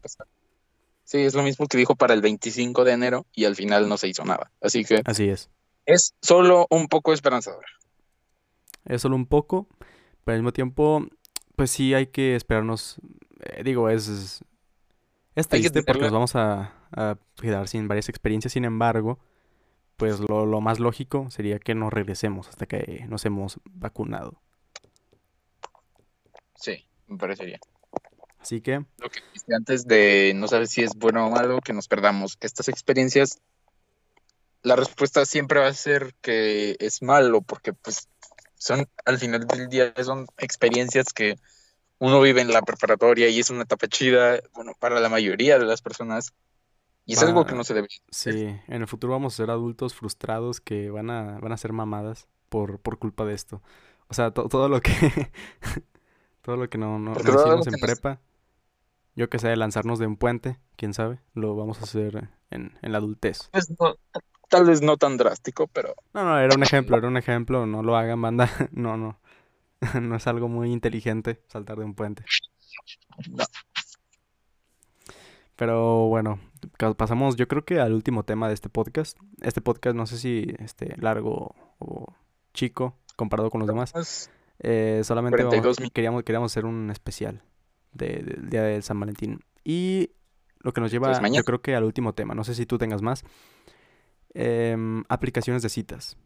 Sí, 1.04 1.18
es 1.18 1.34
lo 1.34 1.42
mismo 1.42 1.66
que 1.66 1.78
dijo 1.78 1.96
para 1.96 2.14
el 2.14 2.20
25 2.20 2.84
de 2.84 2.92
enero 2.92 3.26
y 3.34 3.44
al 3.44 3.56
final 3.56 3.88
no 3.88 3.96
se 3.96 4.08
hizo 4.08 4.24
nada. 4.24 4.50
Así 4.60 4.84
que... 4.84 5.02
Así 5.04 5.28
es. 5.28 5.50
Es 5.86 6.14
solo 6.20 6.66
un 6.70 6.88
poco 6.88 7.12
esperanzador. 7.12 7.64
Es 8.84 9.02
solo 9.02 9.16
un 9.16 9.26
poco, 9.26 9.66
pero 10.24 10.34
al 10.34 10.42
mismo 10.42 10.52
tiempo, 10.52 11.06
pues 11.58 11.72
sí 11.72 11.92
hay 11.92 12.06
que 12.06 12.36
esperarnos. 12.36 13.00
Eh, 13.40 13.64
digo, 13.64 13.90
es, 13.90 14.44
es 15.34 15.48
triste 15.48 15.82
porque 15.82 16.02
nos 16.02 16.12
vamos 16.12 16.36
a, 16.36 16.72
quedar 17.34 17.66
sin 17.66 17.88
varias 17.88 18.08
experiencias. 18.08 18.52
Sin 18.52 18.64
embargo, 18.64 19.18
pues 19.96 20.20
lo, 20.20 20.46
lo, 20.46 20.60
más 20.60 20.78
lógico 20.78 21.28
sería 21.32 21.58
que 21.58 21.74
nos 21.74 21.92
regresemos 21.92 22.48
hasta 22.48 22.66
que 22.66 23.04
nos 23.08 23.24
hemos 23.24 23.58
vacunado. 23.64 24.40
Sí, 26.54 26.86
me 27.08 27.18
parecería. 27.18 27.58
Así 28.38 28.60
que... 28.60 28.84
Lo 28.98 29.10
que 29.10 29.18
dije 29.34 29.52
antes 29.56 29.84
de 29.84 30.34
no 30.36 30.46
saber 30.46 30.68
si 30.68 30.84
es 30.84 30.94
bueno 30.94 31.26
o 31.26 31.30
malo 31.30 31.60
que 31.60 31.72
nos 31.72 31.88
perdamos 31.88 32.38
estas 32.40 32.68
experiencias, 32.68 33.40
la 34.62 34.76
respuesta 34.76 35.26
siempre 35.26 35.58
va 35.58 35.66
a 35.66 35.74
ser 35.74 36.14
que 36.20 36.76
es 36.78 37.02
malo, 37.02 37.42
porque 37.42 37.72
pues 37.72 38.08
son, 38.58 38.88
al 39.04 39.18
final 39.18 39.46
del 39.46 39.68
día, 39.68 39.92
son 40.02 40.26
experiencias 40.38 41.12
que 41.12 41.36
uno 41.98 42.20
vive 42.20 42.40
en 42.40 42.52
la 42.52 42.62
preparatoria 42.62 43.28
y 43.28 43.40
es 43.40 43.50
una 43.50 43.62
etapa 43.62 43.88
chida, 43.88 44.40
bueno, 44.54 44.72
para 44.78 45.00
la 45.00 45.08
mayoría 45.08 45.58
de 45.58 45.64
las 45.64 45.82
personas. 45.82 46.32
Y 47.06 47.14
es 47.14 47.22
algo 47.22 47.46
que 47.46 47.54
no 47.54 47.64
se 47.64 47.72
debe. 47.72 47.88
Sí, 48.10 48.54
en 48.66 48.82
el 48.82 48.86
futuro 48.86 49.14
vamos 49.14 49.32
a 49.32 49.36
ser 49.38 49.50
adultos 49.50 49.94
frustrados 49.94 50.60
que 50.60 50.90
van 50.90 51.08
a, 51.08 51.38
van 51.40 51.52
a 51.52 51.56
ser 51.56 51.72
mamadas 51.72 52.28
por, 52.50 52.80
por 52.80 52.98
culpa 52.98 53.24
de 53.24 53.32
esto. 53.32 53.62
O 54.08 54.14
sea, 54.14 54.30
todo 54.30 54.68
lo 54.68 54.82
que 54.82 54.92
todo 56.42 56.56
lo 56.56 56.68
que 56.68 56.76
no, 56.76 56.98
no, 56.98 57.12
hicimos 57.12 57.66
en 57.66 57.80
prepa 57.80 58.20
yo 59.18 59.28
que 59.28 59.40
sé, 59.40 59.56
lanzarnos 59.56 59.98
de 59.98 60.06
un 60.06 60.16
puente, 60.16 60.60
quién 60.76 60.94
sabe, 60.94 61.18
lo 61.34 61.56
vamos 61.56 61.80
a 61.80 61.82
hacer 61.82 62.30
en, 62.50 62.72
la 62.82 62.98
adultez. 62.98 63.48
Pues 63.50 63.66
tal 64.48 64.64
vez 64.64 64.82
no 64.82 64.96
tan 64.96 65.16
drástico, 65.16 65.66
pero... 65.68 65.94
No, 66.14 66.24
no, 66.24 66.38
era 66.38 66.54
un 66.54 66.62
ejemplo, 66.62 66.96
era 66.96 67.08
un 67.08 67.16
ejemplo, 67.16 67.66
no 67.66 67.82
lo 67.82 67.96
hagan, 67.96 68.20
banda, 68.20 68.48
no, 68.72 68.96
no, 68.96 69.20
no 70.00 70.16
es 70.16 70.26
algo 70.26 70.48
muy 70.48 70.72
inteligente 70.72 71.42
saltar 71.48 71.78
de 71.78 71.84
un 71.84 71.94
puente. 71.94 72.24
No. 73.30 73.44
Pero 75.58 76.06
bueno, 76.06 76.38
pasamos 76.96 77.34
yo 77.34 77.48
creo 77.48 77.64
que 77.64 77.80
al 77.80 77.92
último 77.92 78.22
tema 78.22 78.46
de 78.46 78.54
este 78.54 78.68
podcast. 78.68 79.18
Este 79.40 79.60
podcast 79.60 79.96
no 79.96 80.06
sé 80.06 80.16
si 80.16 80.54
este 80.60 80.94
largo 80.98 81.56
o 81.78 82.14
chico 82.54 82.96
comparado 83.16 83.50
con 83.50 83.58
los 83.58 83.66
demás. 83.66 84.30
Eh, 84.60 85.02
solamente 85.02 85.44
queríamos, 85.92 86.22
queríamos 86.22 86.52
hacer 86.52 86.64
un 86.64 86.90
especial 86.90 87.42
del 87.92 88.48
día 88.48 88.62
de 88.62 88.82
San 88.82 89.00
Valentín. 89.00 89.40
Y 89.64 90.12
lo 90.60 90.72
que 90.72 90.80
nos 90.80 90.92
lleva, 90.92 91.18
pues 91.18 91.32
yo 91.32 91.42
creo 91.42 91.60
que 91.60 91.74
al 91.74 91.82
último 91.82 92.12
tema. 92.12 92.36
No 92.36 92.44
sé 92.44 92.54
si 92.54 92.64
tú 92.64 92.78
tengas 92.78 93.02
más. 93.02 93.24
Em, 94.40 95.02
aplicaciones 95.08 95.64
de 95.64 95.68
citas. 95.68 96.16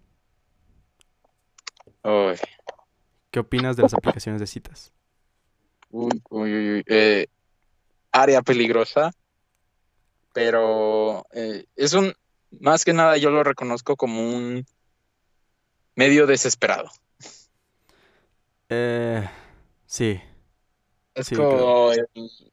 ¿Qué 3.31 3.41
opinas 3.41 3.75
de 3.75 3.85
las 3.85 3.95
aplicaciones 3.95 4.39
de 4.39 4.47
citas? 4.47 4.93
Uy, 5.89 6.23
uy, 6.29 6.53
uy, 6.53 6.85
eh, 6.89 7.29
área 8.11 8.43
peligrosa, 8.43 9.13
pero 10.35 11.25
eh, 11.33 11.65
es 11.75 11.95
un, 11.95 12.13
más 12.61 12.85
que 12.85 12.93
nada 12.93 13.17
yo 13.17 13.31
lo 13.31 13.45
reconozco 13.45 13.97
como 13.97 14.21
un 14.21 14.67
medio 15.95 16.27
desesperado. 16.27 16.91
Eh, 18.69 19.27
sí, 19.87 20.21
es 21.15 21.31
como 21.31 21.93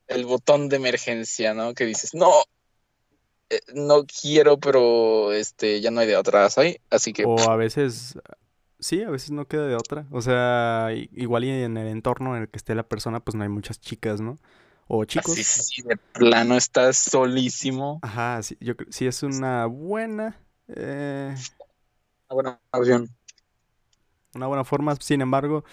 el, 0.08 0.26
botón 0.26 0.70
de 0.70 0.78
emergencia, 0.78 1.54
¿no? 1.54 1.74
Que 1.74 1.84
dices, 1.84 2.14
no, 2.14 2.32
eh, 3.50 3.62
no 3.74 4.06
quiero, 4.06 4.60
pero 4.60 5.32
este 5.32 5.82
ya 5.82 5.92
no 5.92 6.02
hay 6.02 6.08
de 6.08 6.18
otra, 6.18 6.48
Así 6.90 7.14
que... 7.14 7.26
O 7.26 7.40
a 7.50 7.56
veces, 7.56 8.18
sí, 8.80 9.04
a 9.04 9.10
veces 9.10 9.32
no 9.32 9.46
queda 9.46 9.68
de 9.68 9.76
otra. 9.76 10.06
O 10.12 10.22
sea, 10.22 10.90
igual 10.94 11.46
y 11.46 11.50
en 11.50 11.78
el 11.78 11.88
entorno 11.88 12.36
en 12.36 12.44
el 12.44 12.50
que 12.50 12.58
esté 12.58 12.76
la 12.76 12.88
persona, 12.88 13.20
pues 13.20 13.36
no 13.36 13.44
hay 13.44 13.50
muchas 13.50 13.80
chicas, 13.80 14.22
¿no? 14.22 14.40
O 14.88 15.06
chicos. 15.06 15.36
Sí, 15.36 15.44
sí, 15.44 15.82
de 15.84 15.98
plano 15.98 16.56
estás 16.56 16.98
solísimo. 16.98 18.00
Ajá, 18.02 18.42
sí, 18.44 18.58
yo 18.60 18.74
sí 18.90 19.08
es 19.08 19.24
una 19.24 19.66
buena... 19.66 20.40
Eh... 20.68 21.36
Una 22.30 22.36
buena 22.36 22.60
opción. 22.72 23.10
Una 24.36 24.48
buena 24.48 24.64
forma, 24.64 24.96
sin 25.00 25.22
embargo, 25.22 25.64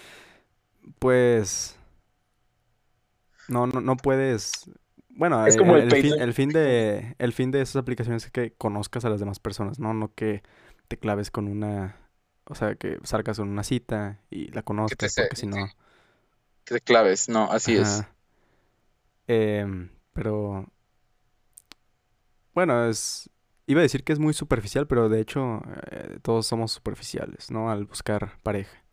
pues 0.99 1.77
no, 3.49 3.67
no, 3.67 3.81
no 3.81 3.97
puedes. 3.97 4.71
Bueno, 5.17 5.47
es 5.47 5.57
como 5.57 5.77
el, 5.77 5.91
fin, 5.91 6.21
el, 6.21 6.35
fin, 6.35 6.51
de 6.51 7.17
el 7.19 7.33
fin 7.33 7.51
de 7.51 7.63
esas 7.63 7.77
aplicaciones 7.77 8.27
es 8.27 8.31
que 8.31 8.53
conozcas 8.53 9.05
a 9.07 9.09
las 9.09 9.19
demás 9.19 9.41
personas, 9.41 9.79
¿no? 9.79 9.95
No 9.95 10.15
que 10.15 10.43
te 10.89 10.99
claves 10.99 11.31
con 11.31 11.49
una, 11.49 11.97
o 12.45 12.55
sea, 12.55 12.75
que 12.75 12.99
salgas 13.03 13.39
en 13.39 13.49
una 13.49 13.65
cita 13.65 14.21
y 14.31 14.49
la 14.49 14.63
conozcas, 14.63 15.15
porque 15.15 15.37
si 15.37 15.47
no. 15.47 15.69
Que 16.65 16.75
te 16.75 16.81
claves, 16.83 17.31
no, 17.31 17.51
así 17.51 17.77
es. 17.77 18.05
Em, 19.27 19.89
pero 20.13 20.71
bueno, 22.53 22.87
es 22.87 23.31
iba 23.67 23.81
a 23.81 23.83
decir 23.83 24.05
que 24.05 24.13
es 24.13 24.19
muy 24.19 24.33
superficial, 24.33 24.87
pero 24.87 25.09
de 25.09 25.21
hecho 25.21 25.63
eh, 25.91 26.19
todos 26.23 26.47
somos 26.47 26.73
superficiales, 26.73 27.51
¿no? 27.51 27.71
Al 27.71 27.85
buscar 27.85 28.39
pareja. 28.43 28.85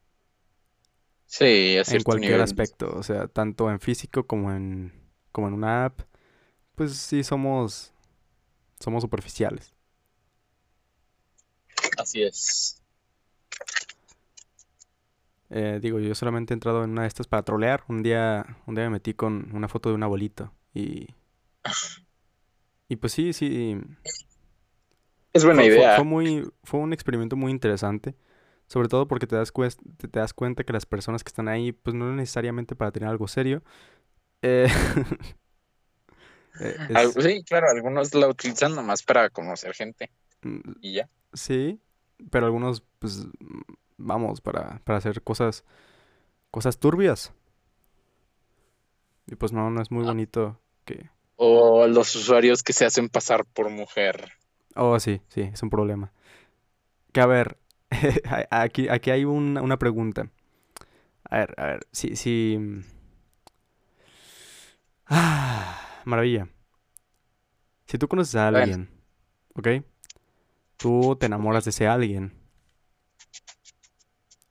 Sí, 1.26 1.78
En 1.88 2.04
cualquier 2.04 2.42
aspecto, 2.42 2.94
o 2.96 3.02
sea, 3.02 3.28
tanto 3.28 3.70
en 3.72 3.80
físico 3.80 4.28
como 4.28 4.52
en, 4.52 4.94
como 5.32 5.48
en 5.48 5.56
una 5.56 5.86
app, 5.86 6.02
pues 6.76 6.96
sí 6.98 7.24
somos, 7.24 7.94
somos 8.80 9.02
superficiales. 9.02 9.74
Así 11.98 12.24
es. 12.24 12.82
Eh, 15.50 15.80
digo, 15.82 16.00
yo 16.00 16.16
solamente 16.16 16.54
he 16.54 16.56
entrado 16.56 16.84
en 16.84 16.92
una 16.92 17.04
de 17.04 17.08
estas 17.08 17.28
para 17.28 17.44
trolear. 17.44 17.84
Un 17.88 18.02
día, 18.02 18.58
un 18.66 18.76
día 18.76 18.86
me 18.86 18.92
metí 18.92 19.14
con 19.14 19.52
una 19.54 19.68
foto 19.68 19.90
de 19.90 19.96
un 19.96 20.04
abuelito 20.04 20.52
y... 20.74 21.08
Y 22.90 22.96
pues 22.98 23.14
sí, 23.14 23.34
sí. 23.34 23.80
Es 25.32 25.46
buena 25.46 25.64
idea. 25.64 25.96
fue, 25.96 26.06
muy, 26.06 26.52
fue 26.64 26.80
un 26.80 26.94
experimento 26.94 27.36
muy 27.36 27.52
interesante. 27.52 28.16
Sobre 28.68 28.88
todo 28.88 29.08
porque 29.08 29.28
te 29.28 29.36
das, 29.36 29.52
te 29.52 30.08
das 30.08 30.34
cuenta 30.34 30.64
que 30.64 30.74
las 30.74 30.86
personas 30.86 31.24
que 31.24 31.30
están 31.30 31.48
ahí, 31.48 31.72
pues 31.72 31.96
no 31.96 32.12
necesariamente 32.14 32.76
para 32.76 32.92
tener 32.92 33.10
algo 33.10 33.28
serio. 33.28 33.64
Eh, 34.42 34.68
eh, 36.60 36.76
sí, 37.20 37.44
claro, 37.44 37.68
algunos 37.70 38.14
la 38.14 38.28
utilizan 38.28 38.76
nomás 38.76 39.04
para 39.04 39.30
conocer 39.30 39.74
gente. 39.74 40.10
Mm, 40.42 40.72
y 40.82 40.94
ya. 40.94 41.10
Sí, 41.34 41.80
pero 42.30 42.46
algunos, 42.46 42.84
pues, 43.00 43.26
vamos, 43.98 44.42
para, 44.42 44.80
para 44.84 44.98
hacer 44.98 45.22
cosas, 45.24 45.64
cosas 46.52 46.78
turbias. 46.78 47.34
Y 49.28 49.36
pues 49.36 49.52
no, 49.54 49.70
no 49.70 49.82
es 49.82 49.90
muy 49.92 50.04
ah. 50.04 50.08
bonito 50.08 50.60
que... 50.86 51.10
O 51.36 51.88
los 51.88 52.16
usuarios 52.16 52.62
que 52.62 52.74
se 52.74 52.86
hacen 52.86 53.10
pasar 53.10 53.46
por 53.46 53.70
mujer. 53.70 54.34
Oh, 54.76 55.00
sí, 55.00 55.22
sí, 55.30 55.42
es 55.42 55.64
un 55.64 55.70
problema. 55.70 56.12
Que 57.12 57.22
a 57.22 57.26
ver, 57.26 57.58
aquí, 58.50 58.88
aquí 58.90 59.12
hay 59.12 59.26
una 59.26 59.78
pregunta. 59.78 60.30
A 61.30 61.38
ver, 61.40 61.56
a 61.58 61.66
ver, 61.66 61.88
si... 61.92 62.16
si... 62.16 62.60
Ah, 65.16 65.83
maravilla. 66.06 66.48
Si 67.86 67.98
tú 67.98 68.08
conoces 68.08 68.36
a 68.36 68.48
alguien, 68.48 68.90
¿ok? 69.56 69.68
Tú 70.78 71.16
te 71.20 71.28
enamoras 71.28 71.66
de 71.66 71.70
ese 71.70 71.88
alguien. 71.88 72.34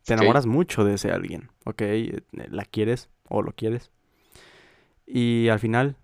Te 0.04 0.14
enamoras 0.14 0.46
mucho 0.46 0.84
de 0.84 0.94
ese 0.94 1.10
alguien, 1.10 1.50
¿ok? 1.64 1.82
La 2.30 2.64
quieres 2.64 3.08
o 3.28 3.42
lo 3.42 3.52
quieres. 3.52 3.90
Y 5.06 5.48
al 5.48 5.60
final 5.60 5.96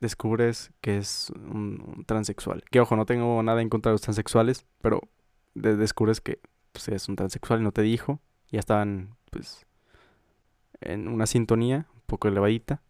descubres 0.00 0.72
que 0.80 0.98
es 0.98 1.30
un, 1.30 2.04
transexual. 2.06 2.64
Que 2.70 2.80
ojo, 2.80 2.96
no 2.96 3.06
tengo 3.06 3.42
nada 3.42 3.62
en 3.62 3.68
contra 3.68 3.90
de 3.90 3.94
los 3.94 4.02
transexuales, 4.02 4.66
pero 4.82 5.00
descubres 5.54 6.20
que 6.20 6.40
pues, 6.72 6.88
es 6.88 7.08
un 7.08 7.16
transexual 7.16 7.60
y 7.60 7.64
no 7.64 7.72
te 7.72 7.82
dijo. 7.82 8.20
Ya 8.50 8.58
estaban, 8.58 9.16
pues, 9.30 9.64
en 10.80 11.08
una 11.08 11.26
sintonía 11.26 11.86
un 11.94 12.02
poco 12.06 12.28
elevadita. 12.28 12.82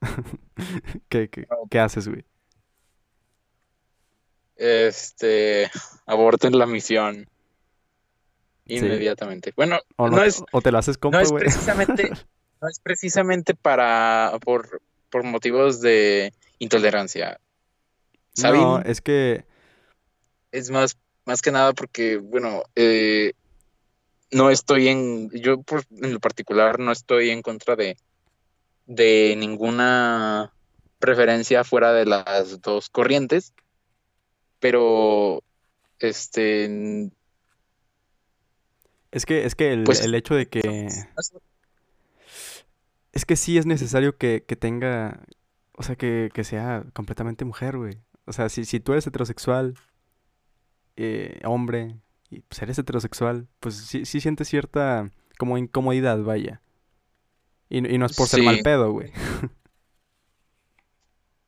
¿Qué, 1.08 1.28
qué, 1.30 1.46
qué 1.70 1.78
haces, 1.78 2.08
güey? 2.08 2.24
Este, 4.56 5.70
aborten 6.06 6.58
la 6.58 6.66
misión 6.66 7.28
inmediatamente. 8.66 9.52
Bueno, 9.56 9.78
o 9.96 10.08
no, 10.08 10.22
es, 10.22 10.42
o 10.50 10.60
te 10.60 10.72
lo 10.72 10.78
haces 10.78 10.98
compa, 10.98 11.18
no 11.18 11.22
es 11.24 11.30
güey. 11.30 11.44
precisamente, 11.44 12.10
no 12.60 12.68
es 12.68 12.80
precisamente 12.80 13.54
para 13.54 14.32
por, 14.42 14.80
por 15.10 15.24
motivos 15.24 15.80
de 15.80 16.32
intolerancia. 16.58 17.38
No, 18.42 18.80
es 18.80 19.00
que 19.00 19.44
Es 20.52 20.70
más, 20.70 20.98
más 21.24 21.42
que 21.42 21.50
nada 21.52 21.72
porque, 21.74 22.16
bueno, 22.16 22.62
eh, 22.74 23.32
no 24.30 24.50
estoy 24.50 24.88
en, 24.88 25.30
yo 25.30 25.62
por- 25.62 25.84
en 25.90 26.12
lo 26.14 26.20
particular 26.20 26.78
no 26.78 26.92
estoy 26.92 27.30
en 27.30 27.42
contra 27.42 27.76
de, 27.76 27.96
de 28.86 29.34
ninguna 29.36 30.52
preferencia 30.98 31.64
fuera 31.64 31.92
de 31.92 32.06
las 32.06 32.60
dos 32.62 32.88
corrientes, 32.88 33.52
pero 34.60 35.42
este, 35.98 37.10
es 39.10 39.26
que 39.26 39.44
es 39.44 39.54
que 39.54 39.72
el, 39.72 39.84
pues 39.84 40.02
el 40.02 40.14
hecho 40.14 40.34
de 40.34 40.46
que 40.46 40.88
es 43.16 43.24
que 43.24 43.36
sí 43.36 43.56
es 43.56 43.64
necesario 43.64 44.18
que, 44.18 44.44
que 44.46 44.56
tenga, 44.56 45.24
o 45.72 45.82
sea, 45.82 45.96
que, 45.96 46.28
que 46.34 46.44
sea 46.44 46.84
completamente 46.92 47.46
mujer, 47.46 47.78
güey. 47.78 47.96
O 48.26 48.34
sea, 48.34 48.50
si, 48.50 48.66
si 48.66 48.78
tú 48.78 48.92
eres 48.92 49.06
heterosexual, 49.06 49.74
eh, 50.96 51.40
hombre, 51.46 51.96
y 52.28 52.40
pues 52.40 52.60
eres 52.60 52.78
heterosexual, 52.78 53.48
pues 53.58 53.76
sí, 53.76 54.04
sí 54.04 54.20
sientes 54.20 54.48
cierta 54.48 55.10
como 55.38 55.56
incomodidad, 55.56 56.22
vaya. 56.22 56.60
Y, 57.68 57.78
y 57.94 57.98
no 57.98 58.06
es 58.06 58.14
por 58.14 58.28
ser 58.28 58.42
mal 58.42 58.60
pedo, 58.60 58.92
güey. 58.92 59.12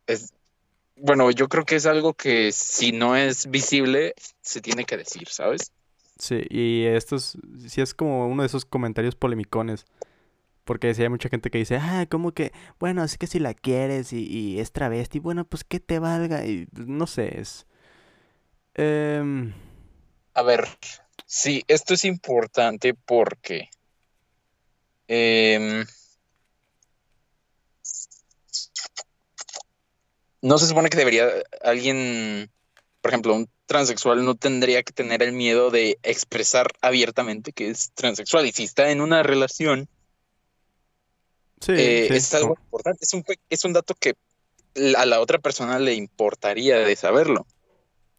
es, 0.07 0.33
bueno, 0.97 1.31
yo 1.33 1.49
creo 1.49 1.65
que 1.67 1.77
es 1.77 1.87
algo 1.87 2.15
que 2.15 2.53
si 2.53 2.93
no 2.93 3.17
es 3.17 3.51
visible, 3.51 4.15
se 4.43 4.61
tiene 4.63 4.85
que 4.87 4.97
decir, 4.99 5.29
¿sabes? 5.29 5.73
Sí, 6.19 6.43
y 6.51 6.85
esto 6.87 7.17
es, 7.17 7.39
sí 7.69 7.81
es 7.81 7.95
como 7.95 8.27
uno 8.27 8.43
de 8.43 8.47
esos 8.47 8.65
comentarios 8.65 9.15
polemicones. 9.15 9.87
Porque 10.65 10.95
sí 10.95 11.03
hay 11.03 11.11
mucha 11.11 11.29
gente 11.31 11.51
que 11.51 11.59
dice, 11.59 11.77
ah, 11.79 12.07
como 12.11 12.33
que, 12.35 12.53
bueno, 12.81 13.05
es 13.05 13.19
que 13.19 13.27
si 13.27 13.41
la 13.41 13.55
quieres 13.55 14.13
y, 14.15 14.27
y 14.27 14.61
es 14.61 14.73
travesti, 14.73 15.19
bueno, 15.21 15.45
pues 15.47 15.65
que 15.65 15.81
te 15.81 15.99
valga. 16.01 16.47
Y 16.47 16.67
pues, 16.67 16.89
no 16.89 17.07
sé, 17.07 17.41
es. 17.41 17.67
em, 18.75 19.53
A 20.33 20.43
ver, 20.43 20.67
sí, 21.27 21.63
esto 21.69 21.93
es 21.93 22.07
importante 22.07 22.95
porque 22.95 23.69
em, 25.09 25.85
no 30.43 30.59
se 30.59 30.67
supone 30.67 30.91
que 30.91 30.99
debería 30.99 31.29
alguien, 31.63 32.51
por 33.01 33.11
ejemplo, 33.11 33.35
un 33.35 33.49
transexual 33.69 34.25
no 34.25 34.35
tendría 34.35 34.83
que 34.83 34.95
tener 34.95 35.23
el 35.23 35.33
miedo 35.33 35.71
de 35.71 35.99
expresar 36.03 36.73
abiertamente 36.81 37.53
que 37.53 37.69
es 37.69 37.93
transexual. 37.93 38.47
Y 38.47 38.53
si 38.53 38.65
está 38.65 38.91
en 38.91 39.03
una 39.03 39.23
relación, 39.23 39.89
sí, 41.61 41.73
eh, 41.77 42.07
sí, 42.09 42.15
es 42.15 42.35
algo 42.35 42.57
importante, 42.59 43.05
es 43.05 43.13
un, 43.13 43.25
es 43.51 43.65
un 43.65 43.75
dato 43.75 43.95
que 43.95 44.15
a 44.97 45.05
la 45.05 45.21
otra 45.21 45.39
persona 45.39 45.79
le 45.79 45.95
importaría 45.95 46.79
de 46.79 46.97
saberlo. 46.97 47.47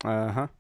Ajá. 0.04 0.52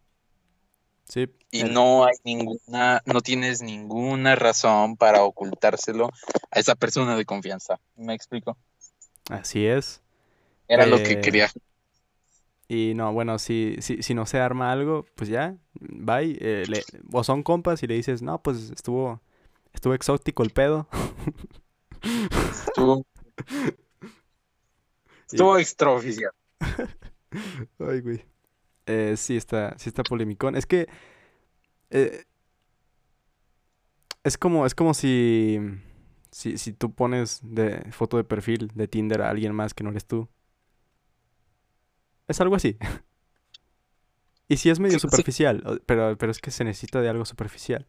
Sí, 1.05 1.27
Y 1.51 1.63
no 1.63 2.05
hay 2.05 2.15
ninguna, 2.23 3.01
no 3.05 3.21
tienes 3.21 3.61
ninguna 3.61 4.35
razón 4.35 4.97
para 4.97 5.23
ocultárselo 5.23 6.11
a 6.51 6.59
esa 6.59 6.75
persona 6.75 7.15
de 7.15 7.25
confianza. 7.25 7.79
¿Me 7.95 8.13
explico? 8.13 8.57
así 9.29 9.65
es. 9.67 10.01
Era 10.69 10.85
lo 10.85 10.97
que 11.03 11.17
quería. 11.19 11.49
Y 12.67 12.93
no, 12.95 13.11
bueno, 13.13 13.39
si, 13.39 13.77
si, 13.79 14.03
si 14.03 14.13
no 14.13 14.25
se 14.27 14.39
arma 14.39 14.71
algo, 14.71 15.05
pues 15.15 15.27
ya, 15.29 15.57
bye. 15.73 16.37
eh, 16.39 16.65
le- 16.67 16.85
o 17.11 17.23
son 17.23 17.41
compas 17.41 17.81
y 17.81 17.87
le 17.87 17.95
dices, 17.95 18.21
no, 18.21 18.41
pues 18.43 18.69
estuvo, 18.69 19.21
estuvo 19.73 19.93
exótico 19.95 20.43
el 20.43 20.51
pedo. 20.51 20.87
Estuvo, 22.65 23.05
estuvo 25.27 25.57
extraoficial. 25.57 26.31
Ay, 27.79 28.01
güey. 28.01 28.25
Eh, 28.87 29.15
sí 29.17 29.37
está, 29.37 29.75
sí 29.79 29.89
está 29.89 30.03
polemicón. 30.03 30.55
Es 30.55 30.65
que 30.65 30.87
eh, 31.91 32.23
es 34.23 34.37
como, 34.37 34.65
es 34.65 34.75
como 34.75 34.93
si, 34.93 35.59
si, 36.31 36.57
si 36.57 36.73
tú 36.73 36.93
pones 36.93 37.39
de 37.43 37.81
foto 37.91 38.17
de 38.17 38.23
perfil 38.23 38.71
de 38.75 38.87
Tinder 38.87 39.21
a 39.21 39.29
alguien 39.29 39.53
más 39.55 39.73
que 39.73 39.83
no 39.83 39.91
eres 39.91 40.05
tú. 40.05 40.27
Es 42.29 42.39
algo 42.39 42.55
así. 42.55 42.77
Y 44.51 44.57
sí 44.57 44.71
es 44.71 44.79
medio 44.79 44.97
Sí, 44.97 45.01
superficial, 45.01 45.83
pero, 45.85 46.17
pero 46.17 46.31
es 46.31 46.39
que 46.39 46.49
se 46.49 46.63
necesita 46.63 47.01
de 47.01 47.07
algo 47.09 47.23
superficial. 47.23 47.85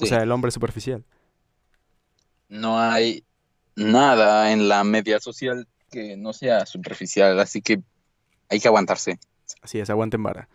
O 0.00 0.06
sea, 0.06 0.22
el 0.22 0.32
hombre 0.32 0.50
superficial. 0.50 1.04
No 2.48 2.80
hay 2.80 3.22
nada 3.76 4.50
en 4.50 4.66
la 4.66 4.82
media 4.82 5.20
social 5.20 5.68
que 5.90 6.16
no 6.16 6.32
sea 6.32 6.64
superficial, 6.64 7.38
así 7.38 7.60
que 7.60 7.82
hay 8.48 8.60
que 8.60 8.68
aguantarse. 8.68 9.18
Así 9.60 9.78
es, 9.78 9.90
aguanten 9.90 10.22
vara. 10.22 10.48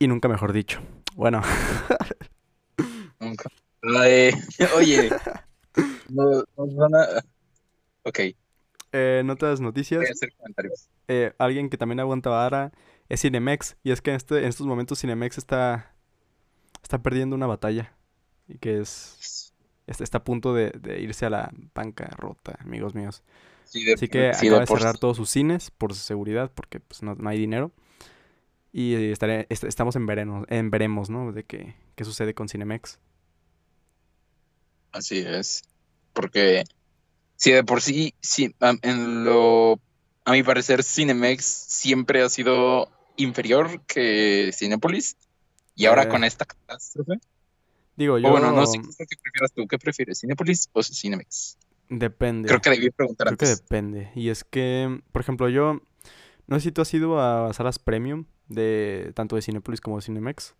Y 0.00 0.08
nunca 0.08 0.26
mejor 0.26 0.52
dicho. 0.52 0.80
Bueno, 1.14 1.40
Nunca. 3.20 3.50
Oye, 4.76 5.10
no. 6.08 6.42
Ok, 8.02 8.18
eh, 8.94 9.18
en 9.20 9.28
otras 9.30 9.60
noticias, 9.60 10.02
eh, 11.08 11.32
alguien 11.38 11.68
que 11.68 11.76
también 11.76 12.00
aguanta 12.00 12.30
vara 12.30 12.72
es 13.08 13.20
Cinemex. 13.20 13.76
Y 13.82 13.90
es 13.90 14.00
que 14.00 14.10
en, 14.10 14.16
este, 14.16 14.38
en 14.38 14.44
estos 14.44 14.66
momentos 14.66 15.00
Cinemex 15.00 15.36
está, 15.36 15.94
está 16.82 17.02
perdiendo 17.02 17.36
una 17.36 17.46
batalla. 17.46 17.92
Y 18.48 18.58
que 18.58 18.80
es 18.80 19.52
está, 19.86 20.18
a 20.18 20.24
punto 20.24 20.54
de, 20.54 20.70
de 20.70 21.00
irse 21.00 21.26
a 21.26 21.30
la 21.30 21.50
bancarrota, 21.74 22.56
amigos 22.60 22.94
míos. 22.94 23.22
Sí, 23.64 23.84
de- 23.84 23.94
Así 23.94 24.08
que 24.08 24.32
sí, 24.34 24.46
acaba 24.48 24.60
de 24.60 24.66
cerrar 24.66 24.98
todos 24.98 25.16
sus 25.16 25.28
cines 25.30 25.70
por 25.70 25.94
seguridad, 25.94 26.50
porque 26.54 26.80
pues 26.80 27.02
no, 27.02 27.14
no 27.14 27.28
hay 27.28 27.38
dinero. 27.38 27.72
Y 28.72 28.94
eh, 28.94 29.12
estaré, 29.12 29.46
est- 29.50 29.64
estamos 29.64 29.96
en 29.96 30.06
veremos, 30.06 30.46
en 30.48 30.70
veremos, 30.70 31.10
¿no? 31.10 31.32
De 31.32 31.44
qué, 31.44 31.74
qué 31.96 32.04
sucede 32.04 32.34
con 32.34 32.48
Cinemex. 32.48 32.98
Así 34.92 35.18
es. 35.18 35.62
Porque 36.12 36.64
si 37.36 37.52
de 37.52 37.64
por 37.64 37.80
sí, 37.80 38.14
sí, 38.20 38.54
en 38.82 39.24
lo, 39.24 39.80
a 40.24 40.32
mi 40.32 40.42
parecer, 40.42 40.82
Cinemex 40.82 41.44
siempre 41.44 42.22
ha 42.22 42.28
sido 42.28 42.90
inferior 43.16 43.82
que 43.86 44.50
Cinépolis. 44.52 45.16
Y 45.76 45.86
ahora 45.86 46.04
Eh, 46.04 46.08
con 46.08 46.24
esta 46.24 46.44
catástrofe. 46.44 47.18
Digo, 47.96 48.14
O 48.14 48.18
yo... 48.18 48.30
bueno, 48.30 48.52
no 48.52 48.66
sé 48.66 48.78
qué 48.80 49.16
prefieras 49.20 49.52
tú. 49.52 49.66
¿Qué 49.66 49.78
prefieres, 49.78 50.20
Cinépolis 50.20 50.68
o 50.72 50.82
Cinemex? 50.82 51.58
Depende. 51.88 52.48
Creo 52.48 52.60
que 52.60 52.70
debí 52.70 52.90
preguntar 52.90 53.26
Creo 53.28 53.38
que 53.38 53.46
depende. 53.46 54.10
Y 54.14 54.28
es 54.30 54.44
que, 54.44 55.00
por 55.12 55.22
ejemplo, 55.22 55.48
yo... 55.48 55.80
No 56.46 56.56
sé 56.58 56.64
si 56.64 56.72
tú 56.72 56.82
has 56.82 56.92
ido 56.92 57.20
a 57.20 57.52
salas 57.54 57.78
premium 57.78 58.26
de 58.48 59.12
tanto 59.14 59.34
de 59.36 59.42
Cinepolis 59.42 59.80
como 59.80 59.96
de 59.96 60.02
Cinemex. 60.02 60.54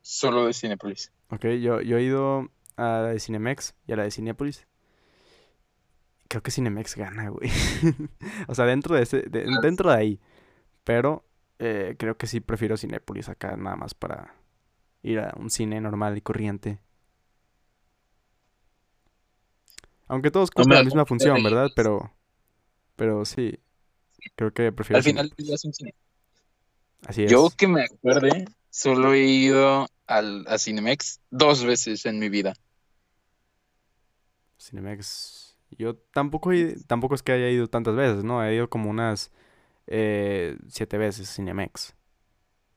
Solo 0.00 0.46
de 0.46 0.54
Cinépolis. 0.54 1.12
Ok, 1.28 1.44
yo, 1.60 1.82
yo 1.82 1.98
he 1.98 2.02
ido 2.02 2.50
a 2.76 3.02
la 3.02 3.08
de 3.08 3.20
Cinemex 3.20 3.74
y 3.86 3.92
a 3.92 3.96
la 3.96 4.04
de 4.04 4.10
Cinépolis. 4.10 4.66
Creo 6.28 6.42
que 6.42 6.50
Cinemex 6.50 6.94
gana, 6.96 7.30
güey. 7.30 7.50
O 8.48 8.54
sea, 8.54 8.66
dentro 8.66 8.94
de 8.96 9.02
ese, 9.02 9.22
de- 9.22 9.46
Ah, 9.48 9.60
dentro 9.62 9.90
de 9.90 9.96
ahí. 9.96 10.20
Pero 10.84 11.24
eh, 11.58 11.96
creo 11.98 12.16
que 12.16 12.26
sí 12.26 12.40
prefiero 12.40 12.76
Cinépolis 12.76 13.28
acá 13.28 13.56
nada 13.56 13.76
más 13.76 13.94
para 13.94 14.34
ir 15.02 15.20
a 15.20 15.32
un 15.38 15.50
cine 15.50 15.80
normal 15.80 16.16
y 16.16 16.20
corriente. 16.20 16.80
Aunque 20.06 20.30
todos 20.30 20.50
cumplen 20.50 20.78
la 20.78 20.84
misma 20.84 21.04
función, 21.06 21.42
¿verdad? 21.42 21.68
Pero, 21.76 22.12
pero 22.96 23.24
sí, 23.26 23.58
creo 24.36 24.52
que 24.52 24.72
prefiero 24.72 24.98
Al 24.98 25.02
final 25.04 25.32
ya 25.36 25.54
es 25.54 25.64
un 25.64 25.74
cine. 25.74 25.94
Así 27.06 27.26
Yo 27.26 27.48
es. 27.48 27.54
que 27.54 27.68
me 27.68 27.84
acuerde, 27.84 28.46
solo 28.70 29.12
he 29.12 29.24
ido 29.26 29.86
al, 30.06 30.46
a 30.48 30.58
Cinemex 30.58 31.20
dos 31.30 31.64
veces 31.64 32.06
en 32.06 32.18
mi 32.18 32.28
vida. 32.30 32.54
Cinemex. 34.58 35.47
Yo 35.70 35.96
tampoco, 35.96 36.52
he- 36.52 36.76
tampoco 36.86 37.14
es 37.14 37.22
que 37.22 37.32
haya 37.32 37.48
ido 37.50 37.68
tantas 37.68 37.94
veces, 37.96 38.24
¿no? 38.24 38.42
He 38.44 38.54
ido 38.54 38.68
como 38.70 38.90
unas 38.90 39.30
eh, 39.88 40.58
siete 40.68 40.98
veces 40.98 41.30
a 41.30 41.34
Cinemex. 41.34 41.96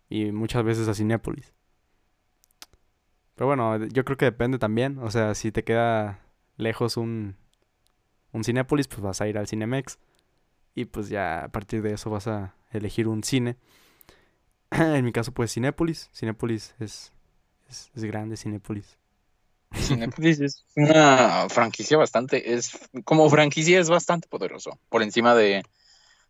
Y 0.10 0.32
muchas 0.34 0.64
veces 0.66 0.88
a 0.90 0.96
Cinépolis. 0.96 1.54
Pero 3.36 3.48
bueno, 3.48 3.78
yo 3.88 4.06
creo 4.06 4.18
que 4.18 4.26
depende 4.26 4.60
también. 4.60 4.98
O 5.00 5.10
sea, 5.12 5.34
si 5.36 5.52
te 5.52 5.64
queda 5.64 6.20
lejos 6.58 6.98
un, 6.98 7.36
un 8.34 8.44
Cinépolis, 8.44 8.88
pues 8.88 9.02
vas 9.02 9.22
a 9.22 9.28
ir 9.30 9.38
al 9.38 9.48
Cinemex. 9.48 10.00
Y 10.76 10.86
pues 10.86 11.10
ya 11.10 11.46
a 11.46 11.50
partir 11.50 11.84
de 11.84 11.94
eso 11.94 12.10
vas 12.10 12.28
a 12.28 12.56
elegir 12.72 13.08
un 13.08 13.24
cine. 13.24 13.58
En 14.72 15.04
mi 15.06 15.12
caso, 15.12 15.32
pues 15.34 15.54
Cinépolis. 15.54 16.10
Cinépolis 16.14 16.76
es, 16.80 17.12
es, 17.70 17.92
es 17.96 18.04
grande, 18.06 18.38
Cinépolis. 18.38 18.98
Cinepolis 19.74 20.40
es 20.42 20.66
una 20.76 21.48
franquicia 21.50 21.98
bastante, 21.98 22.54
es 22.54 22.78
como 23.04 23.30
franquicia 23.30 23.80
es 23.80 23.90
bastante 23.90 24.28
poderoso, 24.28 24.80
por 24.90 25.04
encima 25.04 25.36
de, 25.36 25.64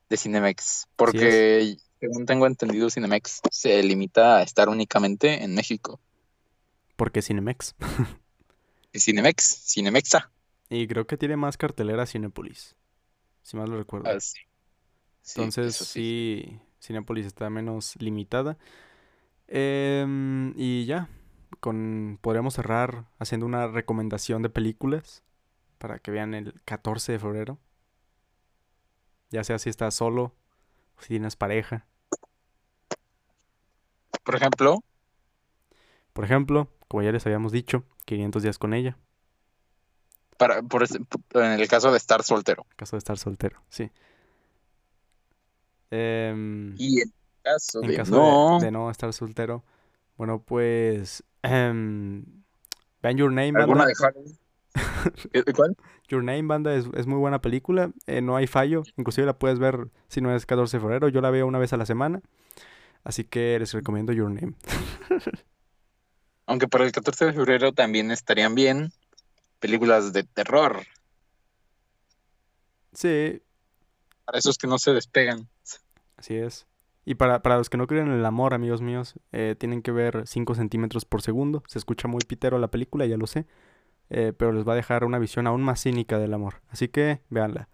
de 0.10 0.18
Cinemex, 0.18 0.88
porque 0.96 1.78
según 2.00 2.26
tengo 2.26 2.48
entendido 2.48 2.90
Cinemex 2.90 3.42
se 3.52 3.82
limita 3.84 4.38
a 4.38 4.44
estar 4.44 4.70
únicamente 4.70 5.44
en 5.44 5.56
México. 5.56 6.00
¿Por 6.96 7.12
qué 7.12 7.22
Cinemex? 7.22 7.76
Cinemex, 8.94 9.74
Cinemexa. 9.74 10.32
Y 10.70 10.88
creo 10.88 11.06
que 11.06 11.18
tiene 11.18 11.38
más 11.38 11.58
cartelera 11.58 12.06
Cinepolis, 12.06 12.76
si 13.42 13.58
mal 13.58 13.70
lo 13.70 13.78
recuerdo. 13.78 14.10
Ah, 14.10 14.18
Entonces 15.28 15.76
sí. 15.76 16.60
Cinepolis 16.80 17.26
está 17.26 17.50
menos 17.50 17.96
limitada. 18.00 18.58
Em, 19.48 20.54
y 20.56 20.86
ya, 20.86 21.10
con 21.60 22.20
podríamos 22.22 22.54
cerrar 22.56 23.06
haciendo 23.20 23.46
una 23.46 23.68
recomendación 23.68 24.42
de 24.42 24.50
películas 24.50 25.24
para 25.78 26.00
que 26.00 26.12
vean 26.12 26.34
el 26.34 26.62
14 26.66 27.14
de 27.14 27.20
febrero. 27.20 27.58
Ya 29.30 29.44
sea 29.44 29.60
si 29.60 29.70
estás 29.70 29.96
solo 29.96 30.34
o 30.98 31.02
si 31.02 31.10
tienes 31.10 31.36
pareja. 31.36 31.86
Por 34.24 34.36
ejemplo. 34.36 34.84
Por 36.14 36.26
ejemplo, 36.26 36.68
como 36.88 37.04
ya 37.04 37.12
les 37.12 37.26
habíamos 37.26 37.52
dicho, 37.52 37.84
500 38.06 38.44
días 38.44 38.58
con 38.58 38.74
ella. 38.74 38.98
Para, 40.38 40.62
por, 40.62 40.84
en 40.84 41.60
el 41.60 41.68
caso 41.68 41.92
de 41.92 41.98
estar 41.98 42.24
soltero. 42.24 42.64
En 42.64 42.72
el 42.72 42.76
caso 42.76 42.96
de 42.96 43.00
estar 43.00 43.18
soltero, 43.18 43.62
sí. 43.70 43.92
Em, 45.92 46.76
y 46.78 47.02
en 47.02 47.14
caso, 47.44 47.82
de, 47.82 47.98
no. 48.10 48.60
De, 48.60 48.72
no 48.72 48.90
estar 48.90 49.14
soltero, 49.14 49.64
bueno, 50.18 50.42
pues. 50.42 51.24
Um, 51.44 52.24
vean 53.02 53.18
Your 53.18 53.32
Name, 53.32 53.54
banda. 53.54 53.88
¿Cuál? 55.56 55.76
Your 56.08 56.24
Name, 56.24 56.44
banda, 56.44 56.76
es, 56.76 56.86
es 56.96 57.08
muy 57.08 57.18
buena 57.18 57.42
película. 57.42 57.92
Eh, 58.08 58.22
no 58.22 58.36
hay 58.36 58.48
fallo. 58.48 58.84
Inclusive 58.98 59.26
la 59.26 59.38
puedes 59.38 59.60
ver 59.60 59.88
si 60.08 60.22
no 60.22 60.36
es 60.36 60.46
14 60.46 60.78
de 60.78 60.82
febrero. 60.82 61.10
Yo 61.10 61.22
la 61.22 61.32
veo 61.32 61.48
una 61.48 61.60
vez 61.60 61.74
a 61.74 61.78
la 61.78 61.86
semana. 61.86 62.22
Así 63.04 63.24
que 63.24 63.58
les 63.60 63.74
recomiendo 63.74 64.14
Your 64.14 64.30
Name. 64.30 64.54
Aunque 66.46 66.68
para 66.68 66.86
el 66.86 66.92
14 66.92 67.26
de 67.26 67.34
febrero 67.34 67.72
también 67.72 68.12
estarían 68.12 68.56
bien 68.56 68.92
películas 69.60 70.12
de 70.12 70.24
terror. 70.24 70.86
Sí. 72.94 73.42
Para 74.26 74.40
esos 74.40 74.58
que 74.58 74.68
no 74.68 74.78
se 74.78 74.92
despegan. 74.92 75.48
Así 76.18 76.36
es. 76.36 76.68
Y 77.12 77.16
para, 77.16 77.42
para 77.42 77.58
los 77.58 77.70
que 77.70 77.76
no 77.76 77.88
creen 77.88 78.08
en 78.08 78.14
el 78.14 78.26
amor, 78.26 78.54
amigos 78.54 78.82
míos, 78.82 79.16
eh, 79.34 79.58
tienen 79.60 79.82
que 79.82 79.92
ver 79.92 80.24
5 80.26 80.56
centímetros 80.56 81.04
por 81.04 81.22
segundo. 81.22 81.62
Se 81.68 81.78
escucha 81.78 82.08
muy 82.08 82.22
pitero 82.26 82.58
la 82.58 82.72
película, 82.72 83.06
ya 83.06 83.18
lo 83.18 83.28
sé. 83.28 83.48
Eh, 84.10 84.32
pero 84.32 84.54
les 84.54 84.66
va 84.66 84.72
a 84.72 84.76
dejar 84.78 85.04
una 85.04 85.20
visión 85.20 85.46
aún 85.46 85.62
más 85.62 85.82
cínica 85.82 86.20
del 86.20 86.34
amor. 86.34 86.62
Así 86.70 86.88
que 86.88 87.20
véanla. 87.30 87.68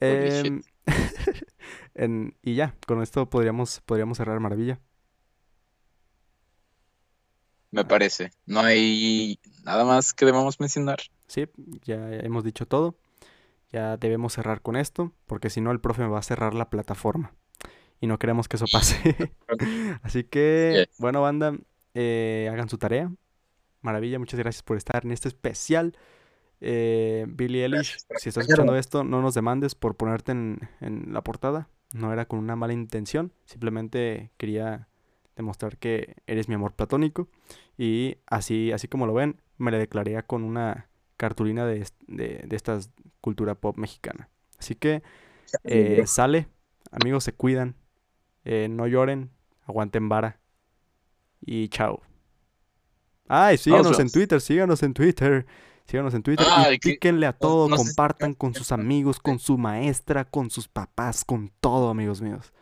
Em, 0.00 0.62
y 2.42 2.54
ya, 2.54 2.74
con 2.86 3.02
esto 3.02 3.28
podríamos, 3.28 3.82
podríamos 3.84 4.16
cerrar 4.16 4.40
maravilla. 4.40 4.80
Me 7.70 7.84
parece. 7.84 8.30
No 8.46 8.60
hay 8.60 9.38
nada 9.62 9.84
más 9.84 10.14
que 10.14 10.24
debamos 10.24 10.58
mencionar. 10.58 11.00
Sí, 11.26 11.48
ya 11.84 12.14
hemos 12.14 12.44
dicho 12.44 12.64
todo. 12.64 12.96
Ya 13.70 13.98
debemos 13.98 14.32
cerrar 14.32 14.62
con 14.62 14.74
esto, 14.74 15.12
porque 15.26 15.50
si 15.50 15.60
no 15.60 15.70
el 15.70 15.80
profe 15.80 16.00
me 16.00 16.08
va 16.08 16.20
a 16.20 16.22
cerrar 16.22 16.54
la 16.54 16.70
plataforma 16.70 17.34
y 18.00 18.06
no 18.06 18.18
queremos 18.18 18.48
que 18.48 18.56
eso 18.56 18.66
pase. 18.72 19.32
Así 20.02 20.24
que, 20.24 20.88
bueno, 20.98 21.22
banda, 21.22 21.56
eh, 21.94 22.48
hagan 22.52 22.68
su 22.68 22.78
tarea. 22.78 23.12
Maravilla, 23.80 24.18
muchas 24.18 24.38
gracias 24.38 24.62
por 24.62 24.76
estar 24.76 25.04
en 25.04 25.12
este 25.12 25.28
especial. 25.28 25.96
Eh, 26.60 27.26
Billy 27.28 27.60
Ellis, 27.62 28.06
si 28.16 28.28
estás 28.28 28.44
escuchando 28.44 28.76
esto, 28.76 29.04
no 29.04 29.22
nos 29.22 29.34
demandes 29.34 29.74
por 29.74 29.96
ponerte 29.96 30.32
en, 30.32 30.58
la 31.12 31.22
portada. 31.22 31.68
No 31.92 32.12
era 32.12 32.26
con 32.26 32.38
una 32.38 32.56
mala 32.56 32.72
intención, 32.72 33.32
simplemente 33.46 34.30
quería 34.36 34.88
demostrar 35.36 35.78
que 35.78 36.16
eres 36.26 36.48
mi 36.48 36.54
amor 36.54 36.74
platónico. 36.74 37.28
Y 37.78 38.18
así, 38.26 38.72
así 38.72 38.88
como 38.88 39.06
lo 39.06 39.14
ven, 39.14 39.40
me 39.56 39.70
le 39.70 39.78
declaré 39.78 40.20
con 40.24 40.42
una 40.42 40.88
cartulina 41.16 41.64
de, 41.64 41.86
de, 42.06 42.46
esta 42.50 42.78
cultura 43.20 43.54
pop 43.54 43.76
mexicana. 43.78 44.28
Así 44.58 44.74
que 44.74 45.02
eh, 45.64 46.02
sale, 46.06 46.48
amigos, 46.90 47.24
se 47.24 47.32
cuidan. 47.32 47.76
Eh, 48.50 48.66
no 48.70 48.86
lloren, 48.86 49.30
aguanten 49.66 50.08
vara. 50.08 50.40
Y 51.42 51.68
chao. 51.68 52.00
Ay, 53.28 53.58
síganos 53.58 54.00
en 54.00 54.10
Twitter, 54.10 54.40
síganos 54.40 54.82
en 54.82 54.94
Twitter. 54.94 55.46
Síganos 55.84 56.14
en 56.14 56.22
Twitter 56.22 56.46
y 56.72 56.78
píquenle 56.78 57.26
a 57.26 57.34
todo, 57.34 57.68
compartan 57.74 58.32
con 58.32 58.54
sus 58.54 58.72
amigos, 58.72 59.20
con 59.20 59.38
su 59.38 59.58
maestra, 59.58 60.24
con 60.24 60.50
sus 60.50 60.66
papás, 60.66 61.24
con 61.24 61.52
todo, 61.60 61.90
amigos 61.90 62.22
míos. 62.22 62.52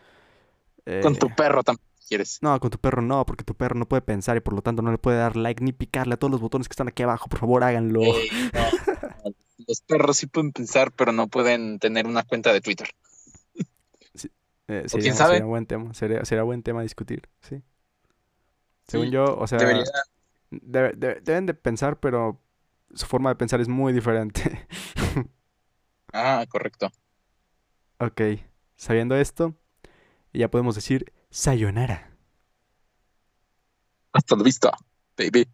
con 1.02 1.14
tu 1.16 1.26
eh, 1.26 1.34
perro 1.36 1.62
también 1.62 1.86
quieres. 2.08 2.38
No, 2.40 2.58
con 2.58 2.70
tu 2.70 2.78
perro 2.78 3.02
no, 3.02 3.24
porque 3.24 3.44
tu 3.44 3.54
perro 3.54 3.76
no 3.76 3.86
puede 3.86 4.02
pensar 4.02 4.36
y 4.36 4.40
por 4.40 4.54
lo 4.54 4.62
tanto 4.62 4.82
no 4.82 4.90
le 4.90 4.98
puede 4.98 5.18
dar 5.18 5.36
like 5.36 5.62
ni 5.62 5.72
picarle 5.72 6.14
a 6.14 6.16
todos 6.16 6.32
los 6.32 6.40
botones 6.40 6.68
que 6.68 6.72
están 6.72 6.88
aquí 6.88 7.04
abajo. 7.04 7.28
Por 7.28 7.38
favor, 7.38 7.62
háganlo. 7.62 8.00
Los 9.68 9.80
perros 9.82 10.16
sí 10.16 10.26
pueden 10.26 10.50
pensar, 10.50 10.90
pero 10.92 11.12
no 11.12 11.28
pueden 11.28 11.78
tener 11.78 12.06
una 12.06 12.24
cuenta 12.24 12.52
de 12.52 12.60
Twitter. 12.60 12.88
Eh, 14.68 14.84
sería, 14.86 15.02
quién 15.02 15.14
sabe? 15.14 15.34
Sería 15.34 15.46
buen 15.46 15.66
tema, 15.66 15.94
sería, 15.94 16.42
buen 16.42 16.62
tema 16.62 16.82
discutir, 16.82 17.28
sí. 17.40 17.62
Según 18.88 19.10
yo, 19.10 19.36
o 19.36 19.46
sea, 19.46 19.58
deben 20.50 21.46
de 21.46 21.54
pensar, 21.54 21.98
pero 21.98 22.40
su 22.94 23.06
forma 23.06 23.30
de 23.30 23.36
pensar 23.36 23.60
es 23.60 23.68
muy 23.68 23.92
diferente. 23.92 24.66
ah, 26.12 26.44
correcto. 26.48 26.90
Ok, 27.98 28.20
sabiendo 28.76 29.16
esto, 29.16 29.54
ya 30.32 30.50
podemos 30.50 30.74
decir 30.74 31.12
sayonara. 31.30 32.10
Hasta 34.12 34.36
la 34.36 34.42
vista, 34.42 34.72
baby. 35.16 35.48